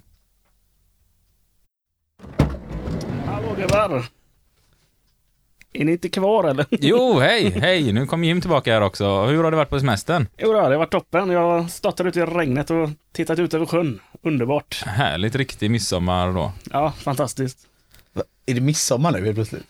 Hallå 3.26 3.56
gubbar! 3.58 4.06
Är 5.74 5.86
ni 5.86 5.91
inte 5.91 6.10
kvar 6.10 6.44
eller? 6.44 6.66
Jo, 6.72 7.20
hej, 7.20 7.50
hej, 7.50 7.94
nu 7.94 8.06
kom 8.06 8.24
Jim 8.24 8.41
tillbaka 8.41 8.74
här 8.74 8.82
också. 8.82 9.26
Hur 9.26 9.44
har 9.44 9.52
det 9.52 9.58
varit 9.58 9.70
på 9.70 9.80
semestern? 9.80 10.28
Jo, 10.38 10.54
det 10.54 10.60
har 10.60 10.76
varit 10.76 10.91
toppen. 10.91 11.30
Jag 11.30 11.39
har 11.39 11.68
stått 11.68 11.98
där 11.98 12.06
ute 12.06 12.20
i 12.20 12.24
regnet 12.26 12.70
och 12.72 12.89
tittat 13.12 13.39
ut 13.39 13.54
över 13.54 13.66
sjön. 13.66 14.00
Underbart. 14.24 14.84
Härligt, 14.86 15.36
riktig 15.36 15.71
midsommar 15.71 16.34
då. 16.34 16.51
Ja, 16.71 16.91
fantastiskt. 16.91 17.57
Va, 18.13 18.24
Är 18.45 18.53
det 18.53 18.61
midsommar 18.61 19.11
nu 19.11 19.24
helt 19.26 19.36
plötsligt? 19.36 19.63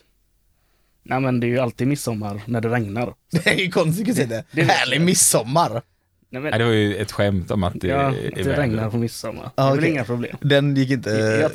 Nej 1.04 1.20
men 1.20 1.40
det 1.40 1.48
är 1.48 1.50
ju 1.50 1.60
alltid 1.60 1.88
midsommar 1.88 2.42
när 2.46 2.62
det 2.62 2.70
regnar. 2.70 3.14
Det 3.32 3.48
är 3.48 3.56
ju 3.58 3.72
konstigt 3.72 4.10
att 4.10 4.16
säga 4.16 4.28
det. 4.28 4.44
Det- 4.52 4.64
Härlig 4.64 5.02
midsommar! 5.02 5.70
Nej, 5.74 5.82
Nej, 6.30 6.42
men, 6.42 6.60
det 6.60 6.66
var 6.66 6.72
ju 6.72 6.96
ett 6.96 7.12
skämt 7.12 7.52
om 7.52 7.64
att 7.64 7.74
det 7.82 7.88
ja, 7.88 7.96
är 8.16 8.32
det 8.44 8.58
regnar 8.58 8.90
på 8.90 8.98
midsommar. 8.98 9.44
Det 9.44 9.52
Ja, 9.56 9.64
är 9.68 9.70
väl 9.70 9.80
okej. 9.80 9.92
inga 9.92 10.04
problem. 10.04 10.38
Den 10.42 10.76
gick 10.76 10.90
inte... 10.90 11.10
Jag 11.10 11.52